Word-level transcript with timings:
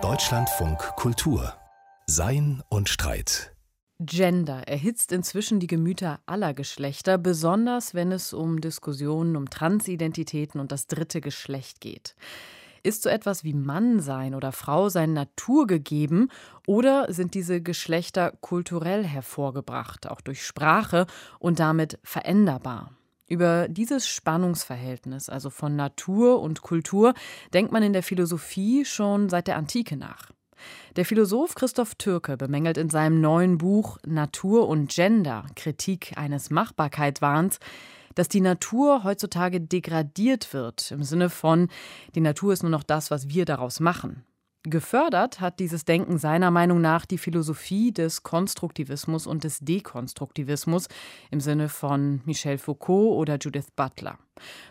Deutschlandfunk 0.00 0.78
Kultur 0.96 1.54
Sein 2.06 2.60
und 2.68 2.88
Streit 2.88 3.54
Gender 4.00 4.66
erhitzt 4.66 5.12
inzwischen 5.12 5.60
die 5.60 5.68
Gemüter 5.68 6.18
aller 6.26 6.52
Geschlechter, 6.52 7.16
besonders 7.16 7.94
wenn 7.94 8.10
es 8.10 8.32
um 8.32 8.60
Diskussionen 8.60 9.36
um 9.36 9.48
Transidentitäten 9.50 10.60
und 10.60 10.72
das 10.72 10.88
dritte 10.88 11.20
Geschlecht 11.20 11.80
geht. 11.80 12.16
Ist 12.82 13.02
so 13.02 13.08
etwas 13.08 13.44
wie 13.44 13.54
Mann 13.54 14.00
sein 14.00 14.34
oder 14.34 14.50
Frau 14.50 14.88
sein 14.88 15.12
naturgegeben 15.12 16.32
oder 16.66 17.12
sind 17.12 17.34
diese 17.34 17.62
Geschlechter 17.62 18.32
kulturell 18.40 19.04
hervorgebracht, 19.04 20.08
auch 20.08 20.20
durch 20.20 20.44
Sprache 20.44 21.06
und 21.38 21.60
damit 21.60 22.00
veränderbar? 22.02 22.90
Über 23.32 23.66
dieses 23.66 24.06
Spannungsverhältnis, 24.06 25.30
also 25.30 25.48
von 25.48 25.74
Natur 25.74 26.42
und 26.42 26.60
Kultur, 26.60 27.14
denkt 27.54 27.72
man 27.72 27.82
in 27.82 27.94
der 27.94 28.02
Philosophie 28.02 28.84
schon 28.84 29.30
seit 29.30 29.46
der 29.46 29.56
Antike 29.56 29.96
nach. 29.96 30.32
Der 30.96 31.06
Philosoph 31.06 31.54
Christoph 31.54 31.94
Türke 31.94 32.36
bemängelt 32.36 32.76
in 32.76 32.90
seinem 32.90 33.22
neuen 33.22 33.56
Buch 33.56 33.96
Natur 34.04 34.68
und 34.68 34.90
Gender 34.90 35.46
Kritik 35.56 36.12
eines 36.16 36.50
Machbarkeitswahns, 36.50 37.58
dass 38.14 38.28
die 38.28 38.42
Natur 38.42 39.02
heutzutage 39.02 39.62
degradiert 39.62 40.52
wird, 40.52 40.90
im 40.90 41.02
Sinne 41.02 41.30
von, 41.30 41.68
die 42.14 42.20
Natur 42.20 42.52
ist 42.52 42.62
nur 42.62 42.68
noch 42.68 42.82
das, 42.82 43.10
was 43.10 43.30
wir 43.30 43.46
daraus 43.46 43.80
machen. 43.80 44.26
Gefördert 44.64 45.40
hat 45.40 45.58
dieses 45.58 45.84
Denken 45.84 46.18
seiner 46.18 46.52
Meinung 46.52 46.80
nach 46.80 47.04
die 47.04 47.18
Philosophie 47.18 47.90
des 47.90 48.22
Konstruktivismus 48.22 49.26
und 49.26 49.42
des 49.42 49.58
Dekonstruktivismus 49.58 50.86
im 51.32 51.40
Sinne 51.40 51.68
von 51.68 52.20
Michel 52.26 52.58
Foucault 52.58 53.16
oder 53.16 53.38
Judith 53.40 53.72
Butler. 53.74 54.18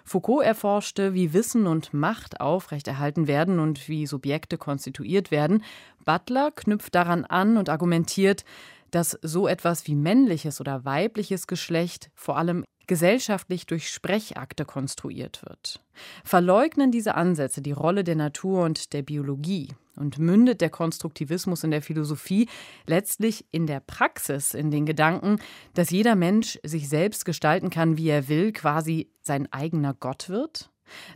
Foucault 0.05 0.46
erforschte, 0.46 1.13
wie 1.13 1.34
Wissen 1.34 1.68
und 1.68 1.94
Macht 1.94 2.40
aufrechterhalten 2.40 3.27
werden 3.27 3.59
und 3.59 3.90
wie 3.90 4.08
Subjekte 4.08 4.58
konstituiert 4.58 5.30
werden. 5.30 5.62
Butler 6.05 6.52
knüpft 6.52 6.96
daran 6.96 7.26
an 7.26 7.58
und 7.58 7.68
argumentiert, 7.68 8.46
dass 8.91 9.20
so 9.21 9.46
etwas 9.46 9.87
wie 9.87 9.96
männliches 9.96 10.62
oder 10.62 10.85
weibliches 10.85 11.48
Geschlecht 11.48 12.12
vor 12.15 12.37
allem 12.37 12.63
gesellschaftlich 12.87 13.65
durch 13.65 13.90
Sprechakte 13.90 14.65
konstruiert 14.65 15.43
wird. 15.46 15.82
Verleugnen 16.24 16.91
diese 16.91 17.15
Ansätze 17.15 17.62
die 17.62 17.71
Rolle 17.71 18.04
der 18.04 18.15
Natur 18.15 18.63
und 18.63 18.93
der 18.93 19.01
Biologie 19.01 19.70
und 19.96 20.20
mündet 20.20 20.62
der 20.62 20.70
Konstruktivismus 20.70 21.63
in 21.63 21.71
der 21.71 21.82
Philosophie 21.82 22.48
letztlich 22.87 23.46
in 23.52 23.68
der 23.68 23.79
Praxis, 23.79 24.54
in 24.54 24.71
den 24.71 24.85
Gedanken, 24.85 25.40
dass 25.74 25.90
jeder 25.90 26.15
Mensch 26.15 26.59
sich 26.63 26.90
selbst 26.90 27.26
gestalten 27.26 27.70
kann, 27.70 27.98
wie 27.98 28.09
er 28.09 28.27
will, 28.27 28.52
quasi 28.52 29.09
sein 29.21 29.52
eigener 29.52 29.93
Gott 29.93 30.29
wird? 30.29 30.70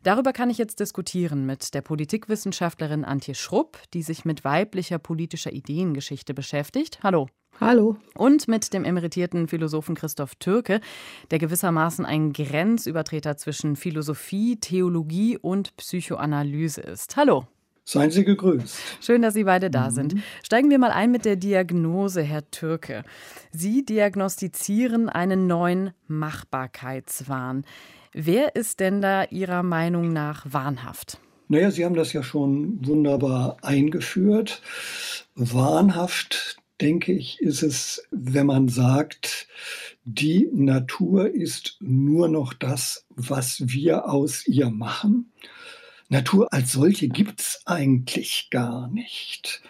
Darüber 0.04 0.32
kann 0.32 0.50
ich 0.50 0.58
jetzt 0.58 0.80
diskutieren 0.80 1.46
mit 1.46 1.74
der 1.74 1.82
Politikwissenschaftlerin 1.82 3.04
Antje 3.04 3.36
Schrupp, 3.36 3.80
die 3.94 4.04
sich 4.04 4.24
mit 4.24 4.44
weiblicher 4.44 5.00
politischer 5.00 5.52
Ideengeschichte 5.52 6.34
beschäftigt. 6.34 7.00
Hallo. 7.04 7.28
Hallo. 7.62 7.96
Und 8.16 8.50
mit 8.50 8.74
dem 8.74 8.84
emeritierten 8.84 9.48
Philosophen 9.48 9.96
Christoph 9.96 10.36
Türke, 10.36 10.82
der 11.32 11.40
gewissermaßen 11.40 12.06
ein 12.06 12.34
Grenzübertreter 12.34 13.38
zwischen 13.38 13.78
Philosophie, 13.78 14.58
Theologie 14.58 15.38
und 15.38 15.76
Psychoanalyse 15.78 16.82
ist. 16.82 17.16
Hallo. 17.16 17.48
Seien 17.86 18.12
Sie 18.12 18.26
gegrüßt. 18.26 18.78
Schön, 19.00 19.22
dass 19.22 19.36
Sie 19.36 19.46
beide 19.46 19.70
da 19.70 19.90
mhm. 19.90 19.94
sind. 19.94 20.16
Steigen 20.44 20.70
wir 20.70 20.80
mal 20.80 20.92
ein 20.92 21.12
mit 21.12 21.24
der 21.24 21.38
Diagnose, 21.38 22.24
Herr 22.24 22.50
Türke. 22.52 23.04
Sie 23.52 23.86
diagnostizieren 23.86 25.08
einen 25.08 25.48
neuen 25.48 25.92
Machbarkeitswahn. 26.08 27.64
Wer 28.12 28.56
ist 28.56 28.82
denn 28.82 29.02
da 29.02 29.24
Ihrer 29.26 29.64
Meinung 29.64 30.12
nach 30.12 30.46
wahnhaft? 30.52 31.20
Naja, 31.48 31.70
Sie 31.72 31.86
haben 31.86 31.96
das 31.96 32.12
ja 32.12 32.24
schon 32.24 32.86
wunderbar 32.86 33.58
eingeführt. 33.62 34.62
Wahnhaft 35.36 36.58
denke 36.82 37.14
ich, 37.14 37.40
ist 37.40 37.64
es, 37.64 38.04
wenn 38.12 38.48
man 38.48 38.68
sagt, 38.68 39.48
die 40.04 40.50
Natur 40.54 41.34
ist 41.34 41.78
nur 41.80 42.28
noch 42.28 42.54
das, 42.54 43.06
was 43.10 43.62
wir 43.66 44.10
aus 44.10 44.46
ihr 44.48 44.70
machen. 44.70 45.32
Natur 46.10 46.54
als 46.54 46.74
solche 46.74 47.08
gibt 47.08 47.42
es 47.42 47.62
eigentlich 47.66 48.50
gar 48.52 48.88
nicht. 48.90 49.62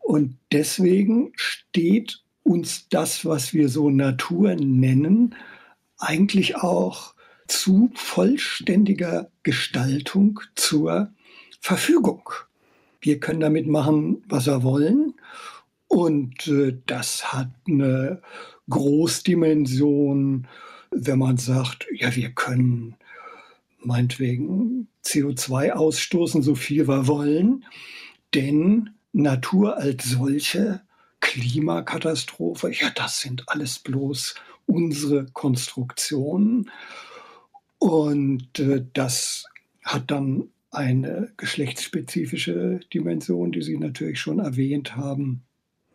Und 0.00 0.36
deswegen 0.52 1.32
steht 1.36 2.22
uns 2.42 2.88
das, 2.88 3.24
was 3.24 3.52
wir 3.54 3.68
so 3.68 3.90
Natur 3.90 4.54
nennen, 4.54 5.34
eigentlich 5.98 6.56
auch 6.56 7.14
zu 7.46 7.90
vollständiger 7.94 9.30
Gestaltung 9.42 10.40
zur 10.54 11.12
Verfügung. 11.60 12.30
Wir 13.00 13.20
können 13.20 13.40
damit 13.40 13.66
machen, 13.66 14.22
was 14.28 14.46
wir 14.46 14.62
wollen. 14.62 15.14
Und 15.92 16.48
äh, 16.48 16.78
das 16.86 17.34
hat 17.34 17.50
eine 17.68 18.22
Großdimension, 18.70 20.48
wenn 20.90 21.18
man 21.18 21.36
sagt, 21.36 21.86
ja, 21.92 22.16
wir 22.16 22.30
können 22.30 22.96
meinetwegen 23.78 24.88
CO2 25.04 25.72
ausstoßen, 25.72 26.42
so 26.42 26.54
viel 26.54 26.88
wir 26.88 27.08
wollen, 27.08 27.66
denn 28.32 28.88
Natur 29.12 29.76
als 29.76 30.04
solche, 30.04 30.80
Klimakatastrophe, 31.20 32.72
ja, 32.72 32.88
das 32.94 33.20
sind 33.20 33.46
alles 33.48 33.78
bloß 33.78 34.34
unsere 34.64 35.26
Konstruktionen. 35.26 36.70
Und 37.78 38.58
äh, 38.58 38.82
das 38.94 39.44
hat 39.84 40.10
dann 40.10 40.48
eine 40.70 41.34
geschlechtsspezifische 41.36 42.80
Dimension, 42.94 43.52
die 43.52 43.60
Sie 43.60 43.76
natürlich 43.76 44.20
schon 44.20 44.38
erwähnt 44.38 44.96
haben 44.96 45.44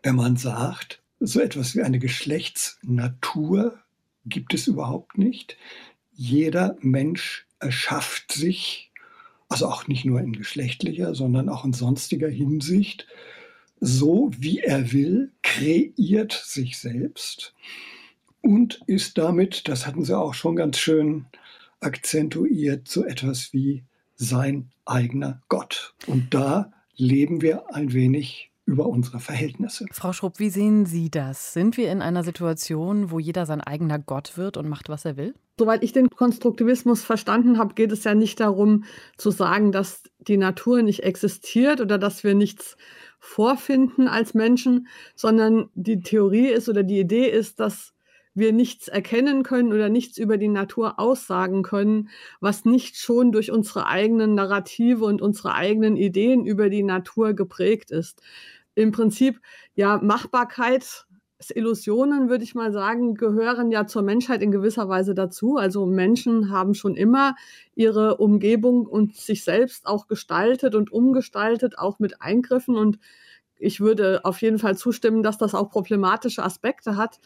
wenn 0.04 0.16
man 0.16 0.38
sagt, 0.38 1.02
so 1.20 1.40
etwas 1.40 1.76
wie 1.76 1.82
eine 1.82 2.00
Geschlechtsnatur 2.00 3.80
gibt 4.26 4.54
es 4.54 4.68
überhaupt 4.68 5.18
nicht. 5.18 5.58
Jeder 6.14 6.78
Mensch 6.82 7.48
erschafft 7.60 8.32
sich, 8.32 8.92
also 9.50 9.68
auch 9.68 9.88
nicht 9.88 10.06
nur 10.06 10.20
in 10.20 10.34
geschlechtlicher, 10.34 11.16
sondern 11.16 11.50
auch 11.50 11.66
in 11.66 11.74
sonstiger 11.74 12.30
Hinsicht, 12.30 13.08
so 13.80 14.32
wie 14.38 14.60
er 14.60 14.92
will, 14.92 15.32
kreiert 15.44 16.32
sich 16.32 16.78
selbst 16.78 17.54
und 18.42 18.80
ist 18.88 19.18
damit, 19.18 19.68
das 19.68 19.86
hatten 19.86 20.04
Sie 20.04 20.18
auch 20.18 20.34
schon 20.34 20.56
ganz 20.56 20.78
schön 20.78 21.26
akzentuiert, 21.80 22.88
so 22.88 23.06
etwas 23.06 23.54
wie 23.54 23.84
sein 24.16 24.72
eigener 24.86 25.42
Gott. 25.48 25.94
Und 26.08 26.34
da 26.34 26.72
leben 26.96 27.42
wir 27.42 27.74
ein 27.76 27.94
wenig 27.94 28.52
über 28.68 28.86
unsere 28.86 29.20
Verhältnisse. 29.20 29.86
Frau 29.92 30.12
Schrupp, 30.12 30.40
wie 30.40 30.50
sehen 30.50 30.86
Sie 30.86 31.10
das? 31.10 31.54
Sind 31.54 31.78
wir 31.78 31.90
in 31.90 32.02
einer 32.02 32.24
Situation, 32.24 33.12
wo 33.12 33.18
jeder 33.18 33.46
sein 33.46 33.62
eigener 33.62 33.98
Gott 33.98 34.38
wird 34.38 34.58
und 34.58 34.68
macht, 34.68 34.90
was 34.90 35.06
er 35.06 35.16
will? 35.16 35.34
Soweit 35.58 35.84
ich 35.84 35.94
den 35.94 36.10
Konstruktivismus 36.10 37.02
verstanden 37.02 37.58
habe, 37.58 37.74
geht 37.76 37.94
es 37.94 38.04
ja 38.04 38.14
nicht 38.14 38.42
darum 38.42 38.84
zu 39.16 39.32
sagen, 39.32 39.72
dass 39.72 40.04
die 40.20 40.38
Natur 40.38 40.82
nicht 40.82 41.04
existiert 41.04 41.80
oder 41.80 41.98
dass 41.98 42.26
wir 42.26 42.36
nichts 42.36 42.76
vorfinden 43.20 44.10
als 44.10 44.34
Menschen, 44.34 44.88
sondern 45.16 45.70
die 45.74 46.02
Theorie 46.02 46.50
ist 46.50 46.68
oder 46.68 46.84
die 46.84 47.00
Idee 47.00 47.30
ist, 47.30 47.62
dass 47.62 47.94
wir 48.38 48.54
nichts 48.54 48.88
erkennen 48.88 49.44
können 49.44 49.74
oder 49.74 49.90
nichts 49.90 50.18
über 50.18 50.38
die 50.38 50.48
Natur 50.48 51.00
aussagen 51.00 51.64
können, 51.64 52.10
was 52.40 52.66
nicht 52.66 52.98
schon 52.98 53.32
durch 53.32 53.52
unsere 53.52 53.88
eigenen 53.88 54.36
Narrative 54.36 55.06
und 55.06 55.22
unsere 55.22 55.54
eigenen 55.54 55.98
Ideen 55.98 56.46
über 56.46 56.70
die 56.70 56.84
Natur 56.84 57.34
geprägt 57.34 57.92
ist 57.92 58.22
im 58.78 58.92
Prinzip 58.92 59.42
ja 59.74 59.98
Machbarkeit, 59.98 61.06
Illusionen, 61.54 62.30
würde 62.30 62.44
ich 62.44 62.56
mal 62.56 62.72
sagen, 62.72 63.16
gehören 63.16 63.72
ja 63.72 63.86
zur 63.86 64.02
Menschheit 64.02 64.42
in 64.42 64.52
gewisser 64.52 64.90
Weise 64.90 65.14
dazu. 65.14 65.58
Also 65.58 65.86
Menschen 65.86 66.52
haben 66.52 66.74
schon 66.74 66.96
immer 66.96 67.36
ihre 67.76 68.18
Umgebung 68.18 68.86
und 68.86 69.16
sich 69.16 69.44
selbst 69.44 69.86
auch 69.86 70.08
gestaltet 70.08 70.74
und 70.76 70.92
umgestaltet, 70.92 71.78
auch 71.78 72.00
mit 72.00 72.22
Eingriffen. 72.22 72.76
Und 72.76 73.00
ich 73.60 73.80
würde 73.80 74.22
auf 74.24 74.42
jeden 74.42 74.60
Fall 74.60 74.78
zustimmen, 74.78 75.24
dass 75.24 75.38
das 75.38 75.56
auch 75.56 75.70
problematische 75.70 76.44
Aspekte 76.44 76.96
hat. 76.96 77.20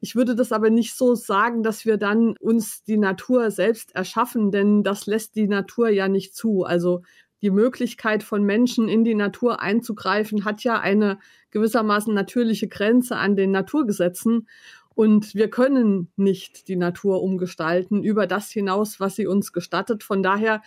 Ich 0.00 0.16
würde 0.16 0.34
das 0.34 0.52
aber 0.52 0.70
nicht 0.70 0.94
so 0.94 1.14
sagen, 1.14 1.62
dass 1.62 1.84
wir 1.84 1.96
dann 1.96 2.34
uns 2.40 2.82
die 2.84 2.96
Natur 2.96 3.50
selbst 3.50 3.94
erschaffen, 3.94 4.50
denn 4.50 4.82
das 4.82 5.06
lässt 5.06 5.36
die 5.36 5.48
Natur 5.48 5.88
ja 5.88 6.08
nicht 6.08 6.34
zu. 6.34 6.64
Also 6.64 7.02
die 7.42 7.50
Möglichkeit 7.50 8.22
von 8.22 8.44
Menschen 8.44 8.88
in 8.88 9.04
die 9.04 9.14
Natur 9.14 9.60
einzugreifen, 9.60 10.44
hat 10.44 10.64
ja 10.64 10.80
eine 10.80 11.18
gewissermaßen 11.50 12.12
natürliche 12.14 12.68
Grenze 12.68 13.16
an 13.16 13.36
den 13.36 13.50
Naturgesetzen. 13.50 14.48
Und 14.96 15.34
wir 15.34 15.50
können 15.50 16.10
nicht 16.16 16.68
die 16.68 16.76
Natur 16.76 17.22
umgestalten 17.22 18.02
über 18.02 18.26
das 18.26 18.50
hinaus, 18.50 18.98
was 18.98 19.14
sie 19.14 19.26
uns 19.26 19.52
gestattet. 19.52 20.02
Von 20.02 20.22
daher 20.22 20.62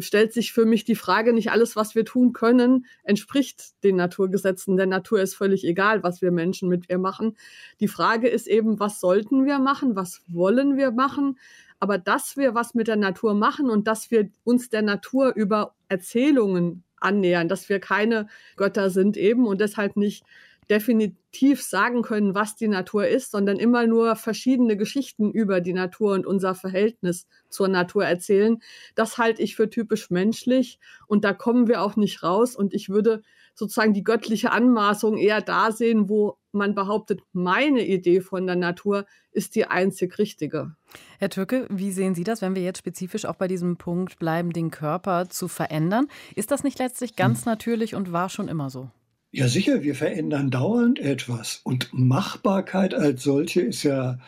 stellt 0.00 0.34
sich 0.34 0.52
für 0.52 0.66
mich 0.66 0.84
die 0.84 0.94
Frage, 0.94 1.32
nicht 1.32 1.50
alles, 1.50 1.76
was 1.76 1.94
wir 1.94 2.04
tun 2.04 2.34
können, 2.34 2.84
entspricht 3.04 3.82
den 3.82 3.96
Naturgesetzen. 3.96 4.76
Der 4.76 4.84
Natur 4.84 5.22
ist 5.22 5.34
völlig 5.34 5.64
egal, 5.64 6.02
was 6.02 6.20
wir 6.20 6.30
Menschen 6.30 6.68
mit 6.68 6.90
ihr 6.90 6.98
machen. 6.98 7.38
Die 7.80 7.88
Frage 7.88 8.28
ist 8.28 8.48
eben, 8.48 8.78
was 8.78 9.00
sollten 9.00 9.46
wir 9.46 9.58
machen? 9.58 9.96
Was 9.96 10.20
wollen 10.28 10.76
wir 10.76 10.90
machen? 10.90 11.38
Aber 11.78 11.96
dass 11.96 12.36
wir 12.36 12.54
was 12.54 12.74
mit 12.74 12.86
der 12.86 12.96
Natur 12.96 13.32
machen 13.32 13.70
und 13.70 13.86
dass 13.86 14.10
wir 14.10 14.28
uns 14.44 14.68
der 14.68 14.82
Natur 14.82 15.32
über 15.34 15.74
Erzählungen 15.88 16.84
annähern, 16.98 17.48
dass 17.48 17.70
wir 17.70 17.80
keine 17.80 18.26
Götter 18.56 18.90
sind 18.90 19.16
eben 19.16 19.46
und 19.46 19.62
deshalb 19.62 19.96
nicht 19.96 20.22
definitiv 20.70 21.62
sagen 21.62 22.02
können, 22.02 22.34
was 22.34 22.54
die 22.54 22.68
Natur 22.68 23.06
ist, 23.08 23.32
sondern 23.32 23.58
immer 23.58 23.86
nur 23.86 24.14
verschiedene 24.14 24.76
Geschichten 24.76 25.32
über 25.32 25.60
die 25.60 25.72
Natur 25.72 26.14
und 26.14 26.26
unser 26.26 26.54
Verhältnis 26.54 27.26
zur 27.48 27.66
Natur 27.68 28.04
erzählen. 28.04 28.62
Das 28.94 29.18
halte 29.18 29.42
ich 29.42 29.56
für 29.56 29.68
typisch 29.68 30.10
menschlich 30.10 30.78
und 31.08 31.24
da 31.24 31.32
kommen 31.32 31.66
wir 31.66 31.82
auch 31.82 31.96
nicht 31.96 32.22
raus. 32.22 32.54
Und 32.54 32.72
ich 32.72 32.88
würde 32.88 33.22
sozusagen 33.54 33.92
die 33.92 34.04
göttliche 34.04 34.52
Anmaßung 34.52 35.18
eher 35.18 35.40
da 35.42 35.72
sehen, 35.72 36.08
wo 36.08 36.38
man 36.52 36.74
behauptet, 36.74 37.20
meine 37.32 37.86
Idee 37.86 38.20
von 38.20 38.46
der 38.46 38.56
Natur 38.56 39.06
ist 39.32 39.56
die 39.56 39.66
einzig 39.66 40.18
richtige. 40.18 40.74
Herr 41.18 41.30
Türke, 41.30 41.66
wie 41.68 41.92
sehen 41.92 42.14
Sie 42.14 42.24
das, 42.24 42.42
wenn 42.42 42.54
wir 42.54 42.62
jetzt 42.62 42.78
spezifisch 42.78 43.24
auch 43.24 43.36
bei 43.36 43.48
diesem 43.48 43.76
Punkt 43.76 44.18
bleiben, 44.18 44.52
den 44.52 44.70
Körper 44.70 45.28
zu 45.28 45.48
verändern? 45.48 46.06
Ist 46.34 46.50
das 46.50 46.64
nicht 46.64 46.78
letztlich 46.78 47.16
ganz 47.16 47.40
hm. 47.40 47.44
natürlich 47.46 47.94
und 47.94 48.12
war 48.12 48.28
schon 48.28 48.48
immer 48.48 48.70
so? 48.70 48.90
Ja, 49.32 49.46
sicher, 49.46 49.82
wir 49.82 49.94
verändern 49.94 50.50
dauernd 50.50 50.98
etwas. 50.98 51.60
Und 51.62 51.90
Machbarkeit 51.92 52.94
als 52.94 53.22
solche 53.22 53.60
ist 53.60 53.84
ja 53.84 54.18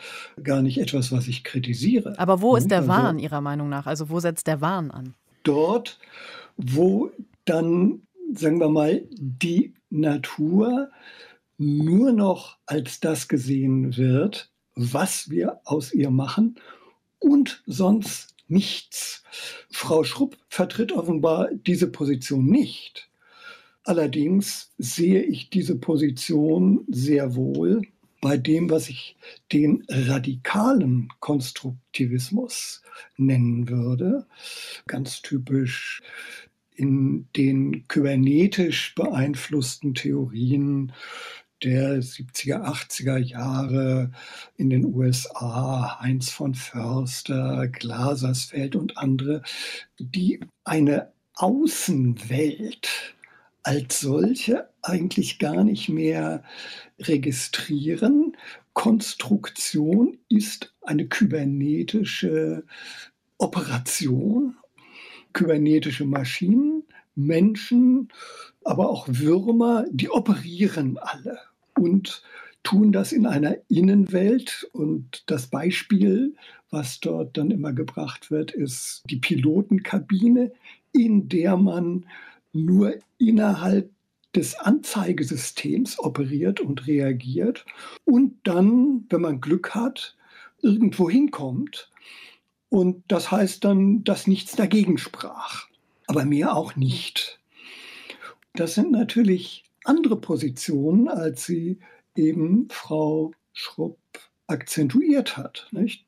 gar 0.41 0.61
nicht 0.61 0.77
etwas, 0.77 1.11
was 1.11 1.27
ich 1.27 1.43
kritisiere. 1.43 2.17
Aber 2.17 2.41
wo 2.41 2.55
ist 2.55 2.71
der 2.71 2.79
also, 2.79 2.89
Wahn 2.89 3.19
Ihrer 3.19 3.41
Meinung 3.41 3.67
nach? 3.67 3.85
Also 3.85 4.09
wo 4.09 4.21
setzt 4.21 4.47
der 4.47 4.61
Wahn 4.61 4.91
an? 4.91 5.13
Dort, 5.43 5.99
wo 6.55 7.11
dann, 7.43 8.03
sagen 8.33 8.61
wir 8.61 8.69
mal, 8.69 9.03
die 9.11 9.73
Natur 9.89 10.89
nur 11.57 12.13
noch 12.13 12.57
als 12.65 13.01
das 13.01 13.27
gesehen 13.27 13.97
wird, 13.97 14.51
was 14.75 15.29
wir 15.29 15.59
aus 15.65 15.93
ihr 15.93 16.11
machen 16.11 16.55
und 17.19 17.61
sonst 17.65 18.35
nichts. 18.47 19.23
Frau 19.69 20.03
Schrupp 20.03 20.37
vertritt 20.47 20.93
offenbar 20.93 21.49
diese 21.53 21.87
Position 21.87 22.45
nicht. 22.45 23.09
Allerdings 23.83 24.71
sehe 24.77 25.21
ich 25.23 25.49
diese 25.49 25.77
Position 25.77 26.85
sehr 26.87 27.35
wohl 27.35 27.81
bei 28.21 28.37
dem, 28.37 28.69
was 28.69 28.87
ich 28.87 29.17
den 29.51 29.83
radikalen 29.89 31.09
Konstruktivismus 31.19 32.81
nennen 33.17 33.67
würde. 33.67 34.25
Ganz 34.87 35.21
typisch 35.21 36.01
in 36.75 37.27
den 37.35 37.85
kybernetisch 37.89 38.95
beeinflussten 38.95 39.93
Theorien 39.93 40.93
der 41.63 42.01
70er, 42.01 42.63
80er 42.63 43.17
Jahre 43.17 44.11
in 44.55 44.69
den 44.69 44.85
USA, 44.85 45.99
Heinz 45.99 46.29
von 46.29 46.55
Förster, 46.55 47.67
Glasersfeld 47.67 48.75
und 48.75 48.97
andere, 48.97 49.43
die 49.99 50.39
eine 50.63 51.11
Außenwelt 51.35 53.12
als 53.63 54.01
solche 54.01 54.69
eigentlich 54.81 55.39
gar 55.39 55.63
nicht 55.63 55.89
mehr 55.89 56.43
registrieren. 56.99 58.35
Konstruktion 58.73 60.17
ist 60.29 60.73
eine 60.81 61.07
kybernetische 61.07 62.65
Operation, 63.37 64.57
kybernetische 65.31 66.05
Maschinen, 66.05 66.83
Menschen, 67.15 68.09
aber 68.63 68.89
auch 68.89 69.07
Würmer, 69.09 69.85
die 69.91 70.09
operieren 70.09 70.97
alle 70.97 71.39
und 71.77 72.23
tun 72.63 72.91
das 72.91 73.11
in 73.11 73.25
einer 73.25 73.57
Innenwelt. 73.69 74.67
Und 74.71 75.23
das 75.27 75.47
Beispiel, 75.47 76.35
was 76.69 76.99
dort 76.99 77.37
dann 77.37 77.51
immer 77.51 77.73
gebracht 77.73 78.31
wird, 78.31 78.51
ist 78.51 79.03
die 79.09 79.17
Pilotenkabine, 79.17 80.51
in 80.91 81.27
der 81.27 81.57
man 81.57 82.05
nur 82.53 82.95
innerhalb 83.17 83.89
des 84.35 84.55
Anzeigesystems 84.55 85.99
operiert 85.99 86.59
und 86.59 86.87
reagiert 86.87 87.65
und 88.05 88.35
dann, 88.43 89.05
wenn 89.09 89.21
man 89.21 89.41
Glück 89.41 89.75
hat, 89.75 90.15
irgendwo 90.61 91.09
hinkommt. 91.09 91.91
Und 92.69 93.03
das 93.07 93.29
heißt 93.29 93.63
dann, 93.63 94.03
dass 94.03 94.25
nichts 94.25 94.55
dagegen 94.55 94.97
sprach, 94.97 95.67
aber 96.07 96.25
mehr 96.25 96.55
auch 96.55 96.75
nicht. 96.75 97.39
Das 98.55 98.73
sind 98.73 98.91
natürlich 98.91 99.63
andere 99.83 100.19
Positionen, 100.19 101.07
als 101.07 101.45
sie 101.45 101.79
eben 102.15 102.67
Frau 102.71 103.33
Schrupp 103.51 103.99
akzentuiert 104.47 105.37
hat. 105.37 105.67
Nicht? 105.71 106.05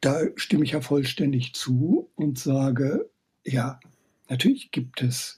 Da 0.00 0.20
stimme 0.36 0.64
ich 0.64 0.72
ja 0.72 0.80
vollständig 0.80 1.54
zu 1.54 2.10
und 2.14 2.38
sage, 2.38 3.10
ja, 3.44 3.80
Natürlich 4.30 4.70
gibt 4.70 5.02
es 5.02 5.36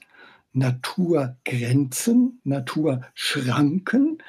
Naturgrenzen, 0.53 2.39
Naturschranken. 2.43 4.19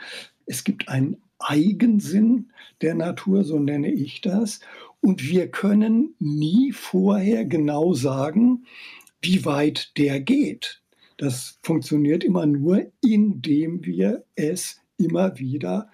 Es 0.46 0.64
gibt 0.64 0.88
einen 0.88 1.18
Eigensinn 1.38 2.50
der 2.80 2.94
Natur, 2.94 3.44
so 3.44 3.58
nenne 3.58 3.92
ich 3.92 4.22
das. 4.22 4.60
Und 5.02 5.22
wir 5.22 5.50
können 5.50 6.14
nie 6.18 6.72
vorher 6.72 7.44
genau 7.44 7.92
sagen, 7.92 8.64
wie 9.20 9.44
weit 9.44 9.98
der 9.98 10.20
geht. 10.20 10.80
Das 11.18 11.58
funktioniert 11.62 12.24
immer 12.24 12.46
nur, 12.46 12.90
indem 13.02 13.84
wir 13.84 14.24
es 14.34 14.80
immer 14.96 15.38
wieder 15.38 15.90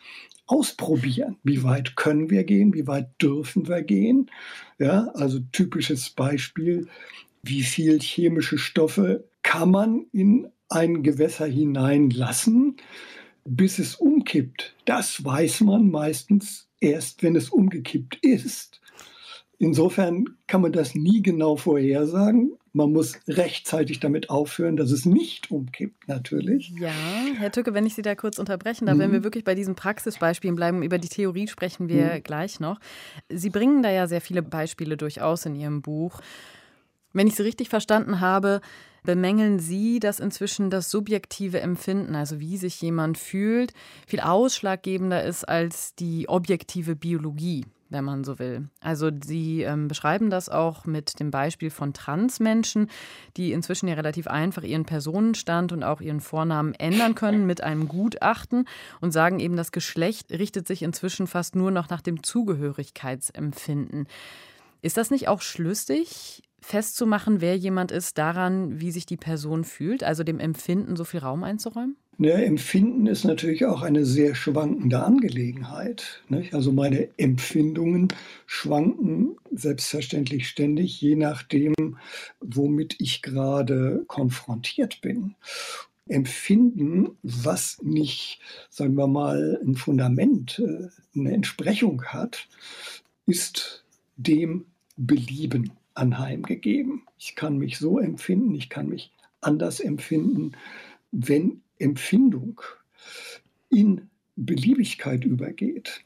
ausprobieren. 0.46 1.38
Wie 1.42 1.64
weit 1.64 1.96
können 1.96 2.30
wir 2.30 2.44
gehen? 2.44 2.72
Wie 2.72 2.86
weit 2.86 3.10
dürfen 3.20 3.66
wir 3.66 3.82
gehen? 3.82 4.30
Ja, 4.78 5.08
also 5.14 5.40
typisches 5.52 6.10
Beispiel 6.10 6.86
wie 7.42 7.62
viel 7.62 8.00
chemische 8.00 8.58
Stoffe 8.58 9.24
kann 9.42 9.70
man 9.70 10.06
in 10.12 10.48
ein 10.68 11.02
Gewässer 11.02 11.46
hineinlassen, 11.46 12.76
bis 13.44 13.78
es 13.78 13.96
umkippt. 13.96 14.76
Das 14.84 15.24
weiß 15.24 15.62
man 15.62 15.90
meistens 15.90 16.68
erst, 16.80 17.22
wenn 17.22 17.36
es 17.36 17.48
umgekippt 17.50 18.16
ist. 18.22 18.80
Insofern 19.58 20.24
kann 20.46 20.62
man 20.62 20.72
das 20.72 20.94
nie 20.94 21.20
genau 21.22 21.56
vorhersagen. 21.56 22.52
Man 22.72 22.92
muss 22.92 23.18
rechtzeitig 23.28 24.00
damit 24.00 24.30
aufhören, 24.30 24.76
dass 24.76 24.90
es 24.90 25.04
nicht 25.04 25.50
umkippt, 25.50 26.08
natürlich. 26.08 26.72
Ja, 26.80 26.92
Herr 27.36 27.50
Tücke, 27.50 27.74
wenn 27.74 27.84
ich 27.84 27.94
Sie 27.94 28.02
da 28.02 28.14
kurz 28.14 28.38
unterbrechen 28.38 28.86
darf, 28.86 28.96
mhm. 28.96 29.00
wenn 29.00 29.12
wir 29.12 29.24
wirklich 29.24 29.44
bei 29.44 29.54
diesen 29.54 29.74
Praxisbeispielen 29.74 30.56
bleiben, 30.56 30.82
über 30.82 30.98
die 30.98 31.08
Theorie 31.08 31.48
sprechen 31.48 31.88
wir 31.88 32.14
mhm. 32.14 32.22
gleich 32.22 32.60
noch. 32.60 32.78
Sie 33.28 33.50
bringen 33.50 33.82
da 33.82 33.90
ja 33.90 34.06
sehr 34.06 34.20
viele 34.22 34.42
Beispiele 34.42 34.96
durchaus 34.96 35.44
in 35.44 35.56
Ihrem 35.56 35.82
Buch. 35.82 36.20
Wenn 37.12 37.26
ich 37.26 37.34
Sie 37.34 37.42
richtig 37.42 37.68
verstanden 37.68 38.20
habe, 38.20 38.60
bemängeln 39.02 39.58
Sie, 39.58 39.98
dass 39.98 40.20
inzwischen 40.20 40.70
das 40.70 40.90
subjektive 40.90 41.60
Empfinden, 41.60 42.14
also 42.14 42.40
wie 42.40 42.56
sich 42.56 42.80
jemand 42.80 43.18
fühlt, 43.18 43.72
viel 44.06 44.20
ausschlaggebender 44.20 45.24
ist 45.24 45.48
als 45.48 45.94
die 45.94 46.28
objektive 46.28 46.94
Biologie, 46.94 47.64
wenn 47.88 48.04
man 48.04 48.22
so 48.22 48.38
will. 48.38 48.68
Also 48.80 49.10
Sie 49.24 49.62
ähm, 49.62 49.88
beschreiben 49.88 50.30
das 50.30 50.48
auch 50.48 50.84
mit 50.84 51.18
dem 51.18 51.32
Beispiel 51.32 51.70
von 51.70 51.92
Transmenschen, 51.92 52.88
die 53.36 53.52
inzwischen 53.52 53.88
ja 53.88 53.94
relativ 53.94 54.28
einfach 54.28 54.62
ihren 54.62 54.84
Personenstand 54.84 55.72
und 55.72 55.82
auch 55.82 56.00
ihren 56.00 56.20
Vornamen 56.20 56.74
ändern 56.74 57.16
können 57.16 57.46
mit 57.46 57.62
einem 57.62 57.88
Gutachten 57.88 58.66
und 59.00 59.10
sagen 59.10 59.40
eben, 59.40 59.56
das 59.56 59.72
Geschlecht 59.72 60.30
richtet 60.30 60.68
sich 60.68 60.82
inzwischen 60.82 61.26
fast 61.26 61.56
nur 61.56 61.72
noch 61.72 61.88
nach 61.88 62.02
dem 62.02 62.22
Zugehörigkeitsempfinden. 62.22 64.06
Ist 64.82 64.96
das 64.96 65.10
nicht 65.10 65.28
auch 65.28 65.42
schlüssig, 65.42 66.42
festzumachen, 66.60 67.40
wer 67.40 67.56
jemand 67.56 67.92
ist, 67.92 68.18
daran, 68.18 68.80
wie 68.80 68.90
sich 68.90 69.06
die 69.06 69.16
Person 69.16 69.64
fühlt, 69.64 70.04
also 70.04 70.24
dem 70.24 70.38
Empfinden 70.38 70.96
so 70.96 71.04
viel 71.04 71.20
Raum 71.20 71.44
einzuräumen? 71.44 71.96
Ja, 72.22 72.34
Empfinden 72.34 73.06
ist 73.06 73.24
natürlich 73.24 73.64
auch 73.64 73.80
eine 73.80 74.04
sehr 74.04 74.34
schwankende 74.34 75.02
Angelegenheit. 75.02 76.22
Nicht? 76.28 76.52
Also 76.52 76.70
meine 76.70 77.08
Empfindungen 77.16 78.08
schwanken 78.44 79.36
selbstverständlich 79.50 80.46
ständig, 80.46 81.00
je 81.00 81.16
nachdem, 81.16 81.74
womit 82.40 82.96
ich 83.00 83.22
gerade 83.22 84.04
konfrontiert 84.06 85.00
bin. 85.00 85.34
Empfinden, 86.08 87.16
was 87.22 87.80
nicht, 87.82 88.40
sagen 88.68 88.96
wir 88.96 89.06
mal, 89.06 89.58
ein 89.64 89.76
Fundament, 89.76 90.58
äh, 90.58 90.88
eine 91.18 91.32
Entsprechung 91.32 92.04
hat, 92.04 92.48
ist 93.24 93.86
dem 94.16 94.66
Belieben 94.98 95.72
anheimgegeben. 95.94 97.02
Ich 97.18 97.34
kann 97.36 97.58
mich 97.58 97.78
so 97.78 97.98
empfinden, 97.98 98.54
ich 98.54 98.68
kann 98.68 98.88
mich 98.88 99.12
anders 99.40 99.80
empfinden. 99.80 100.52
Wenn 101.12 101.62
Empfindung 101.78 102.60
in 103.68 104.08
Beliebigkeit 104.36 105.24
übergeht, 105.24 106.04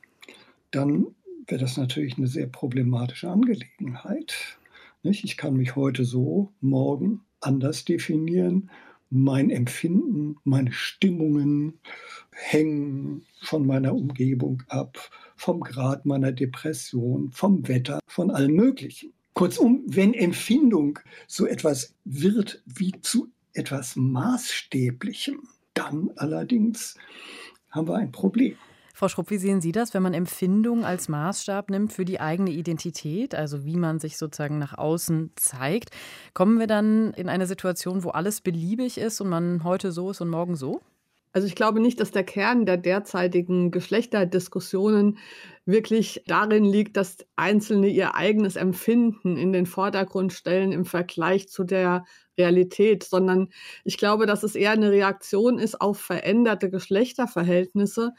dann 0.71 1.07
wäre 1.47 1.61
das 1.61 1.77
natürlich 1.77 2.17
eine 2.17 2.27
sehr 2.27 2.47
problematische 2.47 3.29
Angelegenheit. 3.29 4.59
Ich 5.03 5.37
kann 5.37 5.55
mich 5.57 5.77
heute 5.77 6.05
so, 6.05 6.53
morgen 6.61 7.21
anders 7.41 7.85
definieren. 7.85 8.71
Mein 9.11 9.51
Empfinden, 9.51 10.37
meine 10.45 10.73
Stimmungen 10.73 11.75
hängen 12.33 13.25
von 13.43 13.67
meiner 13.67 13.95
Umgebung 13.95 14.63
ab, 14.69 15.11
vom 15.37 15.61
Grad 15.61 16.07
meiner 16.07 16.33
Depression, 16.33 17.31
vom 17.31 17.69
Wetter, 17.69 18.01
von 18.07 18.31
allem 18.31 18.55
Möglichen. 18.55 19.14
Kurzum, 19.35 19.83
wenn 19.87 20.15
Empfindung 20.15 21.01
so 21.27 21.47
etwas 21.47 21.95
wird 22.05 22.63
wie 22.67 22.93
zu 23.03 23.33
etwas 23.53 23.97
Maßstäblichem, 23.97 25.43
dann 25.75 26.11
allerdings 26.17 26.97
haben 27.71 27.89
wir 27.89 27.97
ein 27.97 28.13
Problem. 28.13 28.57
Frau 28.97 29.09
Schrupp, 29.09 29.31
wie 29.31 29.39
sehen 29.39 29.61
Sie 29.61 29.73
das, 29.73 29.93
wenn 29.93 30.05
man 30.05 30.15
Empfindung 30.15 30.85
als 30.85 31.09
Maßstab 31.09 31.69
nimmt 31.69 31.93
für 31.93 32.05
die 32.05 32.21
eigene 32.21 32.51
Identität, 32.51 33.35
also 33.35 33.65
wie 33.65 33.75
man 33.75 33.99
sich 33.99 34.17
sozusagen 34.17 34.59
nach 34.59 34.79
außen 34.79 35.33
zeigt? 35.35 35.91
Kommen 36.33 36.61
wir 36.61 36.69
dann 36.69 37.13
in 37.15 37.29
eine 37.29 37.49
Situation, 37.49 38.05
wo 38.05 38.11
alles 38.11 38.41
beliebig 38.41 38.99
ist 38.99 39.21
und 39.21 39.29
man 39.29 39.65
heute 39.65 39.91
so 39.91 40.13
ist 40.13 40.21
und 40.21 40.29
morgen 40.29 40.55
so? 40.55 40.81
Also 41.33 41.49
ich 41.49 41.57
glaube 41.57 41.81
nicht, 41.81 41.99
dass 41.99 42.13
der 42.13 42.23
Kern 42.23 42.65
der 42.67 42.77
derzeitigen 42.77 43.73
Geschlechterdiskussionen 43.73 45.19
wirklich 45.67 46.23
darin 46.27 46.65
liegt, 46.65 46.97
dass 46.97 47.19
Einzelne 47.37 47.89
ihr 47.89 48.15
eigenes 48.15 48.57
Empfinden 48.57 49.37
in 49.37 49.53
den 49.53 49.67
Vordergrund 49.67 50.33
stellen 50.33 50.73
im 50.73 50.85
Vergleich 50.85 51.49
zu 51.49 51.65
der 51.65 52.05
Realität, 52.37 53.05
sondern 53.05 53.49
ich 53.85 53.97
glaube, 53.97 54.27
dass 54.27 54.43
es 54.43 54.55
eher 54.57 54.73
eine 54.73 54.91
Reaktion 54.91 55.59
ist 55.59 55.81
auf 55.81 56.01
veränderte 56.01 56.71
Geschlechterverhältnisse, 56.71 58.13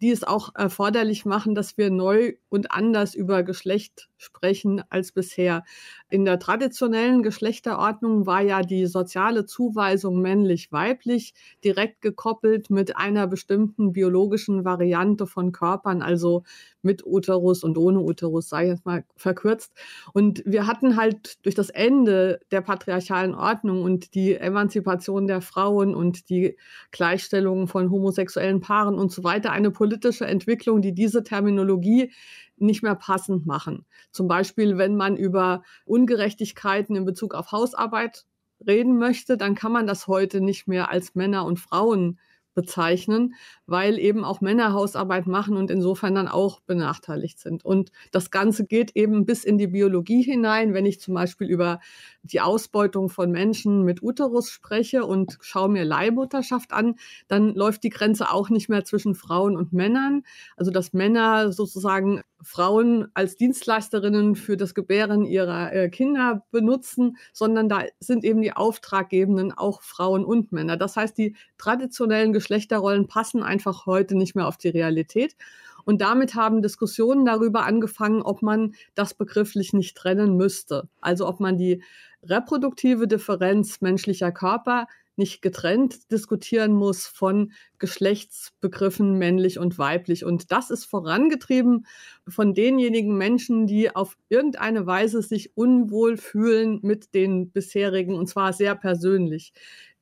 die 0.00 0.10
es 0.10 0.24
auch 0.24 0.54
erforderlich 0.54 1.24
machen, 1.24 1.54
dass 1.54 1.76
wir 1.76 1.90
neu 1.90 2.34
und 2.48 2.72
anders 2.72 3.14
über 3.14 3.42
Geschlecht 3.42 4.08
sprechen 4.16 4.82
als 4.88 5.12
bisher. 5.12 5.62
In 6.08 6.24
der 6.24 6.38
traditionellen 6.38 7.22
Geschlechterordnung 7.22 8.26
war 8.26 8.40
ja 8.40 8.62
die 8.62 8.86
soziale 8.86 9.44
Zuweisung 9.44 10.20
männlich-weiblich 10.20 11.34
direkt 11.62 12.00
gekoppelt 12.00 12.70
mit 12.70 12.96
einer 12.96 13.26
bestimmten 13.26 13.92
biologischen 13.92 14.64
Variante 14.64 15.26
von 15.26 15.52
Körpern, 15.52 16.02
also 16.02 16.42
mit 16.82 16.89
Uterus 17.04 17.64
und 17.64 17.78
ohne 17.78 18.00
Uterus, 18.00 18.48
sei 18.48 18.68
jetzt 18.68 18.86
mal 18.86 19.04
verkürzt. 19.16 19.72
Und 20.12 20.42
wir 20.44 20.66
hatten 20.66 20.96
halt 20.96 21.44
durch 21.44 21.54
das 21.54 21.70
Ende 21.70 22.40
der 22.50 22.60
patriarchalen 22.60 23.34
Ordnung 23.34 23.82
und 23.82 24.14
die 24.14 24.34
Emanzipation 24.34 25.26
der 25.26 25.40
Frauen 25.40 25.94
und 25.94 26.28
die 26.28 26.56
Gleichstellung 26.90 27.68
von 27.68 27.90
homosexuellen 27.90 28.60
Paaren 28.60 28.96
und 28.96 29.12
so 29.12 29.24
weiter 29.24 29.52
eine 29.52 29.70
politische 29.70 30.26
Entwicklung, 30.26 30.82
die 30.82 30.92
diese 30.92 31.22
Terminologie 31.22 32.12
nicht 32.56 32.82
mehr 32.82 32.94
passend 32.94 33.46
machen. 33.46 33.86
Zum 34.10 34.28
Beispiel, 34.28 34.76
wenn 34.78 34.96
man 34.96 35.16
über 35.16 35.62
Ungerechtigkeiten 35.84 36.94
in 36.94 37.04
Bezug 37.04 37.34
auf 37.34 37.52
Hausarbeit 37.52 38.26
reden 38.66 38.98
möchte, 38.98 39.36
dann 39.36 39.54
kann 39.54 39.72
man 39.72 39.86
das 39.86 40.06
heute 40.06 40.40
nicht 40.40 40.68
mehr 40.68 40.90
als 40.90 41.14
Männer 41.14 41.44
und 41.44 41.58
Frauen 41.58 42.18
bezeichnen, 42.54 43.34
weil 43.66 43.98
eben 43.98 44.24
auch 44.24 44.40
Männer 44.40 44.72
Hausarbeit 44.72 45.26
machen 45.26 45.56
und 45.56 45.70
insofern 45.70 46.14
dann 46.14 46.28
auch 46.28 46.60
benachteiligt 46.60 47.38
sind. 47.38 47.64
Und 47.64 47.90
das 48.12 48.30
Ganze 48.30 48.66
geht 48.66 48.96
eben 48.96 49.24
bis 49.26 49.44
in 49.44 49.58
die 49.58 49.68
Biologie 49.68 50.22
hinein. 50.22 50.74
Wenn 50.74 50.86
ich 50.86 51.00
zum 51.00 51.14
Beispiel 51.14 51.48
über 51.48 51.80
die 52.22 52.40
Ausbeutung 52.40 53.08
von 53.08 53.30
Menschen 53.30 53.84
mit 53.84 54.02
Uterus 54.02 54.50
spreche 54.50 55.04
und 55.04 55.38
schaue 55.40 55.68
mir 55.68 55.84
Leihmutterschaft 55.84 56.72
an, 56.72 56.96
dann 57.28 57.54
läuft 57.54 57.82
die 57.84 57.90
Grenze 57.90 58.30
auch 58.30 58.50
nicht 58.50 58.68
mehr 58.68 58.84
zwischen 58.84 59.14
Frauen 59.14 59.56
und 59.56 59.72
Männern. 59.72 60.22
Also 60.56 60.70
dass 60.70 60.92
Männer 60.92 61.52
sozusagen 61.52 62.22
Frauen 62.42 63.08
als 63.14 63.36
Dienstleisterinnen 63.36 64.34
für 64.34 64.56
das 64.56 64.74
Gebären 64.74 65.24
ihrer 65.24 65.72
äh, 65.72 65.88
Kinder 65.88 66.44
benutzen, 66.50 67.16
sondern 67.32 67.68
da 67.68 67.84
sind 68.00 68.24
eben 68.24 68.40
die 68.40 68.52
Auftraggebenden 68.52 69.52
auch 69.52 69.82
Frauen 69.82 70.24
und 70.24 70.52
Männer. 70.52 70.76
Das 70.76 70.96
heißt, 70.96 71.16
die 71.18 71.36
traditionellen 71.58 72.32
Geschlechterrollen 72.32 73.06
passen 73.06 73.42
einfach 73.42 73.86
heute 73.86 74.16
nicht 74.16 74.34
mehr 74.34 74.48
auf 74.48 74.56
die 74.56 74.68
Realität. 74.68 75.36
Und 75.84 76.00
damit 76.00 76.34
haben 76.34 76.62
Diskussionen 76.62 77.24
darüber 77.24 77.64
angefangen, 77.64 78.22
ob 78.22 78.42
man 78.42 78.74
das 78.94 79.14
begrifflich 79.14 79.72
nicht 79.72 79.96
trennen 79.96 80.36
müsste. 80.36 80.88
Also 81.00 81.26
ob 81.26 81.40
man 81.40 81.56
die 81.56 81.82
reproduktive 82.22 83.08
Differenz 83.08 83.80
menschlicher 83.80 84.30
Körper 84.30 84.86
nicht 85.20 85.42
getrennt 85.42 86.10
diskutieren 86.10 86.72
muss 86.72 87.06
von 87.06 87.52
Geschlechtsbegriffen 87.78 89.16
männlich 89.16 89.60
und 89.60 89.78
weiblich. 89.78 90.24
Und 90.24 90.50
das 90.50 90.70
ist 90.70 90.86
vorangetrieben 90.86 91.86
von 92.26 92.54
denjenigen 92.54 93.16
Menschen, 93.16 93.68
die 93.68 93.94
auf 93.94 94.16
irgendeine 94.28 94.86
Weise 94.86 95.22
sich 95.22 95.56
unwohl 95.56 96.16
fühlen 96.16 96.80
mit 96.82 97.14
den 97.14 97.52
bisherigen, 97.52 98.16
und 98.16 98.26
zwar 98.26 98.52
sehr 98.52 98.74
persönlich 98.74 99.52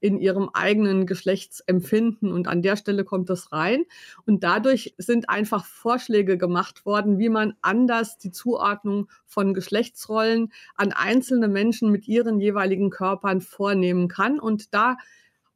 in 0.01 0.19
ihrem 0.19 0.51
eigenen 0.53 1.07
Geschlechtsempfinden. 1.07 2.33
Und 2.33 2.49
an 2.49 2.63
der 2.63 2.77
Stelle 2.77 3.05
kommt 3.05 3.31
das 3.31 3.53
rein. 3.53 3.85
Und 4.27 4.45
dadurch 4.45 4.95
sind 4.99 5.29
einfach 5.29 5.65
Vorschläge 5.65 6.39
gemacht 6.39 6.87
worden, 6.87 7.19
wie 7.19 7.29
man 7.29 7.55
anders 7.63 8.19
die 8.19 8.31
Zuordnung 8.31 9.09
von 9.27 9.55
Geschlechtsrollen 9.55 10.53
an 10.77 10.93
einzelne 10.93 11.49
Menschen 11.49 11.91
mit 11.91 12.07
ihren 12.07 12.41
jeweiligen 12.41 12.91
Körpern 12.91 13.41
vornehmen 13.41 14.09
kann. 14.09 14.39
Und 14.39 14.75
da 14.75 14.97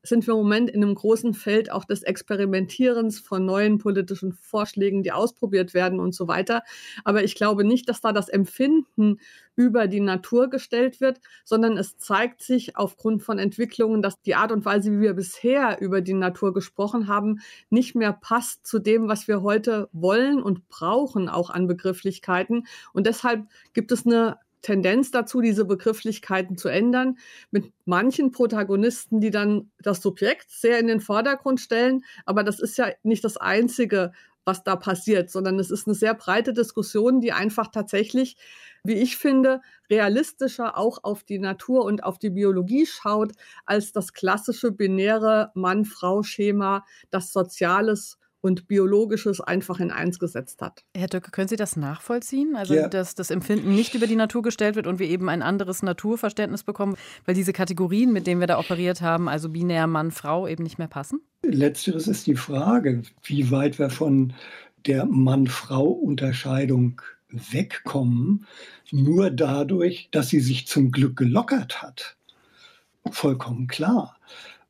sind 0.03 0.27
wir 0.27 0.35
im 0.35 0.41
Moment 0.41 0.71
in 0.71 0.83
einem 0.83 0.95
großen 0.95 1.33
Feld 1.35 1.71
auch 1.71 1.85
des 1.85 2.03
Experimentierens 2.03 3.21
von 3.21 3.45
neuen 3.45 3.79
politischen 3.79 4.33
Vorschlägen, 4.33 5.03
die 5.03 5.13
ausprobiert 5.13 5.75
werden 5.75 6.01
und 6.01 6.15
so 6.15 6.27
weiter. 6.29 6.63
Aber 7.05 7.23
ich 7.23 7.35
glaube 7.35 7.65
nicht, 7.65 7.89
dass 7.89 8.01
da 8.01 8.13
das 8.13 8.29
Empfinden 8.29 9.19
über 9.55 9.87
die 9.87 10.01
Natur 10.01 10.49
gestellt 10.49 11.01
wird, 11.01 11.21
sondern 11.45 11.77
es 11.77 11.99
zeigt 11.99 12.43
sich 12.43 12.77
aufgrund 12.77 13.23
von 13.23 13.39
Entwicklungen, 13.39 14.03
dass 14.03 14.21
die 14.23 14.35
Art 14.35 14.51
und 14.51 14.65
Weise, 14.65 14.91
wie 14.93 15.01
wir 15.01 15.15
bisher 15.15 15.81
über 15.81 16.01
die 16.01 16.15
Natur 16.15 16.55
gesprochen 16.55 17.07
haben, 17.07 17.41
nicht 17.71 17.95
mehr 17.95 18.13
passt 18.13 18.67
zu 18.67 18.79
dem, 18.79 19.09
was 19.09 19.29
wir 19.29 19.43
heute 19.43 19.89
wollen 19.93 20.43
und 20.43 20.69
brauchen, 20.69 21.29
auch 21.29 21.51
an 21.51 21.67
Begrifflichkeiten. 21.67 22.67
Und 22.93 23.07
deshalb 23.07 23.47
gibt 23.73 23.93
es 23.93 24.07
eine 24.07 24.39
Tendenz 24.63 25.11
dazu, 25.11 25.41
diese 25.41 25.65
Begrifflichkeiten 25.65 26.57
zu 26.57 26.69
ändern, 26.69 27.19
mit 27.51 27.73
manchen 27.85 28.31
Protagonisten, 28.31 29.21
die 29.21 29.31
dann 29.31 29.71
das 29.81 30.01
Subjekt 30.01 30.51
sehr 30.51 30.79
in 30.79 30.87
den 30.87 31.01
Vordergrund 31.01 31.61
stellen. 31.61 32.05
Aber 32.25 32.45
das 32.45 32.61
ist 32.61 32.79
ja 32.79 32.87
nicht 33.03 33.25
das 33.25 33.37
Einzige, 33.37 34.13
was 34.45 34.65
da 34.65 34.77
passiert, 34.77 35.31
sondern 35.31 35.59
es 35.59 35.71
ist 35.71 35.87
eine 35.87 35.95
sehr 35.95 36.15
breite 36.15 36.53
Diskussion, 36.53 37.21
die 37.21 37.33
einfach 37.33 37.69
tatsächlich, 37.69 38.37
wie 38.83 38.95
ich 38.95 39.17
finde, 39.17 39.61
realistischer 39.89 40.77
auch 40.77 41.05
auf 41.05 41.23
die 41.23 41.39
Natur 41.39 41.85
und 41.85 42.03
auf 42.03 42.19
die 42.19 42.31
Biologie 42.31 42.87
schaut, 42.87 43.33
als 43.67 43.93
das 43.93 44.13
klassische 44.13 44.73
binäre 44.73 45.53
Mann-Frau-Schema, 45.55 46.85
das 47.11 47.33
Soziales 47.33 48.19
und 48.43 48.67
Biologisches 48.67 49.41
einfach 49.41 49.81
in 49.81 49.91
eins 49.91 50.19
gesetzt 50.19 50.61
hat. 50.61 50.85
Herr 50.95 51.07
Döcke, 51.07 51.31
können 51.31 51.49
Sie 51.49 51.57
das 51.57 51.77
nachvollziehen? 51.77 52.57
Also, 52.57 52.75
ja. 52.75 52.89
dass 52.89 53.15
das 53.15 53.31
Empfinden 53.31 53.75
nicht 53.75 53.95
über 53.95 54.07
die 54.07 54.17
Natur 54.17 54.43
gestellt 54.43 54.77
wird 54.77 54.87
und 54.87 54.99
wir 54.99 55.09
eben 55.09 55.31
ein 55.31 55.43
anderes 55.43 55.83
Naturverständnis 55.83 56.65
bekommen, 56.65 56.97
weil 57.25 57.35
diese 57.35 57.53
Kategorien, 57.53 58.13
mit 58.13 58.27
denen 58.27 58.41
wir 58.41 58.49
da 58.49 58.59
operiert 58.59 59.01
haben, 59.01 59.29
also 59.29 59.49
binär 59.49 59.87
Mann, 59.87 60.11
Frau, 60.11 60.47
eben 60.47 60.65
nicht 60.65 60.79
mehr 60.79 60.89
passen? 60.89 61.21
Letzteres 61.43 62.09
ist 62.09 62.27
die 62.27 62.35
Frage, 62.35 63.03
wie 63.23 63.51
weit 63.51 63.79
wir 63.79 63.91
von 63.91 64.35
der 64.87 65.07
Mann-Frau-Unterscheidung 65.07 67.01
wegkommen, 67.31 68.47
nur 68.91 69.31
dadurch, 69.31 70.09
dass 70.11 70.29
sie 70.29 70.41
sich 70.41 70.67
zum 70.67 70.91
Glück 70.91 71.17
gelockert 71.17 71.81
hat. 71.81 72.17
Vollkommen 73.11 73.69
klar. 73.69 74.19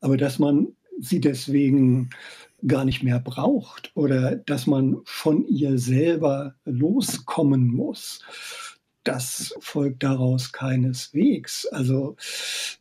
Aber 0.01 0.17
dass 0.17 0.39
man 0.39 0.69
sie 1.01 1.21
deswegen 1.21 2.11
gar 2.67 2.85
nicht 2.85 3.03
mehr 3.03 3.19
braucht 3.19 3.91
oder 3.95 4.37
dass 4.37 4.67
man 4.67 4.99
von 5.05 5.47
ihr 5.47 5.79
selber 5.79 6.55
loskommen 6.65 7.67
muss. 7.67 8.21
Das 9.05 9.55
folgt 9.61 10.03
daraus 10.03 10.53
keineswegs. 10.53 11.67
Also 11.67 12.17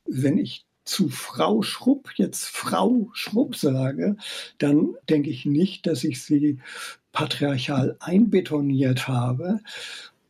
wenn 0.06 0.38
ich 0.38 0.66
zu 0.84 1.10
Frau 1.10 1.62
Schrupp 1.62 2.12
jetzt 2.16 2.46
Frau 2.46 3.10
Schrupp 3.14 3.56
sage, 3.56 4.18
dann 4.58 4.96
denke 5.10 5.30
ich 5.30 5.46
nicht, 5.46 5.88
dass 5.88 6.04
ich 6.04 6.24
sie 6.24 6.60
patriarchal 7.12 7.98
einbetoniert 8.00 9.08
habe, 9.08 9.60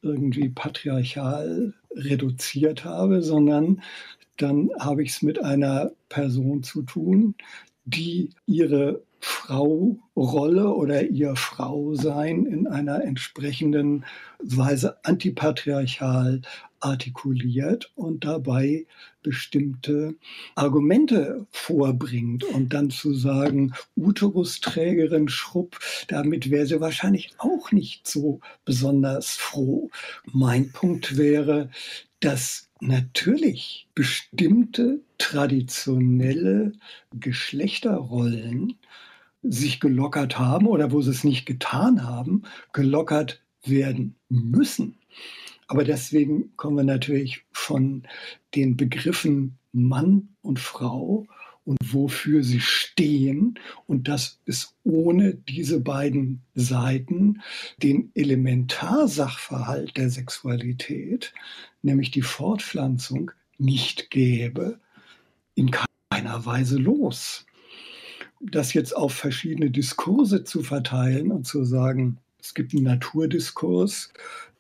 irgendwie 0.01 0.49
patriarchal 0.49 1.73
reduziert 1.95 2.85
habe, 2.85 3.21
sondern 3.21 3.81
dann 4.37 4.69
habe 4.79 5.03
ich 5.03 5.11
es 5.11 5.21
mit 5.21 5.43
einer 5.43 5.91
Person 6.09 6.63
zu 6.63 6.81
tun, 6.83 7.35
die 7.85 8.29
ihre 8.45 9.01
Frau-Rolle 9.21 10.73
oder 10.73 11.03
ihr 11.03 11.35
Frausein 11.35 12.45
in 12.45 12.67
einer 12.67 13.03
entsprechenden 13.03 14.05
Weise 14.39 14.97
antipatriarchal 15.05 16.41
artikuliert 16.79 17.91
und 17.95 18.25
dabei 18.25 18.85
bestimmte 19.21 20.15
Argumente 20.55 21.45
vorbringt 21.51 22.43
und 22.43 22.73
dann 22.73 22.89
zu 22.89 23.13
sagen, 23.13 23.73
Uterusträgerin 23.95 25.29
Schrupp, 25.29 25.79
damit 26.07 26.49
wäre 26.49 26.65
sie 26.65 26.81
wahrscheinlich 26.81 27.31
auch 27.37 27.71
nicht 27.71 28.07
so 28.07 28.39
besonders 28.65 29.31
froh. 29.31 29.89
Mein 30.25 30.71
Punkt 30.71 31.17
wäre, 31.17 31.69
dass 32.19 32.69
natürlich 32.79 33.87
bestimmte 33.93 35.01
traditionelle 35.19 36.73
Geschlechterrollen 37.13 38.77
sich 39.43 39.79
gelockert 39.79 40.37
haben 40.39 40.67
oder 40.67 40.91
wo 40.91 41.01
sie 41.01 41.11
es 41.11 41.23
nicht 41.23 41.45
getan 41.45 42.03
haben, 42.03 42.43
gelockert 42.73 43.41
werden 43.63 44.15
müssen. 44.29 44.97
Aber 45.67 45.83
deswegen 45.83 46.55
kommen 46.57 46.77
wir 46.77 46.83
natürlich 46.83 47.45
von 47.51 48.03
den 48.55 48.75
Begriffen 48.75 49.57
Mann 49.71 50.29
und 50.41 50.59
Frau 50.59 51.27
und 51.63 51.77
wofür 51.81 52.43
sie 52.43 52.59
stehen 52.59 53.59
und 53.87 54.07
dass 54.07 54.39
es 54.45 54.75
ohne 54.83 55.35
diese 55.35 55.79
beiden 55.79 56.41
Seiten 56.55 57.41
den 57.81 58.11
Elementarsachverhalt 58.15 59.95
der 59.95 60.09
Sexualität, 60.09 61.33
nämlich 61.81 62.11
die 62.11 62.23
Fortpflanzung, 62.23 63.31
nicht 63.57 64.09
gäbe, 64.09 64.79
in 65.55 65.71
keiner 65.71 66.45
Weise 66.45 66.77
los. 66.77 67.45
Das 68.41 68.73
jetzt 68.73 68.95
auf 68.95 69.13
verschiedene 69.13 69.69
Diskurse 69.69 70.43
zu 70.43 70.63
verteilen 70.63 71.31
und 71.31 71.45
zu 71.45 71.63
sagen, 71.63 72.17
es 72.39 72.53
gibt 72.53 72.73
einen 72.73 72.83
Naturdiskurs, 72.83 74.11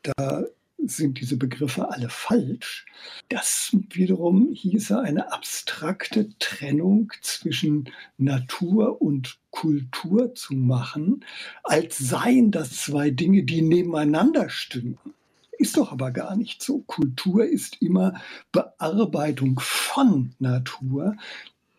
da 0.03 0.45
sind 0.83 1.19
diese 1.19 1.37
Begriffe 1.37 1.89
alle 1.89 2.09
falsch. 2.09 2.85
Das 3.29 3.75
wiederum 3.89 4.49
hieße 4.51 4.99
eine 4.99 5.31
abstrakte 5.31 6.29
Trennung 6.39 7.11
zwischen 7.21 7.89
Natur 8.17 9.01
und 9.01 9.39
Kultur 9.51 10.33
zu 10.33 10.55
machen, 10.55 11.25
als 11.63 11.97
seien 11.97 12.51
das 12.51 12.77
zwei 12.77 13.11
Dinge, 13.11 13.43
die 13.43 13.61
nebeneinander 13.61 14.49
stünden. 14.49 15.13
Ist 15.57 15.77
doch 15.77 15.91
aber 15.91 16.09
gar 16.09 16.35
nicht 16.35 16.63
so. 16.63 16.79
Kultur 16.87 17.45
ist 17.45 17.81
immer 17.81 18.19
Bearbeitung 18.51 19.59
von 19.61 20.33
Natur. 20.39 21.15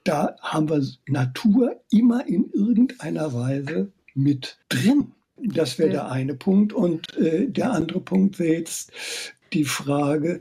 Da 0.04 0.36
haben 0.40 0.68
wir 0.68 0.82
Natur 1.06 1.80
immer 1.90 2.26
in 2.26 2.50
irgendeiner 2.52 3.32
Weise 3.32 3.92
mit 4.14 4.58
drin. 4.68 5.12
Das 5.36 5.78
wäre 5.78 5.90
der 5.90 6.10
eine 6.10 6.34
Punkt. 6.34 6.72
Und 6.72 7.16
äh, 7.16 7.48
der 7.48 7.72
andere 7.72 8.00
Punkt 8.00 8.38
wäre 8.38 8.54
jetzt 8.54 8.92
die 9.52 9.64
Frage, 9.64 10.40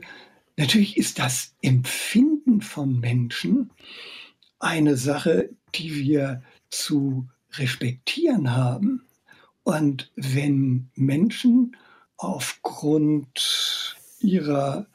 natürlich 0.56 0.96
ist 0.96 1.18
das 1.18 1.54
Empfinden 1.62 2.60
von 2.60 2.98
Menschen 3.00 3.70
eine 4.58 4.96
Sache, 4.96 5.50
die 5.74 5.94
wir 5.94 6.42
zu 6.70 7.28
respektieren 7.52 8.54
haben. 8.54 9.04
Und 9.64 10.10
wenn 10.16 10.88
Menschen 10.94 11.76
aufgrund 12.16 13.96
ihrer 14.20 14.86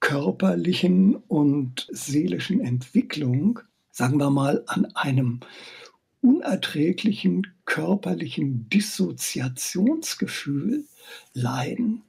körperlichen 0.00 1.16
und 1.16 1.86
seelischen 1.90 2.60
Entwicklung, 2.60 3.60
sagen 4.00 4.18
wir 4.18 4.30
mal, 4.30 4.64
an 4.66 4.86
einem 4.94 5.38
unerträglichen 6.22 7.46
körperlichen 7.66 8.66
Dissoziationsgefühl 8.70 10.86
leiden, 11.34 12.00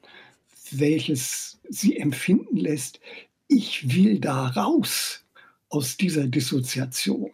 welches 0.71 1.59
sie 1.67 1.97
empfinden 1.97 2.55
lässt, 2.55 3.01
ich 3.49 3.93
will 3.93 4.21
da 4.21 4.47
raus 4.47 5.25
aus 5.67 5.97
dieser 5.97 6.27
Dissoziation, 6.27 7.31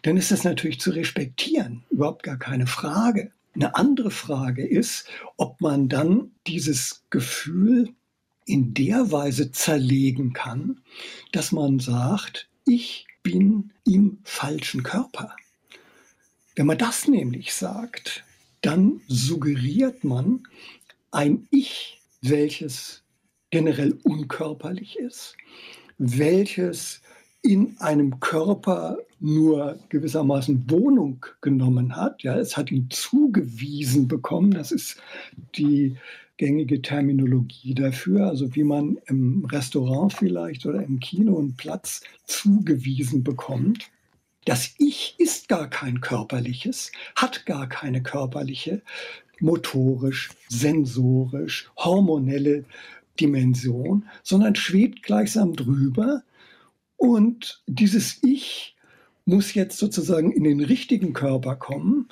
dann 0.00 0.16
ist 0.16 0.30
das 0.30 0.44
natürlich 0.44 0.80
zu 0.80 0.92
respektieren, 0.92 1.84
überhaupt 1.90 2.22
gar 2.22 2.38
keine 2.38 2.66
Frage. 2.66 3.30
Eine 3.54 3.74
andere 3.74 4.10
Frage 4.10 4.66
ist, 4.66 5.04
ob 5.36 5.60
man 5.60 5.90
dann 5.90 6.30
dieses 6.46 7.02
Gefühl 7.10 7.90
in 8.46 8.72
der 8.72 9.12
Weise 9.12 9.52
zerlegen 9.52 10.32
kann, 10.32 10.80
dass 11.32 11.52
man 11.52 11.78
sagt, 11.78 12.48
ich 12.64 13.06
bin 13.22 13.72
im 13.86 14.18
falschen 14.24 14.82
Körper. 14.82 15.36
Wenn 16.56 16.66
man 16.66 16.78
das 16.78 17.08
nämlich 17.08 17.54
sagt, 17.54 18.24
dann 18.60 19.00
suggeriert 19.06 20.04
man 20.04 20.42
ein 21.10 21.46
Ich, 21.50 22.00
welches 22.22 23.02
generell 23.50 23.98
unkörperlich 24.04 24.98
ist, 24.98 25.36
welches 25.98 27.02
in 27.42 27.76
einem 27.78 28.20
Körper 28.20 28.98
nur 29.18 29.78
gewissermaßen 29.88 30.70
Wohnung 30.70 31.24
genommen 31.40 31.96
hat. 31.96 32.22
Ja, 32.22 32.36
es 32.36 32.56
hat 32.56 32.70
ihn 32.70 32.88
zugewiesen 32.90 34.08
bekommen. 34.08 34.50
Das 34.52 34.72
ist 34.72 35.00
die 35.56 35.96
gängige 36.40 36.80
Terminologie 36.80 37.74
dafür. 37.74 38.26
Also 38.26 38.54
wie 38.56 38.64
man 38.64 38.96
im 39.08 39.44
Restaurant 39.44 40.14
vielleicht 40.14 40.64
oder 40.64 40.82
im 40.82 40.98
Kino 40.98 41.38
einen 41.38 41.54
Platz 41.54 42.00
zugewiesen 42.24 43.22
bekommt. 43.22 43.90
Das 44.46 44.74
Ich 44.78 45.16
ist 45.18 45.50
gar 45.50 45.68
kein 45.68 46.00
körperliches, 46.00 46.92
hat 47.14 47.44
gar 47.44 47.68
keine 47.68 48.02
körperliche, 48.02 48.80
motorisch, 49.38 50.30
sensorisch, 50.48 51.70
hormonelle 51.76 52.64
Dimension, 53.20 54.06
sondern 54.22 54.54
schwebt 54.54 55.02
gleichsam 55.02 55.54
drüber. 55.54 56.22
Und 56.96 57.62
dieses 57.66 58.22
Ich 58.22 58.76
muss 59.26 59.52
jetzt 59.52 59.76
sozusagen 59.76 60.32
in 60.32 60.44
den 60.44 60.60
richtigen 60.60 61.12
Körper 61.12 61.56
kommen, 61.56 62.08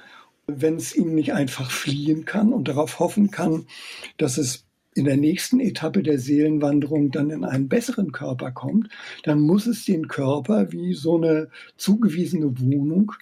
wenn 0.48 0.76
es 0.76 0.96
ihn 0.96 1.14
nicht 1.14 1.34
einfach 1.34 1.70
fliehen 1.70 2.24
kann 2.24 2.52
und 2.52 2.68
darauf 2.68 2.98
hoffen 2.98 3.30
kann, 3.30 3.66
dass 4.16 4.38
es 4.38 4.64
in 4.94 5.04
der 5.04 5.16
nächsten 5.16 5.60
Etappe 5.60 6.02
der 6.02 6.18
Seelenwanderung 6.18 7.12
dann 7.12 7.30
in 7.30 7.44
einen 7.44 7.68
besseren 7.68 8.10
Körper 8.10 8.50
kommt, 8.50 8.88
dann 9.22 9.40
muss 9.40 9.66
es 9.66 9.84
den 9.84 10.08
Körper 10.08 10.72
wie 10.72 10.94
so 10.94 11.16
eine 11.16 11.48
zugewiesene 11.76 12.58
Wohnung 12.58 13.12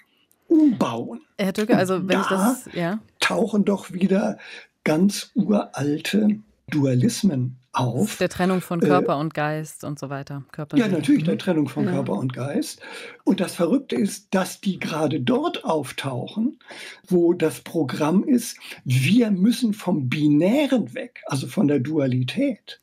umbauen. 0.47 1.21
Herr 1.37 1.53
Tücke, 1.53 1.77
also 1.77 2.07
wenn 2.07 2.07
da 2.07 2.21
ich 2.21 2.27
das, 2.27 2.69
ja. 2.73 2.99
tauchen 3.19 3.65
doch 3.65 3.91
wieder 3.91 4.39
ganz 4.83 5.31
uralte 5.35 6.39
Dualismen 6.71 7.57
auf. 7.79 8.17
Der 8.17 8.29
Trennung 8.29 8.61
von 8.61 8.79
Körper 8.79 9.13
äh, 9.13 9.19
und 9.19 9.33
Geist 9.33 9.83
und 9.83 9.99
so 9.99 10.09
weiter. 10.09 10.43
Körper 10.51 10.77
ja, 10.77 10.87
natürlich, 10.87 11.23
der. 11.23 11.37
Trennung 11.37 11.67
von 11.67 11.85
ja. 11.85 11.91
Körper 11.91 12.13
und 12.13 12.33
Geist. 12.33 12.81
Und 13.23 13.39
das 13.39 13.55
Verrückte 13.55 13.95
ist, 13.95 14.33
dass 14.33 14.61
die 14.61 14.79
gerade 14.79 15.19
dort 15.21 15.63
auftauchen, 15.63 16.59
wo 17.07 17.33
das 17.33 17.61
Programm 17.61 18.23
ist, 18.23 18.57
wir 18.83 19.31
müssen 19.31 19.73
vom 19.73 20.09
Binären 20.09 20.93
weg, 20.93 21.21
also 21.27 21.47
von 21.47 21.67
der 21.67 21.79
Dualität. 21.79 22.81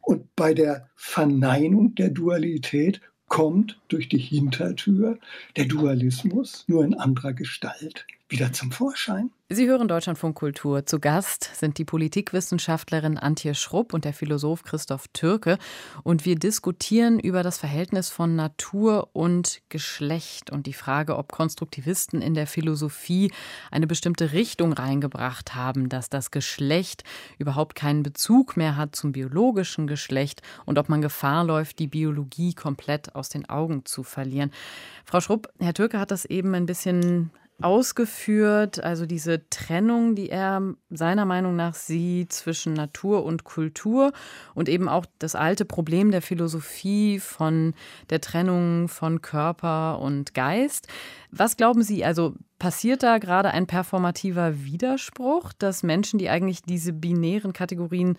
Und 0.00 0.34
bei 0.34 0.54
der 0.54 0.88
Verneinung 0.96 1.94
der 1.94 2.10
Dualität 2.10 3.00
kommt 3.28 3.80
durch 3.88 4.08
die 4.08 4.18
Hintertür 4.18 5.18
der 5.56 5.64
Dualismus 5.64 6.64
nur 6.66 6.84
in 6.84 6.94
anderer 6.94 7.32
Gestalt 7.32 8.06
wieder 8.32 8.52
zum 8.52 8.72
Vorschein. 8.72 9.30
Sie 9.50 9.68
hören 9.68 9.86
Deutschlandfunk 9.86 10.34
Kultur. 10.34 10.86
Zu 10.86 10.98
Gast 10.98 11.50
sind 11.54 11.76
die 11.76 11.84
Politikwissenschaftlerin 11.84 13.18
Antje 13.18 13.54
Schrupp 13.54 13.92
und 13.92 14.06
der 14.06 14.14
Philosoph 14.14 14.62
Christoph 14.62 15.08
Türke. 15.08 15.58
Und 16.02 16.24
wir 16.24 16.36
diskutieren 16.36 17.20
über 17.20 17.42
das 17.42 17.58
Verhältnis 17.58 18.08
von 18.08 18.34
Natur 18.34 19.10
und 19.12 19.60
Geschlecht 19.68 20.50
und 20.50 20.66
die 20.66 20.72
Frage, 20.72 21.18
ob 21.18 21.30
Konstruktivisten 21.30 22.22
in 22.22 22.32
der 22.32 22.46
Philosophie 22.46 23.30
eine 23.70 23.86
bestimmte 23.86 24.32
Richtung 24.32 24.72
reingebracht 24.72 25.54
haben, 25.54 25.90
dass 25.90 26.08
das 26.08 26.30
Geschlecht 26.30 27.04
überhaupt 27.38 27.74
keinen 27.74 28.02
Bezug 28.02 28.56
mehr 28.56 28.78
hat 28.78 28.96
zum 28.96 29.12
biologischen 29.12 29.86
Geschlecht 29.86 30.40
und 30.64 30.78
ob 30.78 30.88
man 30.88 31.02
Gefahr 31.02 31.44
läuft, 31.44 31.78
die 31.78 31.88
Biologie 31.88 32.54
komplett 32.54 33.14
aus 33.14 33.28
den 33.28 33.46
Augen 33.50 33.84
zu 33.84 34.02
verlieren. 34.02 34.50
Frau 35.04 35.20
Schrupp, 35.20 35.52
Herr 35.60 35.74
Türke 35.74 36.00
hat 36.00 36.10
das 36.10 36.24
eben 36.24 36.54
ein 36.54 36.64
bisschen 36.64 37.30
ausgeführt, 37.62 38.82
also 38.82 39.06
diese 39.06 39.48
Trennung, 39.50 40.14
die 40.14 40.30
er 40.30 40.62
seiner 40.90 41.24
Meinung 41.24 41.56
nach 41.56 41.74
sieht 41.74 42.32
zwischen 42.32 42.72
Natur 42.72 43.24
und 43.24 43.44
Kultur 43.44 44.12
und 44.54 44.68
eben 44.68 44.88
auch 44.88 45.06
das 45.18 45.34
alte 45.34 45.64
Problem 45.64 46.10
der 46.10 46.22
Philosophie 46.22 47.18
von 47.18 47.74
der 48.10 48.20
Trennung 48.20 48.88
von 48.88 49.22
Körper 49.22 50.00
und 50.00 50.34
Geist. 50.34 50.88
Was 51.30 51.56
glauben 51.56 51.82
Sie, 51.82 52.04
also 52.04 52.34
passiert 52.58 53.02
da 53.02 53.18
gerade 53.18 53.50
ein 53.50 53.66
performativer 53.66 54.64
Widerspruch, 54.64 55.52
dass 55.58 55.82
Menschen, 55.82 56.18
die 56.18 56.28
eigentlich 56.28 56.62
diese 56.62 56.92
binären 56.92 57.52
Kategorien 57.52 58.18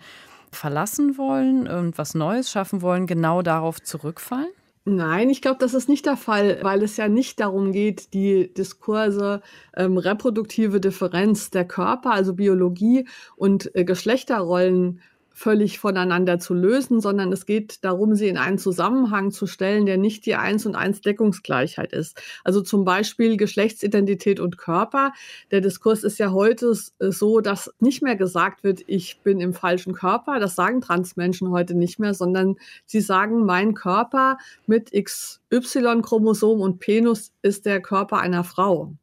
verlassen 0.50 1.18
wollen 1.18 1.68
und 1.68 1.98
was 1.98 2.14
Neues 2.14 2.50
schaffen 2.50 2.82
wollen, 2.82 3.06
genau 3.06 3.42
darauf 3.42 3.80
zurückfallen? 3.82 4.50
Nein, 4.86 5.30
ich 5.30 5.40
glaube, 5.40 5.56
das 5.60 5.72
ist 5.72 5.88
nicht 5.88 6.04
der 6.04 6.16
Fall, 6.18 6.58
weil 6.62 6.82
es 6.82 6.98
ja 6.98 7.08
nicht 7.08 7.40
darum 7.40 7.72
geht, 7.72 8.12
die 8.12 8.52
Diskurse 8.52 9.40
ähm, 9.74 9.96
reproduktive 9.96 10.78
Differenz 10.78 11.48
der 11.50 11.64
Körper, 11.66 12.10
also 12.12 12.34
Biologie 12.34 13.08
und 13.36 13.74
äh, 13.74 13.84
Geschlechterrollen 13.84 15.00
völlig 15.34 15.80
voneinander 15.80 16.38
zu 16.38 16.54
lösen, 16.54 17.00
sondern 17.00 17.32
es 17.32 17.44
geht 17.44 17.84
darum, 17.84 18.14
sie 18.14 18.28
in 18.28 18.38
einen 18.38 18.56
Zusammenhang 18.56 19.32
zu 19.32 19.48
stellen, 19.48 19.84
der 19.84 19.98
nicht 19.98 20.24
die 20.26 20.36
Eins 20.36 20.64
und 20.64 20.76
Eins 20.76 21.00
Deckungsgleichheit 21.00 21.92
ist. 21.92 22.22
Also 22.44 22.62
zum 22.62 22.84
Beispiel 22.84 23.36
Geschlechtsidentität 23.36 24.38
und 24.38 24.56
Körper. 24.58 25.12
Der 25.50 25.60
Diskurs 25.60 26.04
ist 26.04 26.18
ja 26.18 26.30
heute 26.30 26.72
so, 27.00 27.40
dass 27.40 27.74
nicht 27.80 28.00
mehr 28.00 28.14
gesagt 28.14 28.62
wird, 28.62 28.82
ich 28.86 29.20
bin 29.22 29.40
im 29.40 29.52
falschen 29.52 29.92
Körper. 29.92 30.38
Das 30.38 30.54
sagen 30.54 30.80
Transmenschen 30.80 31.50
heute 31.50 31.74
nicht 31.74 31.98
mehr, 31.98 32.14
sondern 32.14 32.56
sie 32.86 33.00
sagen, 33.00 33.44
mein 33.44 33.74
Körper 33.74 34.38
mit 34.66 34.92
XY-Chromosom 34.92 36.60
und 36.60 36.78
Penus 36.78 37.32
ist 37.42 37.66
der 37.66 37.82
Körper 37.82 38.18
einer 38.18 38.44
Frau. 38.44 38.94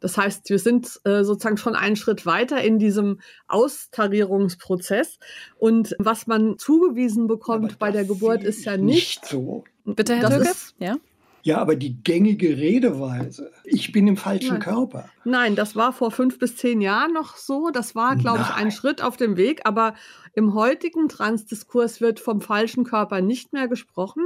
Das 0.00 0.16
heißt, 0.16 0.50
wir 0.50 0.58
sind 0.58 1.00
äh, 1.04 1.24
sozusagen 1.24 1.56
schon 1.56 1.74
einen 1.74 1.96
Schritt 1.96 2.26
weiter 2.26 2.62
in 2.62 2.78
diesem 2.78 3.20
Austarierungsprozess. 3.48 5.18
Und 5.58 5.94
was 5.98 6.26
man 6.26 6.58
zugewiesen 6.58 7.26
bekommt 7.26 7.78
bei 7.78 7.90
der 7.90 8.04
Geburt 8.04 8.42
ist 8.42 8.64
ja 8.64 8.76
nicht, 8.76 9.26
so. 9.26 9.64
Bitte, 9.84 10.16
Herr 10.16 10.30
Türke? 10.30 10.50
Ja. 10.78 10.96
Ja, 11.44 11.58
aber 11.58 11.74
die 11.74 12.00
gängige 12.04 12.56
Redeweise, 12.56 13.50
ich 13.64 13.92
bin 13.92 14.06
im 14.06 14.16
falschen 14.16 14.54
Nein. 14.54 14.60
Körper. 14.60 15.08
Nein, 15.24 15.56
das 15.56 15.76
war 15.76 15.92
vor 15.92 16.10
fünf 16.10 16.38
bis 16.38 16.56
zehn 16.56 16.80
Jahren 16.80 17.12
noch 17.12 17.36
so. 17.36 17.70
Das 17.70 17.94
war, 17.94 18.16
glaube 18.16 18.40
ich, 18.42 18.54
ein 18.54 18.70
Schritt 18.70 19.02
auf 19.02 19.16
dem 19.16 19.36
Weg. 19.36 19.60
Aber 19.64 19.94
im 20.34 20.54
heutigen 20.54 21.08
Transdiskurs 21.08 22.00
wird 22.00 22.18
vom 22.18 22.40
falschen 22.40 22.84
Körper 22.84 23.20
nicht 23.20 23.52
mehr 23.52 23.68
gesprochen. 23.68 24.24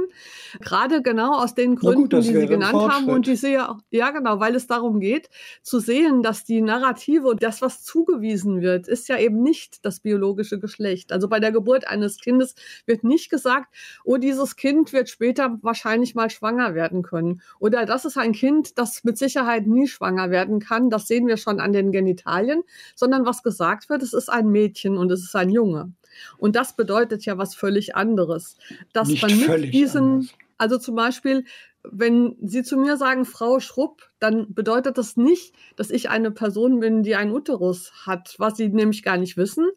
Gerade 0.61 1.01
genau 1.01 1.37
aus 1.37 1.53
den 1.53 1.75
Gründen, 1.75 2.09
gut, 2.09 2.13
die 2.13 2.21
Sie 2.21 2.47
genannt 2.47 2.91
haben. 2.91 3.09
Und 3.09 3.27
die 3.27 3.35
sehe, 3.35 3.67
ja 3.91 4.11
genau, 4.11 4.39
weil 4.39 4.55
es 4.55 4.67
darum 4.67 4.99
geht, 4.99 5.29
zu 5.61 5.79
sehen, 5.79 6.23
dass 6.23 6.45
die 6.45 6.61
Narrative 6.61 7.27
und 7.27 7.43
das, 7.43 7.61
was 7.61 7.83
zugewiesen 7.83 8.61
wird, 8.61 8.87
ist 8.87 9.09
ja 9.09 9.17
eben 9.17 9.43
nicht 9.43 9.85
das 9.85 9.99
biologische 9.99 10.59
Geschlecht. 10.59 11.11
Also 11.11 11.27
bei 11.27 11.39
der 11.39 11.51
Geburt 11.51 11.87
eines 11.87 12.19
Kindes 12.19 12.55
wird 12.85 13.03
nicht 13.03 13.29
gesagt, 13.29 13.73
oh, 14.03 14.17
dieses 14.17 14.55
Kind 14.55 14.93
wird 14.93 15.09
später 15.09 15.57
wahrscheinlich 15.61 16.15
mal 16.15 16.29
schwanger 16.29 16.73
werden 16.73 17.03
können. 17.03 17.41
Oder 17.59 17.85
das 17.85 18.05
ist 18.05 18.17
ein 18.17 18.31
Kind, 18.31 18.77
das 18.77 19.03
mit 19.03 19.17
Sicherheit 19.27 19.67
nie 19.67 19.87
schwanger 19.87 20.31
werden 20.31 20.59
kann. 20.59 20.89
Das 20.89 21.07
sehen 21.07 21.27
wir 21.27 21.37
schon 21.37 21.59
an 21.59 21.73
den 21.73 21.91
Genitalien. 21.91 22.63
Sondern 22.95 23.25
was 23.25 23.43
gesagt 23.43 23.89
wird, 23.89 24.01
es 24.03 24.13
ist 24.13 24.29
ein 24.29 24.49
Mädchen 24.49 24.97
und 24.97 25.11
es 25.11 25.21
ist 25.23 25.35
ein 25.35 25.49
Junge. 25.49 25.91
Und 26.37 26.55
das 26.55 26.75
bedeutet 26.75 27.25
ja 27.25 27.37
was 27.37 27.55
völlig 27.55 27.95
anderes. 27.95 28.57
Dass 28.93 29.09
Nicht 29.09 29.21
man 29.21 29.61
mit 29.61 29.73
diesen, 29.73 30.03
anders. 30.03 30.33
also 30.57 30.77
zum 30.77 30.95
Beispiel, 30.95 31.45
wenn 31.83 32.35
Sie 32.41 32.63
zu 32.63 32.77
mir 32.77 32.97
sagen, 32.97 33.25
Frau 33.25 33.59
Schrupp, 33.59 34.09
dann 34.19 34.53
bedeutet 34.53 34.97
das 34.97 35.15
nicht, 35.15 35.53
dass 35.75 35.89
ich 35.91 36.09
eine 36.09 36.31
Person 36.31 36.79
bin, 36.79 37.03
die 37.03 37.15
einen 37.15 37.31
Uterus 37.31 37.91
hat, 38.05 38.35
was 38.39 38.57
Sie 38.57 38.67
nämlich 38.69 39.03
gar 39.03 39.17
nicht 39.17 39.37
wissen, 39.37 39.69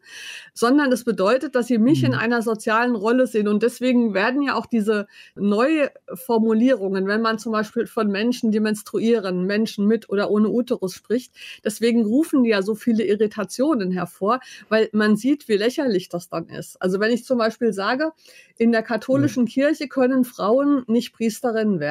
sondern 0.53 0.91
es 0.91 1.03
bedeutet, 1.03 1.55
dass 1.55 1.67
Sie 1.67 1.77
mich 1.77 2.03
in 2.03 2.11
Mhm. 2.11 2.17
einer 2.17 2.41
sozialen 2.41 2.95
Rolle 2.95 3.27
sehen. 3.27 3.47
Und 3.47 3.63
deswegen 3.63 4.13
werden 4.13 4.41
ja 4.41 4.55
auch 4.55 4.65
diese 4.65 5.07
Neuformulierungen, 5.35 7.07
wenn 7.07 7.21
man 7.21 7.39
zum 7.39 7.51
Beispiel 7.51 7.87
von 7.87 8.07
Menschen, 8.09 8.51
die 8.51 8.59
menstruieren, 8.59 9.45
Menschen 9.45 9.85
mit 9.87 10.09
oder 10.09 10.29
ohne 10.31 10.49
Uterus 10.49 10.93
spricht, 10.93 11.33
deswegen 11.63 12.03
rufen 12.05 12.43
die 12.43 12.49
ja 12.49 12.61
so 12.61 12.75
viele 12.75 13.03
Irritationen 13.05 13.91
hervor, 13.91 14.39
weil 14.69 14.89
man 14.91 15.15
sieht, 15.15 15.47
wie 15.47 15.57
lächerlich 15.57 16.09
das 16.09 16.29
dann 16.29 16.47
ist. 16.49 16.81
Also 16.81 16.99
wenn 16.99 17.11
ich 17.11 17.25
zum 17.25 17.37
Beispiel 17.37 17.73
sage, 17.73 18.11
in 18.57 18.71
der 18.71 18.83
katholischen 18.83 19.45
Kirche 19.45 19.87
können 19.87 20.23
Frauen 20.23 20.83
nicht 20.87 21.13
Priesterinnen 21.13 21.79
werden, 21.79 21.90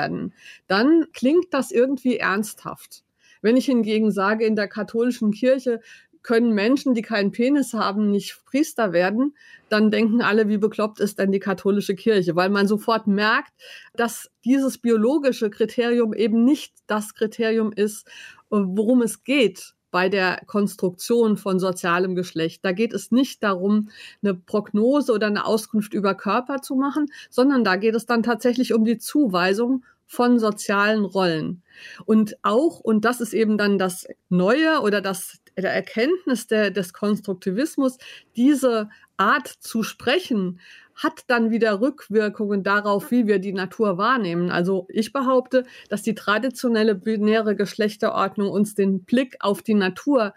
dann 0.66 1.06
klingt 1.12 1.52
das 1.52 1.70
irgendwie 1.70 2.16
ernsthaft. 2.16 3.04
Wenn 3.42 3.56
ich 3.56 3.66
hingegen 3.66 4.10
sage, 4.10 4.44
in 4.44 4.56
der 4.56 4.68
katholischen 4.68 5.32
Kirche 5.32 5.80
können 6.22 6.52
Menschen, 6.52 6.94
die 6.94 7.02
keinen 7.02 7.32
Penis 7.32 7.72
haben, 7.72 8.10
nicht 8.10 8.44
Priester 8.44 8.92
werden, 8.92 9.34
dann 9.68 9.90
denken 9.90 10.20
alle, 10.20 10.48
wie 10.48 10.58
bekloppt 10.58 11.00
ist 11.00 11.18
denn 11.18 11.32
die 11.32 11.38
katholische 11.38 11.94
Kirche, 11.94 12.36
weil 12.36 12.50
man 12.50 12.66
sofort 12.68 13.06
merkt, 13.06 13.52
dass 13.94 14.30
dieses 14.44 14.78
biologische 14.78 15.50
Kriterium 15.50 16.12
eben 16.12 16.44
nicht 16.44 16.74
das 16.86 17.14
Kriterium 17.14 17.72
ist, 17.72 18.06
worum 18.50 19.00
es 19.02 19.24
geht 19.24 19.74
bei 19.90 20.09
der 20.09 20.42
Konstruktion 20.46 21.37
von 21.37 21.59
sozialem 21.59 22.14
Geschlecht. 22.14 22.64
Da 22.64 22.72
geht 22.72 22.92
es 22.92 23.11
nicht 23.11 23.42
darum, 23.42 23.90
eine 24.22 24.35
Prognose 24.35 25.12
oder 25.12 25.26
eine 25.26 25.46
Auskunft 25.46 25.94
über 25.94 26.14
Körper 26.14 26.62
zu 26.62 26.74
machen, 26.76 27.07
sondern 27.31 27.64
da 27.64 27.76
geht 27.76 27.94
es 27.94 28.07
dann 28.07 28.22
tatsächlich 28.22 28.72
um 28.72 28.85
die 28.85 28.98
Zuweisung 28.98 29.85
von 30.07 30.40
sozialen 30.40 31.05
Rollen. 31.05 31.62
Und 32.05 32.37
auch, 32.42 32.81
und 32.81 33.05
das 33.05 33.20
ist 33.20 33.33
eben 33.33 33.57
dann 33.59 33.79
das 33.79 34.09
Neue 34.29 34.81
oder 34.81 35.00
das 35.00 35.38
der 35.57 35.72
Erkenntnis 35.72 36.46
der, 36.46 36.70
des 36.70 36.92
Konstruktivismus, 36.92 37.98
diese 38.37 38.88
Art 39.16 39.46
zu 39.46 39.83
sprechen, 39.83 40.61
hat 41.02 41.24
dann 41.28 41.50
wieder 41.50 41.80
Rückwirkungen 41.80 42.62
darauf, 42.62 43.10
wie 43.10 43.26
wir 43.26 43.38
die 43.38 43.54
Natur 43.54 43.96
wahrnehmen. 43.96 44.50
Also 44.50 44.86
ich 44.90 45.12
behaupte, 45.12 45.64
dass 45.88 46.02
die 46.02 46.14
traditionelle 46.14 46.94
binäre 46.94 47.56
Geschlechterordnung 47.56 48.50
uns 48.50 48.74
den 48.74 49.04
Blick 49.04 49.36
auf 49.40 49.62
die 49.62 49.74
Natur 49.74 50.34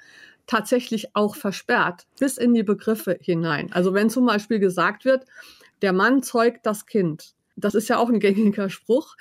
tatsächlich 0.48 1.16
auch 1.16 1.36
versperrt, 1.36 2.06
bis 2.18 2.38
in 2.38 2.54
die 2.54 2.64
Begriffe 2.64 3.18
hinein. 3.20 3.72
Also 3.74 3.94
wenn 3.94 4.10
zum 4.10 4.26
Beispiel 4.26 4.60
gesagt 4.60 5.04
wird, 5.04 5.26
der 5.82 5.92
Mann 5.92 6.24
zeugt 6.24 6.66
das 6.66 6.86
Kind. 6.86 7.34
Das 7.56 7.76
ist 7.76 7.90
ja 7.90 7.98
auch 7.98 8.10
ein 8.10 8.20
gängiger 8.20 8.70
Spruch. 8.70 9.16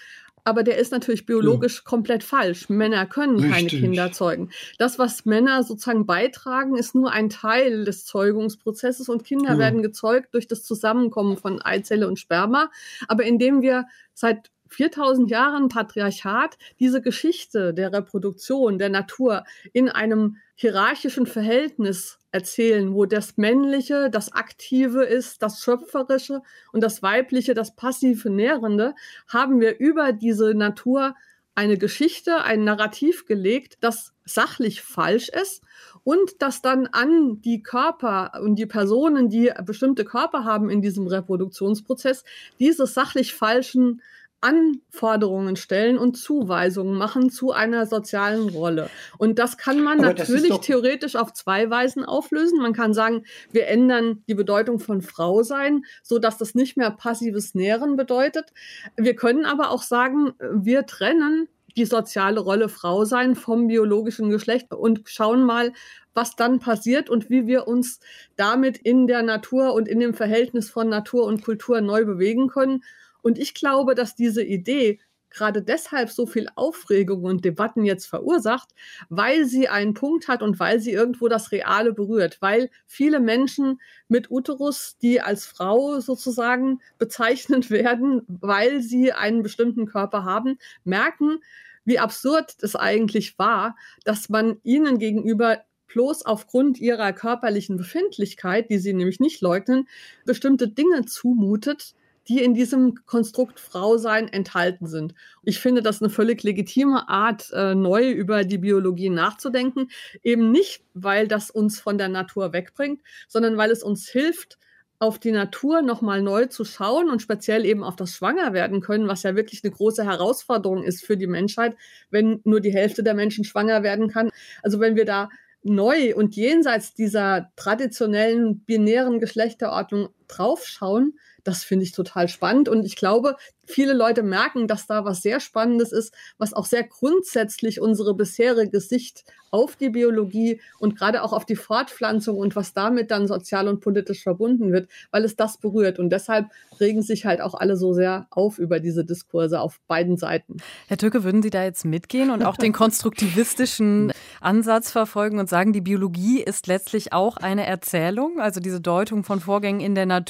Aber 0.44 0.62
der 0.62 0.78
ist 0.78 0.92
natürlich 0.92 1.26
biologisch 1.26 1.76
ja. 1.78 1.82
komplett 1.84 2.24
falsch. 2.24 2.68
Männer 2.68 3.06
können 3.06 3.36
Richtig. 3.40 3.52
keine 3.52 3.68
Kinder 3.68 4.12
zeugen. 4.12 4.50
Das, 4.78 4.98
was 4.98 5.24
Männer 5.24 5.62
sozusagen 5.62 6.06
beitragen, 6.06 6.76
ist 6.76 6.94
nur 6.94 7.10
ein 7.12 7.30
Teil 7.30 7.84
des 7.84 8.04
Zeugungsprozesses 8.04 9.08
und 9.08 9.24
Kinder 9.24 9.52
ja. 9.52 9.58
werden 9.58 9.82
gezeugt 9.82 10.34
durch 10.34 10.46
das 10.46 10.62
Zusammenkommen 10.62 11.36
von 11.36 11.60
Eizelle 11.62 12.08
und 12.08 12.18
Sperma. 12.18 12.70
Aber 13.08 13.24
indem 13.24 13.62
wir 13.62 13.86
seit 14.14 14.51
4000 14.72 15.30
Jahren 15.30 15.68
Patriarchat 15.68 16.56
diese 16.80 17.02
Geschichte 17.02 17.74
der 17.74 17.92
Reproduktion 17.92 18.78
der 18.78 18.88
Natur 18.88 19.44
in 19.72 19.88
einem 19.88 20.36
hierarchischen 20.54 21.26
Verhältnis 21.26 22.18
erzählen, 22.30 22.94
wo 22.94 23.04
das 23.04 23.36
Männliche 23.36 24.10
das 24.10 24.32
Aktive 24.32 25.04
ist, 25.04 25.42
das 25.42 25.62
Schöpferische 25.62 26.40
und 26.72 26.82
das 26.82 27.02
Weibliche 27.02 27.54
das 27.54 27.76
passive 27.76 28.30
Nährende, 28.30 28.94
haben 29.28 29.60
wir 29.60 29.78
über 29.78 30.12
diese 30.12 30.54
Natur 30.54 31.14
eine 31.54 31.76
Geschichte, 31.76 32.42
ein 32.42 32.64
Narrativ 32.64 33.26
gelegt, 33.26 33.76
das 33.80 34.14
sachlich 34.24 34.80
falsch 34.80 35.28
ist 35.28 35.62
und 36.04 36.40
das 36.40 36.62
dann 36.62 36.86
an 36.86 37.42
die 37.42 37.62
Körper 37.62 38.40
und 38.42 38.56
die 38.56 38.66
Personen, 38.66 39.28
die 39.28 39.52
bestimmte 39.64 40.04
Körper 40.04 40.44
haben 40.44 40.70
in 40.70 40.80
diesem 40.80 41.06
Reproduktionsprozess, 41.06 42.24
diese 42.58 42.86
sachlich 42.86 43.34
falschen 43.34 44.00
Anforderungen 44.42 45.56
stellen 45.56 45.96
und 45.96 46.16
Zuweisungen 46.16 46.98
machen 46.98 47.30
zu 47.30 47.52
einer 47.52 47.86
sozialen 47.86 48.48
Rolle. 48.48 48.90
Und 49.16 49.38
das 49.38 49.56
kann 49.56 49.82
man 49.82 50.00
Aber 50.00 50.14
natürlich 50.14 50.58
theoretisch 50.58 51.16
auf 51.16 51.32
zwei 51.32 51.70
Weisen 51.70 52.04
auflösen. 52.04 52.60
Man 52.60 52.72
kann 52.72 52.92
sagen, 52.92 53.24
wir 53.52 53.68
ändern 53.68 54.22
die 54.28 54.34
Bedeutung 54.34 54.80
von 54.80 55.00
Frau 55.00 55.42
sein, 55.42 55.84
so 56.02 56.18
dass 56.18 56.38
das 56.38 56.54
nicht 56.54 56.76
mehr 56.76 56.90
passives 56.90 57.54
Nähren 57.54 57.96
bedeutet. 57.96 58.52
Wir 58.96 59.14
können 59.16 59.46
aber 59.46 59.70
auch 59.70 59.82
sagen, 59.82 60.32
wir 60.52 60.86
trennen 60.86 61.48
die 61.76 61.86
soziale 61.86 62.40
Rolle 62.40 62.68
Frau 62.68 63.04
sein 63.04 63.34
vom 63.34 63.66
biologischen 63.66 64.28
Geschlecht 64.30 64.72
und 64.74 65.02
schauen 65.06 65.44
mal, 65.44 65.72
was 66.14 66.36
dann 66.36 66.58
passiert 66.58 67.08
und 67.08 67.30
wie 67.30 67.46
wir 67.46 67.66
uns 67.66 68.00
damit 68.36 68.76
in 68.76 69.06
der 69.06 69.22
Natur 69.22 69.72
und 69.72 69.88
in 69.88 70.00
dem 70.00 70.14
Verhältnis 70.14 70.70
von 70.70 70.88
Natur 70.88 71.24
und 71.24 71.42
Kultur 71.42 71.80
neu 71.80 72.04
bewegen 72.04 72.48
können. 72.48 72.82
Und 73.22 73.38
ich 73.38 73.54
glaube, 73.54 73.94
dass 73.94 74.14
diese 74.14 74.42
Idee 74.42 74.98
gerade 75.32 75.62
deshalb 75.62 76.10
so 76.10 76.26
viel 76.26 76.48
Aufregung 76.54 77.24
und 77.24 77.44
Debatten 77.44 77.84
jetzt 77.84 78.06
verursacht, 78.06 78.70
weil 79.08 79.44
sie 79.46 79.68
einen 79.68 79.94
Punkt 79.94 80.28
hat 80.28 80.42
und 80.42 80.60
weil 80.60 80.80
sie 80.80 80.92
irgendwo 80.92 81.28
das 81.28 81.52
Reale 81.52 81.92
berührt, 81.92 82.38
weil 82.40 82.70
viele 82.86 83.20
Menschen 83.20 83.80
mit 84.08 84.30
Uterus, 84.30 84.96
die 85.00 85.20
als 85.20 85.46
Frau 85.46 86.00
sozusagen 86.00 86.80
bezeichnet 86.98 87.70
werden, 87.70 88.22
weil 88.28 88.82
sie 88.82 89.12
einen 89.12 89.42
bestimmten 89.42 89.86
Körper 89.86 90.24
haben, 90.24 90.58
merken, 90.84 91.38
wie 91.84 91.98
absurd 91.98 92.54
es 92.60 92.76
eigentlich 92.76 93.38
war, 93.38 93.74
dass 94.04 94.28
man 94.28 94.58
ihnen 94.62 94.98
gegenüber 94.98 95.62
bloß 95.88 96.24
aufgrund 96.24 96.78
ihrer 96.78 97.12
körperlichen 97.12 97.76
Befindlichkeit, 97.76 98.70
die 98.70 98.78
sie 98.78 98.94
nämlich 98.94 99.20
nicht 99.20 99.40
leugnen, 99.42 99.88
bestimmte 100.24 100.68
Dinge 100.68 101.04
zumutet, 101.04 101.94
die 102.28 102.42
in 102.42 102.54
diesem 102.54 102.94
Konstrukt 103.06 103.60
Frausein 103.60 104.28
enthalten 104.28 104.86
sind. 104.86 105.14
Ich 105.42 105.58
finde 105.58 105.82
das 105.82 106.00
eine 106.00 106.10
völlig 106.10 106.42
legitime 106.42 107.08
Art, 107.08 107.50
äh, 107.52 107.74
neu 107.74 108.10
über 108.10 108.44
die 108.44 108.58
Biologie 108.58 109.10
nachzudenken. 109.10 109.90
Eben 110.22 110.50
nicht, 110.50 110.84
weil 110.94 111.28
das 111.28 111.50
uns 111.50 111.80
von 111.80 111.98
der 111.98 112.08
Natur 112.08 112.52
wegbringt, 112.52 113.00
sondern 113.28 113.56
weil 113.56 113.70
es 113.70 113.82
uns 113.82 114.08
hilft, 114.08 114.58
auf 115.02 115.18
die 115.18 115.32
Natur 115.32 115.82
nochmal 115.82 116.22
neu 116.22 116.46
zu 116.46 116.64
schauen 116.64 117.10
und 117.10 117.20
speziell 117.20 117.66
eben 117.66 117.82
auf 117.82 117.96
das 117.96 118.14
Schwangerwerden 118.14 118.80
können, 118.80 119.08
was 119.08 119.24
ja 119.24 119.34
wirklich 119.34 119.64
eine 119.64 119.72
große 119.72 120.04
Herausforderung 120.04 120.84
ist 120.84 121.04
für 121.04 121.16
die 121.16 121.26
Menschheit, 121.26 121.74
wenn 122.10 122.40
nur 122.44 122.60
die 122.60 122.72
Hälfte 122.72 123.02
der 123.02 123.14
Menschen 123.14 123.42
schwanger 123.42 123.82
werden 123.82 124.08
kann. 124.08 124.30
Also 124.62 124.78
wenn 124.78 124.94
wir 124.94 125.04
da 125.04 125.28
neu 125.64 126.14
und 126.14 126.36
jenseits 126.36 126.94
dieser 126.94 127.50
traditionellen 127.56 128.60
binären 128.60 129.18
Geschlechterordnung 129.18 130.10
draufschauen, 130.36 131.18
das 131.44 131.64
finde 131.64 131.84
ich 131.84 131.92
total 131.92 132.28
spannend. 132.28 132.68
Und 132.68 132.84
ich 132.84 132.96
glaube, 132.96 133.36
viele 133.64 133.92
Leute 133.92 134.22
merken, 134.22 134.68
dass 134.68 134.86
da 134.86 135.04
was 135.04 135.22
sehr 135.22 135.40
Spannendes 135.40 135.92
ist, 135.92 136.14
was 136.38 136.52
auch 136.52 136.66
sehr 136.66 136.84
grundsätzlich 136.84 137.80
unsere 137.80 138.14
bisherige 138.14 138.80
Sicht 138.80 139.24
auf 139.50 139.76
die 139.76 139.90
Biologie 139.90 140.60
und 140.78 140.96
gerade 140.96 141.22
auch 141.22 141.34
auf 141.34 141.44
die 141.44 141.56
Fortpflanzung 141.56 142.38
und 142.38 142.56
was 142.56 142.72
damit 142.72 143.10
dann 143.10 143.28
sozial 143.28 143.68
und 143.68 143.80
politisch 143.80 144.22
verbunden 144.22 144.72
wird, 144.72 144.88
weil 145.10 145.24
es 145.24 145.36
das 145.36 145.58
berührt. 145.58 145.98
Und 145.98 146.08
deshalb 146.08 146.46
regen 146.80 147.02
sich 147.02 147.26
halt 147.26 147.42
auch 147.42 147.52
alle 147.52 147.76
so 147.76 147.92
sehr 147.92 148.26
auf 148.30 148.58
über 148.58 148.80
diese 148.80 149.04
Diskurse 149.04 149.60
auf 149.60 149.78
beiden 149.88 150.16
Seiten. 150.16 150.56
Herr 150.88 150.96
Türke, 150.96 151.22
würden 151.22 151.42
Sie 151.42 151.50
da 151.50 151.64
jetzt 151.64 151.84
mitgehen 151.84 152.30
und 152.30 152.42
auch 152.44 152.56
den 152.56 152.72
konstruktivistischen 152.72 154.12
Ansatz 154.40 154.90
verfolgen 154.90 155.38
und 155.38 155.50
sagen, 155.50 155.74
die 155.74 155.82
Biologie 155.82 156.40
ist 156.40 156.66
letztlich 156.66 157.12
auch 157.12 157.36
eine 157.36 157.66
Erzählung, 157.66 158.40
also 158.40 158.58
diese 158.58 158.80
Deutung 158.80 159.22
von 159.22 159.40
Vorgängen 159.40 159.80
in 159.82 159.94
der 159.94 160.06
Natur. 160.06 160.21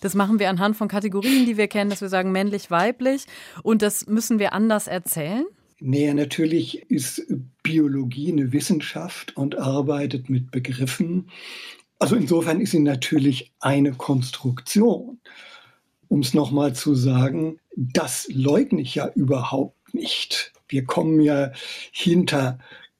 Das 0.00 0.14
machen 0.14 0.38
wir 0.38 0.50
anhand 0.50 0.76
von 0.76 0.88
Kategorien, 0.88 1.46
die 1.46 1.56
wir 1.56 1.68
kennen, 1.68 1.90
dass 1.90 2.00
wir 2.00 2.08
sagen 2.08 2.32
männlich, 2.32 2.70
weiblich 2.70 3.26
und 3.62 3.82
das 3.82 4.06
müssen 4.06 4.38
wir 4.38 4.52
anders 4.52 4.86
erzählen? 4.86 5.46
Nee, 5.78 6.12
natürlich 6.14 6.90
ist 6.90 7.26
Biologie 7.62 8.32
eine 8.32 8.52
Wissenschaft 8.52 9.36
und 9.36 9.58
arbeitet 9.58 10.30
mit 10.30 10.50
Begriffen. 10.50 11.28
Also 11.98 12.16
insofern 12.16 12.60
ist 12.60 12.70
sie 12.70 12.80
natürlich 12.80 13.52
eine 13.60 13.92
Konstruktion. 13.92 15.18
Um 16.08 16.20
es 16.20 16.34
nochmal 16.34 16.74
zu 16.74 16.94
sagen, 16.94 17.58
das 17.76 18.28
leugne 18.30 18.80
ich 18.80 18.94
ja 18.94 19.10
überhaupt 19.14 19.92
nicht. 19.92 20.52
Wir 20.68 20.84
kommen 20.84 21.20
ja 21.20 21.52
hinter 21.92 22.58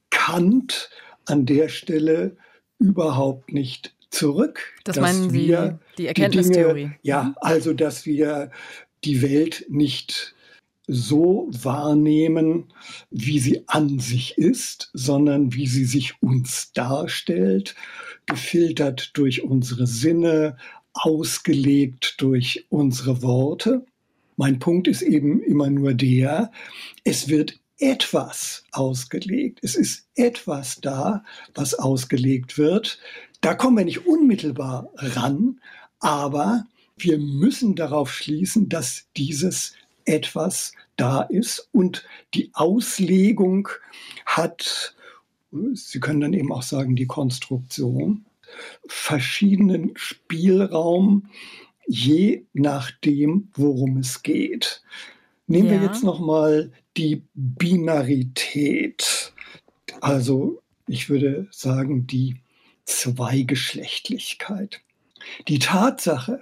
Kant 0.09 0.89
an 1.25 1.45
der 1.45 1.69
Stelle 1.69 2.37
überhaupt 2.79 3.53
nicht 3.53 3.95
zurück. 4.09 4.73
Das 4.83 4.97
meinen 4.97 5.29
Sie, 5.29 5.55
die 5.97 6.07
Erkenntnistheorie? 6.07 6.73
Die 6.73 6.81
Dinge, 6.81 6.99
ja, 7.01 7.23
mhm. 7.23 7.35
also 7.37 7.73
dass 7.73 8.05
wir 8.05 8.51
die 9.03 9.21
Welt 9.21 9.65
nicht 9.69 10.35
so 10.87 11.49
wahrnehmen, 11.51 12.71
wie 13.11 13.39
sie 13.39 13.63
an 13.67 13.99
sich 13.99 14.37
ist, 14.37 14.89
sondern 14.93 15.53
wie 15.53 15.67
sie 15.67 15.83
sich 15.83 16.21
uns 16.21 16.71
darstellt, 16.71 17.75
gefiltert 18.25 19.11
durch 19.15 19.43
unsere 19.43 19.85
Sinne, 19.85 20.57
ausgelegt 20.93 22.15
durch 22.19 22.65
unsere 22.69 23.21
Worte. 23.21 23.85
Mein 24.37 24.59
Punkt 24.59 24.87
ist 24.87 25.01
eben 25.01 25.41
immer 25.41 25.69
nur 25.69 25.93
der, 25.93 26.51
es 27.03 27.27
wird 27.27 27.59
etwas 27.79 28.63
ausgelegt. 28.71 29.59
Es 29.61 29.75
ist 29.75 30.07
etwas 30.15 30.79
da, 30.81 31.23
was 31.53 31.75
ausgelegt 31.75 32.57
wird. 32.57 32.99
Da 33.47 33.53
kommen 33.53 33.77
wir 33.77 33.85
nicht 33.85 34.05
unmittelbar 34.05 34.89
ran, 34.97 35.61
aber 36.01 36.65
wir 36.97 37.17
müssen 37.17 37.77
darauf 37.77 38.11
schließen, 38.11 38.67
dass 38.67 39.07
dieses 39.15 39.73
etwas 40.03 40.73
da 40.97 41.21
ist 41.21 41.69
und 41.71 42.03
die 42.33 42.51
Auslegung 42.51 43.69
hat, 44.25 44.97
Sie 45.75 46.01
können 46.01 46.19
dann 46.19 46.33
eben 46.33 46.51
auch 46.51 46.61
sagen, 46.61 46.97
die 46.97 47.07
Konstruktion, 47.07 48.25
verschiedenen 48.85 49.93
Spielraum, 49.95 51.29
je 51.87 52.43
nachdem, 52.51 53.47
worum 53.53 53.99
es 53.99 54.23
geht. 54.23 54.83
Nehmen 55.47 55.69
ja. 55.69 55.79
wir 55.79 55.87
jetzt 55.87 56.03
noch 56.03 56.19
mal 56.19 56.73
die 56.97 57.23
Binarität, 57.33 59.31
also 60.01 60.61
ich 60.85 61.09
würde 61.09 61.47
sagen 61.49 62.07
die 62.07 62.41
Zweigeschlechtlichkeit. 62.87 64.81
Die 65.47 65.59
Tatsache, 65.59 66.41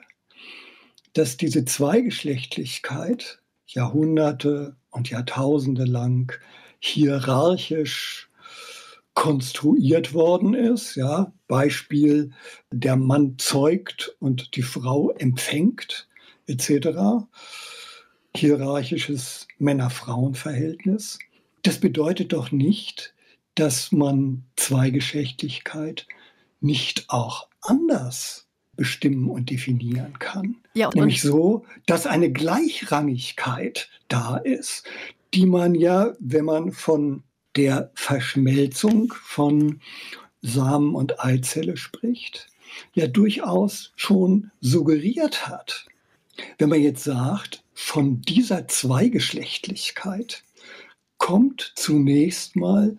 dass 1.13 1.37
diese 1.37 1.65
Zweigeschlechtlichkeit 1.65 3.39
Jahrhunderte 3.67 4.75
und 4.91 5.09
Jahrtausende 5.09 5.83
lang 5.83 6.31
hierarchisch 6.79 8.29
konstruiert 9.15 10.13
worden 10.13 10.53
ist. 10.53 10.95
Ja, 10.95 11.33
Beispiel, 11.47 12.31
der 12.71 12.95
Mann 12.95 13.37
zeugt 13.37 14.15
und 14.19 14.55
die 14.55 14.61
Frau 14.61 15.11
empfängt, 15.11 16.07
etc. 16.47 17.25
Hierarchisches 18.35 19.47
Männer-Frauen-Verhältnis. 19.57 21.17
Das 21.63 21.79
bedeutet 21.79 22.33
doch 22.33 22.51
nicht, 22.51 23.15
dass 23.55 23.91
man 23.91 24.43
Zweigeschlechtlichkeit 24.57 26.05
nicht 26.59 27.05
auch 27.09 27.47
anders 27.61 28.47
bestimmen 28.75 29.29
und 29.29 29.49
definieren 29.49 30.19
kann. 30.19 30.57
Ja, 30.73 30.87
und 30.87 30.95
Nämlich 30.95 31.21
so, 31.21 31.65
dass 31.85 32.07
eine 32.07 32.31
Gleichrangigkeit 32.31 33.89
da 34.07 34.37
ist, 34.37 34.83
die 35.33 35.45
man 35.45 35.75
ja, 35.75 36.13
wenn 36.19 36.45
man 36.45 36.71
von 36.71 37.23
der 37.55 37.91
Verschmelzung 37.93 39.13
von 39.13 39.79
Samen 40.41 40.93
und 40.93 41.23
Eizelle 41.23 41.77
spricht, 41.77 42.47
ja 42.93 43.07
durchaus 43.07 43.93
schon 43.95 44.51
suggeriert 44.59 45.47
hat. 45.47 45.85
Wenn 46.57 46.69
man 46.69 46.81
jetzt 46.81 47.03
sagt, 47.03 47.63
von 47.73 48.21
dieser 48.21 48.67
Zweigeschlechtlichkeit 48.67 50.43
kommt 51.17 51.73
zunächst 51.75 52.55
mal 52.55 52.97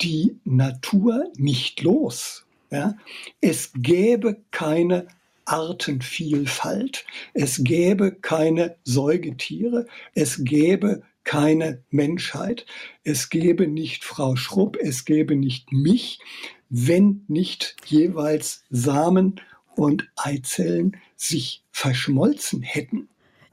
die 0.00 0.38
Natur 0.44 1.32
nicht 1.36 1.82
los. 1.82 2.46
Ja? 2.70 2.96
Es 3.40 3.72
gäbe 3.74 4.42
keine 4.50 5.08
Artenvielfalt, 5.44 7.06
es 7.32 7.64
gäbe 7.64 8.12
keine 8.12 8.76
Säugetiere, 8.84 9.86
es 10.14 10.44
gäbe 10.44 11.02
keine 11.24 11.82
Menschheit, 11.90 12.66
es 13.04 13.30
gäbe 13.30 13.66
nicht 13.66 14.04
Frau 14.04 14.36
Schrupp, 14.36 14.76
es 14.76 15.04
gäbe 15.04 15.36
nicht 15.36 15.72
mich, 15.72 16.20
wenn 16.68 17.24
nicht 17.28 17.76
jeweils 17.86 18.64
Samen 18.70 19.40
und 19.74 20.10
Eizellen 20.16 20.96
sich 21.16 21.64
verschmolzen 21.70 22.62
hätten. 22.62 23.08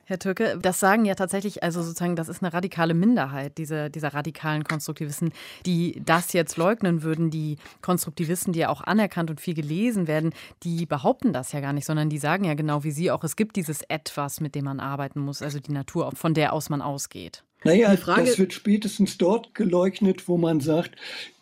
Herr 0.07 0.19
Türke, 0.19 0.59
das 0.61 0.79
sagen 0.79 1.05
ja 1.05 1.15
tatsächlich, 1.15 1.63
also 1.63 1.81
sozusagen, 1.81 2.15
das 2.15 2.29
ist 2.29 2.43
eine 2.43 2.53
radikale 2.53 2.93
Minderheit, 2.93 3.57
diese, 3.57 3.89
dieser 3.89 4.13
radikalen 4.13 4.63
Konstruktivisten, 4.63 5.31
die 5.65 5.99
das 6.05 6.31
jetzt 6.33 6.57
leugnen 6.57 7.01
würden. 7.01 7.31
Die 7.31 7.57
Konstruktivisten, 7.81 8.53
die 8.53 8.59
ja 8.59 8.69
auch 8.69 8.81
anerkannt 8.81 9.31
und 9.31 9.41
viel 9.41 9.55
gelesen 9.55 10.07
werden, 10.07 10.31
die 10.61 10.85
behaupten 10.85 11.33
das 11.33 11.53
ja 11.53 11.59
gar 11.59 11.73
nicht, 11.73 11.85
sondern 11.85 12.09
die 12.09 12.19
sagen 12.19 12.43
ja 12.43 12.53
genau 12.53 12.83
wie 12.83 12.91
Sie 12.91 13.09
auch, 13.09 13.23
es 13.23 13.35
gibt 13.35 13.55
dieses 13.55 13.81
Etwas, 13.81 14.41
mit 14.41 14.53
dem 14.53 14.65
man 14.65 14.79
arbeiten 14.79 15.19
muss, 15.19 15.41
also 15.41 15.59
die 15.59 15.71
Natur, 15.71 16.11
von 16.15 16.35
der 16.35 16.53
aus 16.53 16.69
man 16.69 16.83
ausgeht. 16.83 17.43
Naja, 17.63 17.97
Frage, 17.97 18.25
das 18.25 18.37
wird 18.37 18.53
spätestens 18.53 19.17
dort 19.17 19.55
geleugnet, 19.55 20.27
wo 20.27 20.37
man 20.37 20.59
sagt, 20.59 20.95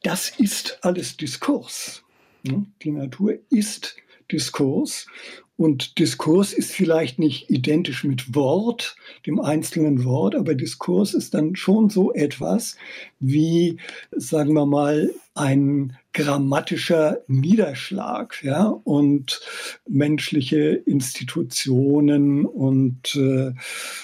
das 0.04 0.30
ist 0.30 0.80
alles 0.82 1.18
Diskurs. 1.18 2.02
Die 2.44 2.92
Natur 2.92 3.40
ist 3.50 3.98
Diskurs 4.32 5.08
und 5.56 6.00
Diskurs 6.00 6.52
ist 6.52 6.72
vielleicht 6.72 7.20
nicht 7.20 7.50
identisch 7.50 8.04
mit 8.04 8.34
Wort, 8.34 8.96
dem 9.28 9.40
einzelnen 9.40 10.04
Wort, 10.04 10.36
aber 10.36 10.56
Diskurs 10.56 11.14
ist 11.14 11.36
dann 11.36 11.56
schon 11.56 11.90
so 11.90 12.12
etwas 12.12 12.76
wie, 13.20 13.78
sagen 14.12 14.54
wir 14.54 14.66
mal, 14.66 15.12
ein 15.36 15.96
grammatischer 16.12 17.22
Niederschlag, 17.28 18.44
ja, 18.44 18.68
und 18.68 19.42
menschliche 19.88 20.82
Institutionen 20.86 22.46
und 22.46 23.16
äh, 23.16 23.54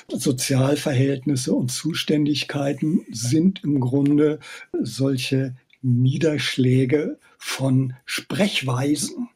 Sozialverhältnisse 0.07 1.53
und 1.53 1.71
Zuständigkeiten 1.71 3.05
sind 3.11 3.63
im 3.63 3.79
Grunde 3.79 4.39
solche 4.81 5.55
Niederschläge 5.81 7.17
von 7.37 7.93
Sprechweisen. 8.05 9.29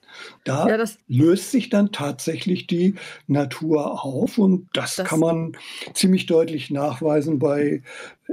Da 0.43 0.67
ja, 0.67 0.86
löst 1.08 1.52
sich 1.52 1.69
dann 1.69 1.91
tatsächlich 1.91 2.67
die 2.67 2.95
Natur 3.28 4.04
auf 4.04 4.38
und 4.38 4.69
das, 4.73 4.95
das, 4.95 5.08
kann 5.08 5.19
man 5.19 5.58
ziemlich 5.93 6.26
deutlich 6.26 6.69
nachweisen 6.69 7.39
bei 7.39 7.82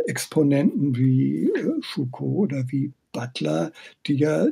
Exponenten 0.06 0.96
wie 0.96 1.50
äh, 1.50 1.80
Foucault 1.82 2.52
oder 2.52 2.64
wie 2.68 2.92
Butler, 3.12 3.72
die 4.06 4.14
ja 4.14 4.46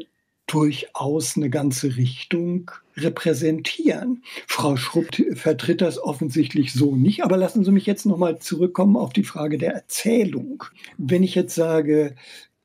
durchaus 0.49 1.37
eine 1.37 1.51
ganze 1.51 1.97
Richtung 1.97 2.71
repräsentieren. 2.97 4.23
Frau 4.47 4.77
Schrupp 4.77 5.09
vertritt 5.35 5.83
das 5.83 6.03
offensichtlich 6.03 6.73
so 6.73 6.97
nicht, 6.97 7.23
aber 7.23 7.37
lassen 7.37 7.65
Sie 7.65 7.71
mich 7.71 7.87
jetzt 7.87 8.07
nochmal 8.07 8.39
zurückkommen 8.39 8.97
auf 8.97 9.13
die 9.13 9.25
Frage 9.25 9.59
der 9.59 9.75
Erzählung. 9.75 10.65
Wenn 10.97 11.23
ich 11.23 11.35
jetzt 11.35 11.55
sage, 11.55 12.17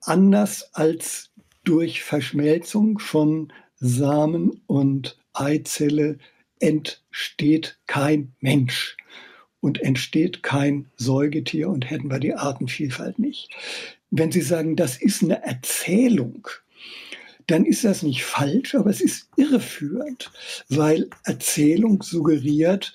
anders 0.01 0.73
als 0.73 1.31
durch 1.63 2.03
Verschmelzung 2.03 2.99
von 2.99 3.51
Samen 3.83 4.61
und 4.65 5.17
Eizelle 5.33 6.17
entsteht 6.59 7.77
kein 7.85 8.31
Mensch 8.39 8.95
und 9.59 9.81
entsteht 9.81 10.41
kein 10.41 10.89
Säugetier 10.95 11.69
und 11.69 11.89
hätten 11.89 12.09
wir 12.09 12.19
die 12.19 12.33
Artenvielfalt 12.33 13.19
nicht. 13.19 13.49
Wenn 14.09 14.31
Sie 14.31 14.41
sagen, 14.41 14.77
das 14.77 14.95
ist 14.95 15.21
eine 15.21 15.43
Erzählung, 15.43 16.47
dann 17.47 17.65
ist 17.65 17.83
das 17.83 18.03
nicht 18.03 18.23
falsch, 18.23 18.73
aber 18.73 18.89
es 18.89 19.01
ist 19.01 19.27
irreführend, 19.35 20.31
weil 20.69 21.09
Erzählung 21.25 22.01
suggeriert, 22.01 22.93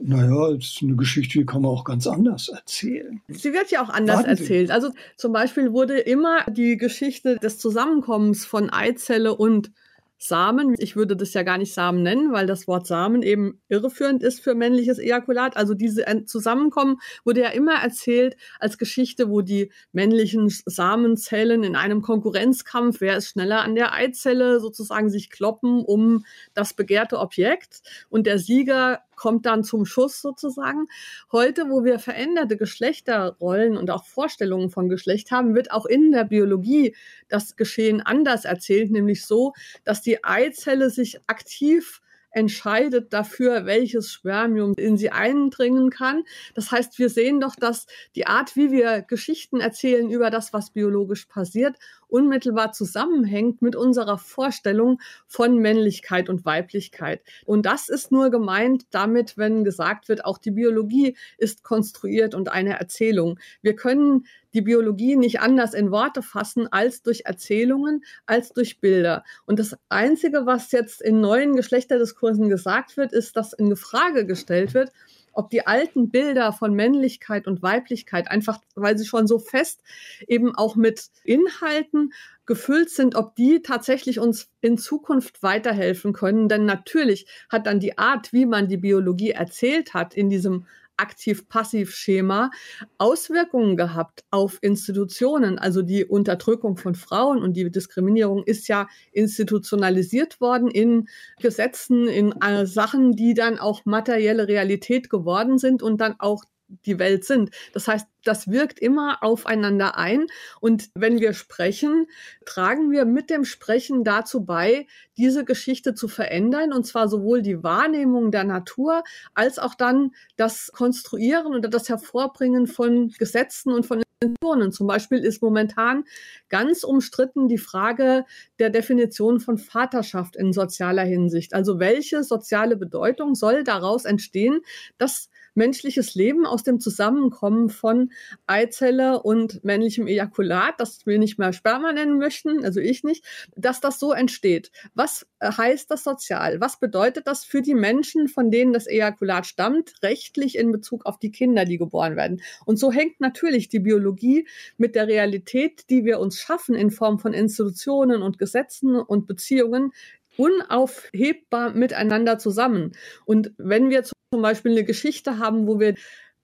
naja, 0.00 0.50
es 0.50 0.74
ist 0.74 0.82
eine 0.82 0.94
Geschichte, 0.94 1.40
die 1.40 1.46
kann 1.46 1.62
man 1.62 1.72
auch 1.72 1.82
ganz 1.82 2.06
anders 2.06 2.48
erzählen. 2.48 3.20
Sie 3.26 3.52
wird 3.52 3.72
ja 3.72 3.82
auch 3.82 3.88
anders 3.88 4.18
Warten 4.18 4.30
erzählt. 4.30 4.68
Sie. 4.68 4.72
Also 4.72 4.92
zum 5.16 5.32
Beispiel 5.32 5.72
wurde 5.72 5.98
immer 5.98 6.44
die 6.48 6.76
Geschichte 6.76 7.36
des 7.36 7.58
Zusammenkommens 7.58 8.44
von 8.46 8.70
Eizelle 8.70 9.34
und 9.34 9.72
Samen. 10.22 10.74
Ich 10.78 10.96
würde 10.96 11.16
das 11.16 11.32
ja 11.32 11.42
gar 11.42 11.56
nicht 11.56 11.72
Samen 11.72 12.02
nennen, 12.02 12.32
weil 12.32 12.46
das 12.46 12.68
Wort 12.68 12.86
Samen 12.86 13.22
eben 13.22 13.62
irreführend 13.68 14.22
ist 14.22 14.40
für 14.40 14.54
männliches 14.54 14.98
Ejakulat. 14.98 15.56
Also 15.56 15.72
diese 15.72 16.04
Zusammenkommen 16.26 16.98
wurde 17.24 17.40
ja 17.40 17.48
immer 17.48 17.82
erzählt 17.82 18.36
als 18.58 18.76
Geschichte, 18.76 19.30
wo 19.30 19.40
die 19.40 19.72
männlichen 19.92 20.50
Samenzellen 20.50 21.64
in 21.64 21.74
einem 21.74 22.02
Konkurrenzkampf, 22.02 23.00
wer 23.00 23.16
ist 23.16 23.28
schneller 23.28 23.62
an 23.62 23.74
der 23.74 23.94
Eizelle, 23.94 24.60
sozusagen 24.60 25.08
sich 25.08 25.30
kloppen 25.30 25.82
um 25.82 26.26
das 26.52 26.74
begehrte 26.74 27.18
Objekt. 27.18 27.80
Und 28.10 28.26
der 28.26 28.38
Sieger 28.38 29.00
kommt 29.20 29.44
dann 29.44 29.64
zum 29.64 29.84
Schuss 29.84 30.22
sozusagen. 30.22 30.86
Heute, 31.30 31.68
wo 31.68 31.84
wir 31.84 31.98
veränderte 31.98 32.56
Geschlechterrollen 32.56 33.76
und 33.76 33.90
auch 33.90 34.06
Vorstellungen 34.06 34.70
von 34.70 34.88
Geschlecht 34.88 35.30
haben, 35.30 35.54
wird 35.54 35.72
auch 35.72 35.84
in 35.84 36.10
der 36.10 36.24
Biologie 36.24 36.96
das 37.28 37.54
Geschehen 37.54 38.00
anders 38.00 38.46
erzählt, 38.46 38.90
nämlich 38.90 39.26
so, 39.26 39.52
dass 39.84 40.00
die 40.00 40.24
Eizelle 40.24 40.88
sich 40.88 41.20
aktiv 41.26 42.00
entscheidet 42.30 43.12
dafür, 43.12 43.66
welches 43.66 44.10
Spermium 44.10 44.74
in 44.76 44.96
sie 44.96 45.10
eindringen 45.10 45.90
kann. 45.90 46.22
Das 46.54 46.70
heißt, 46.70 46.98
wir 46.98 47.10
sehen 47.10 47.40
doch, 47.40 47.56
dass 47.56 47.86
die 48.14 48.26
Art, 48.26 48.56
wie 48.56 48.70
wir 48.70 49.02
Geschichten 49.02 49.60
erzählen 49.60 50.08
über 50.10 50.30
das, 50.30 50.52
was 50.52 50.70
biologisch 50.70 51.26
passiert, 51.26 51.76
unmittelbar 52.10 52.72
zusammenhängt 52.72 53.62
mit 53.62 53.76
unserer 53.76 54.18
Vorstellung 54.18 55.00
von 55.26 55.58
Männlichkeit 55.58 56.28
und 56.28 56.44
Weiblichkeit. 56.44 57.22
Und 57.44 57.66
das 57.66 57.88
ist 57.88 58.12
nur 58.12 58.30
gemeint 58.30 58.86
damit, 58.90 59.36
wenn 59.38 59.64
gesagt 59.64 60.08
wird, 60.08 60.24
auch 60.24 60.38
die 60.38 60.50
Biologie 60.50 61.16
ist 61.38 61.62
konstruiert 61.62 62.34
und 62.34 62.50
eine 62.50 62.78
Erzählung. 62.78 63.38
Wir 63.62 63.76
können 63.76 64.26
die 64.54 64.62
Biologie 64.62 65.16
nicht 65.16 65.40
anders 65.40 65.74
in 65.74 65.90
Worte 65.90 66.22
fassen 66.22 66.66
als 66.72 67.02
durch 67.02 67.22
Erzählungen, 67.24 68.02
als 68.26 68.52
durch 68.52 68.80
Bilder. 68.80 69.24
Und 69.46 69.58
das 69.58 69.76
Einzige, 69.88 70.46
was 70.46 70.72
jetzt 70.72 71.02
in 71.02 71.20
neuen 71.20 71.54
Geschlechterdiskursen 71.54 72.48
gesagt 72.48 72.96
wird, 72.96 73.12
ist, 73.12 73.36
dass 73.36 73.52
in 73.52 73.76
Frage 73.76 74.26
gestellt 74.26 74.74
wird, 74.74 74.90
ob 75.32 75.50
die 75.50 75.66
alten 75.66 76.10
Bilder 76.10 76.52
von 76.52 76.74
Männlichkeit 76.74 77.46
und 77.46 77.62
Weiblichkeit 77.62 78.30
einfach, 78.30 78.60
weil 78.74 78.98
sie 78.98 79.06
schon 79.06 79.26
so 79.26 79.38
fest 79.38 79.82
eben 80.26 80.54
auch 80.54 80.76
mit 80.76 81.10
Inhalten 81.24 82.12
gefüllt 82.46 82.90
sind, 82.90 83.14
ob 83.14 83.36
die 83.36 83.62
tatsächlich 83.62 84.18
uns 84.18 84.50
in 84.60 84.76
Zukunft 84.76 85.42
weiterhelfen 85.42 86.12
können. 86.12 86.48
Denn 86.48 86.64
natürlich 86.64 87.26
hat 87.48 87.66
dann 87.66 87.80
die 87.80 87.98
Art, 87.98 88.32
wie 88.32 88.46
man 88.46 88.68
die 88.68 88.76
Biologie 88.76 89.30
erzählt 89.30 89.94
hat 89.94 90.14
in 90.14 90.30
diesem 90.30 90.66
Aktiv-Passiv-Schema 91.00 92.50
Auswirkungen 92.98 93.76
gehabt 93.76 94.24
auf 94.30 94.58
Institutionen. 94.62 95.58
Also 95.58 95.82
die 95.82 96.04
Unterdrückung 96.04 96.76
von 96.76 96.94
Frauen 96.94 97.42
und 97.42 97.54
die 97.54 97.70
Diskriminierung 97.70 98.44
ist 98.44 98.68
ja 98.68 98.88
institutionalisiert 99.12 100.40
worden 100.40 100.68
in 100.68 101.08
Gesetzen, 101.40 102.06
in 102.06 102.32
äh, 102.42 102.66
Sachen, 102.66 103.12
die 103.12 103.34
dann 103.34 103.58
auch 103.58 103.84
materielle 103.84 104.48
Realität 104.48 105.10
geworden 105.10 105.58
sind 105.58 105.82
und 105.82 106.00
dann 106.00 106.16
auch 106.18 106.44
die 106.84 106.98
Welt 106.98 107.24
sind. 107.24 107.50
Das 107.72 107.88
heißt, 107.88 108.06
das 108.24 108.50
wirkt 108.50 108.78
immer 108.78 109.22
aufeinander 109.22 109.96
ein. 109.96 110.26
Und 110.60 110.90
wenn 110.94 111.20
wir 111.20 111.32
sprechen, 111.32 112.06
tragen 112.44 112.90
wir 112.90 113.04
mit 113.04 113.30
dem 113.30 113.44
Sprechen 113.44 114.04
dazu 114.04 114.44
bei, 114.44 114.86
diese 115.16 115.44
Geschichte 115.44 115.94
zu 115.94 116.08
verändern. 116.08 116.72
Und 116.72 116.86
zwar 116.86 117.08
sowohl 117.08 117.42
die 117.42 117.62
Wahrnehmung 117.62 118.30
der 118.30 118.44
Natur 118.44 119.02
als 119.34 119.58
auch 119.58 119.74
dann 119.74 120.12
das 120.36 120.70
Konstruieren 120.72 121.54
oder 121.54 121.68
das 121.68 121.88
Hervorbringen 121.88 122.66
von 122.66 123.08
Gesetzen 123.18 123.72
und 123.72 123.86
von 123.86 124.02
Intentionen. 124.22 124.70
Zum 124.70 124.86
Beispiel 124.86 125.18
ist 125.18 125.42
momentan 125.42 126.04
ganz 126.50 126.84
umstritten 126.84 127.48
die 127.48 127.58
Frage 127.58 128.26
der 128.60 128.70
Definition 128.70 129.40
von 129.40 129.58
Vaterschaft 129.58 130.36
in 130.36 130.52
sozialer 130.52 131.04
Hinsicht. 131.04 131.54
Also 131.54 131.78
welche 131.80 132.22
soziale 132.22 132.76
Bedeutung 132.76 133.34
soll 133.34 133.64
daraus 133.64 134.04
entstehen, 134.04 134.60
dass 134.98 135.30
menschliches 135.54 136.14
Leben 136.14 136.46
aus 136.46 136.62
dem 136.62 136.80
Zusammenkommen 136.80 137.70
von 137.70 138.12
Eizelle 138.46 139.22
und 139.22 139.64
männlichem 139.64 140.06
Ejakulat, 140.06 140.74
das 140.78 141.06
wir 141.06 141.18
nicht 141.18 141.38
mehr 141.38 141.52
Sperma 141.52 141.92
nennen 141.92 142.18
möchten, 142.18 142.64
also 142.64 142.80
ich 142.80 143.04
nicht, 143.04 143.24
dass 143.56 143.80
das 143.80 143.98
so 143.98 144.12
entsteht. 144.12 144.70
Was 144.94 145.26
heißt 145.42 145.90
das 145.90 146.04
sozial? 146.04 146.60
Was 146.60 146.78
bedeutet 146.78 147.26
das 147.26 147.44
für 147.44 147.62
die 147.62 147.74
Menschen, 147.74 148.28
von 148.28 148.50
denen 148.50 148.72
das 148.72 148.86
Ejakulat 148.86 149.46
stammt, 149.46 149.94
rechtlich 150.02 150.56
in 150.56 150.72
Bezug 150.72 151.06
auf 151.06 151.18
die 151.18 151.32
Kinder, 151.32 151.64
die 151.64 151.78
geboren 151.78 152.16
werden? 152.16 152.42
Und 152.64 152.78
so 152.78 152.92
hängt 152.92 153.20
natürlich 153.20 153.68
die 153.68 153.80
Biologie 153.80 154.46
mit 154.76 154.94
der 154.94 155.08
Realität, 155.08 155.90
die 155.90 156.04
wir 156.04 156.20
uns 156.20 156.38
schaffen 156.38 156.74
in 156.74 156.90
Form 156.90 157.18
von 157.18 157.32
Institutionen 157.32 158.22
und 158.22 158.38
Gesetzen 158.50 158.96
und 158.96 159.26
Beziehungen, 159.26 159.92
unaufhebbar 160.36 161.70
miteinander 161.70 162.38
zusammen. 162.38 162.92
Und 163.24 163.52
wenn 163.58 163.90
wir 163.90 164.02
zum 164.02 164.42
Beispiel 164.42 164.72
eine 164.72 164.84
Geschichte 164.84 165.38
haben, 165.38 165.66
wo 165.66 165.78
wir 165.78 165.94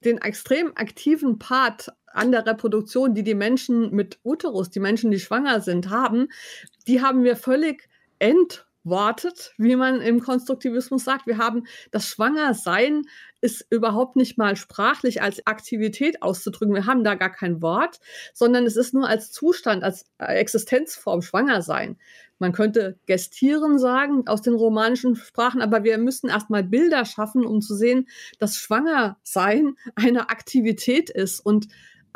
den 0.04 0.18
extrem 0.18 0.72
aktiven 0.76 1.38
Part 1.38 1.88
an 2.06 2.32
der 2.32 2.46
Reproduktion, 2.46 3.14
die 3.14 3.22
die 3.22 3.34
Menschen 3.34 3.90
mit 3.90 4.18
Uterus, 4.22 4.70
die 4.70 4.80
Menschen, 4.80 5.10
die 5.10 5.20
schwanger 5.20 5.60
sind, 5.60 5.90
haben, 5.90 6.28
die 6.86 7.02
haben 7.02 7.24
wir 7.24 7.36
völlig 7.36 7.88
entwortet, 8.86 9.52
wie 9.58 9.74
man 9.74 10.00
im 10.00 10.20
Konstruktivismus 10.20 11.02
sagt. 11.02 11.26
Wir 11.26 11.38
haben 11.38 11.66
das 11.90 12.06
Schwangersein 12.06 13.02
ist 13.40 13.66
überhaupt 13.68 14.16
nicht 14.16 14.38
mal 14.38 14.56
sprachlich 14.56 15.20
als 15.22 15.44
Aktivität 15.46 16.22
auszudrücken. 16.22 16.74
Wir 16.74 16.86
haben 16.86 17.02
da 17.04 17.14
gar 17.14 17.30
kein 17.30 17.60
Wort, 17.62 17.98
sondern 18.32 18.64
es 18.64 18.76
ist 18.76 18.94
nur 18.94 19.08
als 19.08 19.32
Zustand, 19.32 19.82
als 19.82 20.06
Existenzform 20.18 21.20
schwanger 21.20 21.62
sein. 21.62 21.98
Man 22.38 22.52
könnte 22.52 22.98
gestieren 23.06 23.78
sagen 23.78 24.28
aus 24.28 24.40
den 24.42 24.54
romanischen 24.54 25.16
Sprachen, 25.16 25.62
aber 25.62 25.82
wir 25.82 25.98
müssen 25.98 26.28
erstmal 26.28 26.62
Bilder 26.62 27.04
schaffen, 27.04 27.44
um 27.44 27.60
zu 27.60 27.74
sehen, 27.74 28.06
dass 28.38 28.56
Schwangersein 28.56 29.74
eine 29.96 30.30
Aktivität 30.30 31.10
ist 31.10 31.40
und 31.40 31.66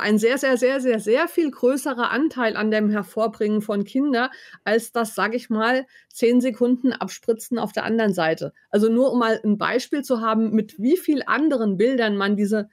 ein 0.00 0.18
sehr, 0.18 0.38
sehr, 0.38 0.56
sehr, 0.56 0.80
sehr, 0.80 1.00
sehr 1.00 1.28
viel 1.28 1.50
größerer 1.50 2.10
Anteil 2.10 2.56
an 2.56 2.70
dem 2.70 2.90
Hervorbringen 2.90 3.62
von 3.62 3.84
Kindern, 3.84 4.30
als 4.64 4.92
das, 4.92 5.14
sage 5.14 5.36
ich 5.36 5.50
mal, 5.50 5.86
zehn 6.08 6.40
Sekunden 6.40 6.92
abspritzen 6.92 7.58
auf 7.58 7.72
der 7.72 7.84
anderen 7.84 8.14
Seite. 8.14 8.52
Also 8.70 8.88
nur 8.88 9.12
um 9.12 9.18
mal 9.18 9.40
ein 9.44 9.58
Beispiel 9.58 10.02
zu 10.02 10.20
haben, 10.20 10.50
mit 10.50 10.78
wie 10.78 10.96
viel 10.96 11.22
anderen 11.26 11.76
Bildern 11.76 12.16
man 12.16 12.36
diese 12.36 12.68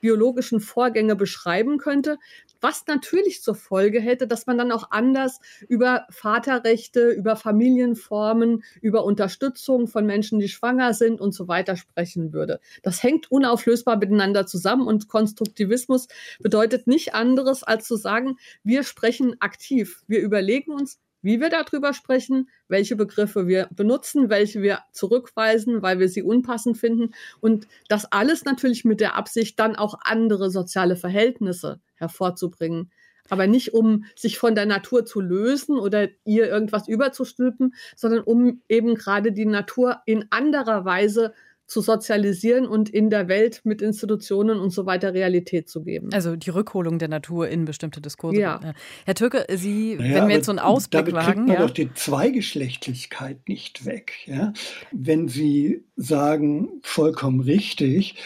biologischen 0.00 0.60
Vorgänge 0.60 1.14
beschreiben 1.14 1.78
könnte, 1.78 2.18
was 2.60 2.86
natürlich 2.86 3.42
zur 3.42 3.54
Folge 3.54 4.00
hätte, 4.00 4.26
dass 4.26 4.46
man 4.46 4.58
dann 4.58 4.72
auch 4.72 4.90
anders 4.90 5.40
über 5.68 6.06
Vaterrechte, 6.10 7.10
über 7.10 7.36
Familienformen, 7.36 8.62
über 8.80 9.04
Unterstützung 9.04 9.88
von 9.88 10.06
Menschen, 10.06 10.38
die 10.38 10.48
schwanger 10.48 10.94
sind 10.94 11.20
und 11.20 11.32
so 11.32 11.48
weiter 11.48 11.76
sprechen 11.76 12.32
würde. 12.32 12.60
Das 12.82 13.02
hängt 13.02 13.30
unauflösbar 13.30 13.96
miteinander 13.96 14.46
zusammen 14.46 14.86
und 14.86 15.08
Konstruktivismus 15.08 16.08
bedeutet 16.40 16.86
nicht 16.86 17.14
anderes, 17.14 17.62
als 17.62 17.86
zu 17.86 17.96
sagen, 17.96 18.36
wir 18.62 18.82
sprechen 18.84 19.36
aktiv. 19.40 20.02
Wir 20.06 20.20
überlegen 20.20 20.72
uns, 20.72 20.98
wie 21.22 21.40
wir 21.40 21.50
darüber 21.50 21.92
sprechen, 21.92 22.48
welche 22.68 22.96
Begriffe 22.96 23.46
wir 23.46 23.68
benutzen, 23.70 24.30
welche 24.30 24.62
wir 24.62 24.80
zurückweisen, 24.92 25.82
weil 25.82 25.98
wir 25.98 26.08
sie 26.08 26.22
unpassend 26.22 26.78
finden 26.78 27.14
und 27.40 27.66
das 27.88 28.10
alles 28.10 28.44
natürlich 28.44 28.84
mit 28.84 29.00
der 29.00 29.16
Absicht, 29.16 29.58
dann 29.58 29.76
auch 29.76 29.94
andere 30.02 30.50
soziale 30.50 30.96
Verhältnisse 30.96 31.80
hervorzubringen. 31.94 32.90
Aber 33.28 33.46
nicht 33.46 33.74
um 33.74 34.04
sich 34.16 34.38
von 34.38 34.56
der 34.56 34.66
Natur 34.66 35.06
zu 35.06 35.20
lösen 35.20 35.78
oder 35.78 36.08
ihr 36.24 36.48
irgendwas 36.48 36.88
überzustülpen, 36.88 37.74
sondern 37.94 38.22
um 38.22 38.60
eben 38.68 38.96
gerade 38.96 39.30
die 39.30 39.46
Natur 39.46 40.00
in 40.04 40.26
anderer 40.30 40.84
Weise 40.84 41.32
zu 41.70 41.82
sozialisieren 41.82 42.66
und 42.66 42.90
in 42.90 43.10
der 43.10 43.28
Welt 43.28 43.60
mit 43.62 43.80
Institutionen 43.80 44.58
und 44.58 44.70
so 44.70 44.86
weiter 44.86 45.14
Realität 45.14 45.68
zu 45.68 45.84
geben. 45.84 46.08
Also 46.12 46.34
die 46.34 46.50
Rückholung 46.50 46.98
der 46.98 47.06
Natur 47.06 47.48
in 47.48 47.64
bestimmte 47.64 48.00
Diskurse. 48.00 48.40
Ja. 48.40 48.74
Herr 49.04 49.14
Türke, 49.14 49.46
Sie, 49.54 49.94
naja, 49.94 50.16
wenn 50.16 50.28
wir 50.28 50.34
jetzt 50.34 50.46
so 50.46 50.52
einen 50.52 50.58
Ausblick 50.58 51.06
damit 51.06 51.14
wagen. 51.14 51.44
man 51.44 51.54
ja. 51.54 51.60
doch 51.60 51.70
die 51.70 51.94
Zweigeschlechtlichkeit 51.94 53.48
nicht 53.48 53.84
weg. 53.84 54.14
Ja? 54.26 54.52
Wenn 54.90 55.28
Sie 55.28 55.84
sagen, 55.94 56.80
vollkommen 56.82 57.38
richtig, 57.38 58.16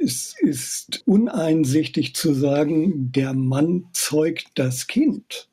es 0.00 0.34
ist 0.40 1.02
uneinsichtig 1.04 2.14
zu 2.14 2.32
sagen, 2.32 3.12
der 3.12 3.34
Mann 3.34 3.84
zeugt 3.92 4.46
das 4.54 4.86
Kind. 4.86 5.50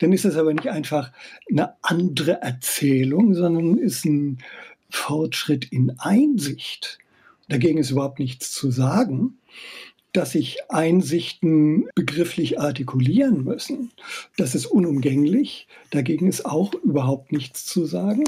Dann 0.00 0.12
ist 0.12 0.26
das 0.26 0.36
aber 0.36 0.52
nicht 0.52 0.68
einfach 0.68 1.12
eine 1.50 1.76
andere 1.80 2.42
Erzählung, 2.42 3.32
sondern 3.32 3.78
ist 3.78 4.04
ein 4.04 4.38
Fortschritt 4.90 5.66
in 5.72 5.98
Einsicht. 5.98 6.98
Dagegen 7.48 7.78
ist 7.78 7.90
überhaupt 7.90 8.18
nichts 8.18 8.52
zu 8.52 8.70
sagen, 8.70 9.38
dass 10.12 10.32
sich 10.32 10.58
Einsichten 10.68 11.88
begrifflich 11.94 12.60
artikulieren 12.60 13.44
müssen. 13.44 13.90
Das 14.36 14.54
ist 14.54 14.66
unumgänglich. 14.66 15.66
Dagegen 15.90 16.28
ist 16.28 16.46
auch 16.46 16.72
überhaupt 16.74 17.32
nichts 17.32 17.66
zu 17.66 17.84
sagen. 17.84 18.24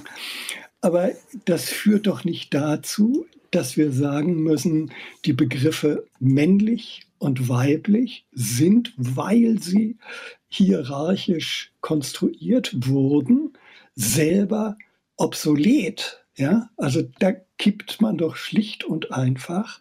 Aber 0.81 1.11
das 1.45 1.71
führt 1.71 2.07
doch 2.09 2.25
nicht 2.25 2.53
dazu, 2.53 3.27
dass 3.51 3.77
wir 3.77 3.93
sagen 3.93 4.43
müssen, 4.43 4.91
die 5.25 5.33
Begriffe 5.33 6.07
männlich 6.19 7.07
und 7.19 7.49
weiblich 7.49 8.27
sind, 8.33 8.93
weil 8.97 9.61
sie 9.63 9.97
hierarchisch 10.49 11.73
konstruiert 11.81 12.89
wurden, 12.89 13.53
selber 13.95 14.77
obsolet. 15.17 16.26
Ja, 16.39 16.69
also 16.77 17.03
da 17.19 17.33
kippt 17.59 18.03
man 18.03 18.19
doch 18.19 18.37
schlicht 18.37 18.85
und 18.85 19.11
einfach 19.13 19.81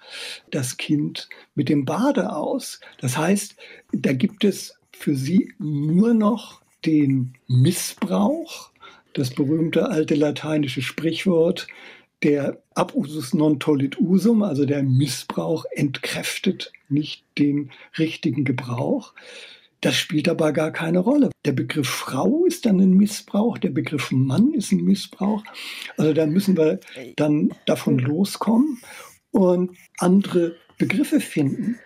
das 0.51 0.77
Kind 0.77 1.27
mit 1.53 1.67
dem 1.67 1.83
Bade 1.83 2.33
aus. 2.33 2.79
Das 2.99 3.17
heißt, 3.17 3.57
da 3.91 4.13
gibt 4.13 4.45
es 4.45 4.79
für 4.93 5.15
sie 5.15 5.53
nur 5.59 6.13
noch 6.13 6.61
den 6.85 7.33
Missbrauch, 7.47 8.71
das 9.13 9.31
berühmte 9.31 9.89
alte 9.89 10.15
lateinische 10.15 10.81
Sprichwort, 10.81 11.67
der 12.23 12.61
Abusus 12.73 13.33
non 13.33 13.59
tollit 13.59 13.99
usum, 13.99 14.41
also 14.41 14.65
der 14.65 14.81
Missbrauch 14.83 15.65
entkräftet 15.71 16.71
nicht 16.87 17.25
den 17.37 17.71
richtigen 17.99 18.45
Gebrauch. 18.45 19.13
Das 19.85 19.95
spielt 19.97 20.27
aber 20.27 20.51
gar 20.51 20.71
keine 20.71 20.97
Rolle. 20.97 21.29
Der 21.45 21.51
Begriff 21.51 21.87
Frau 21.87 22.43
ist 22.45 22.65
dann 22.65 22.79
ein 22.79 22.93
Missbrauch, 22.93 23.59
der 23.59 23.69
Begriff 23.69 24.11
Mann 24.11 24.51
ist 24.53 24.71
ein 24.71 24.83
Missbrauch. 24.83 25.43
Also 25.95 26.11
da 26.11 26.25
müssen 26.25 26.57
wir 26.57 26.79
dann 27.17 27.53
davon 27.67 27.99
loskommen 27.99 28.81
und 29.29 29.77
andere 29.99 30.55
Begriffe 30.79 31.19
finden. 31.19 31.77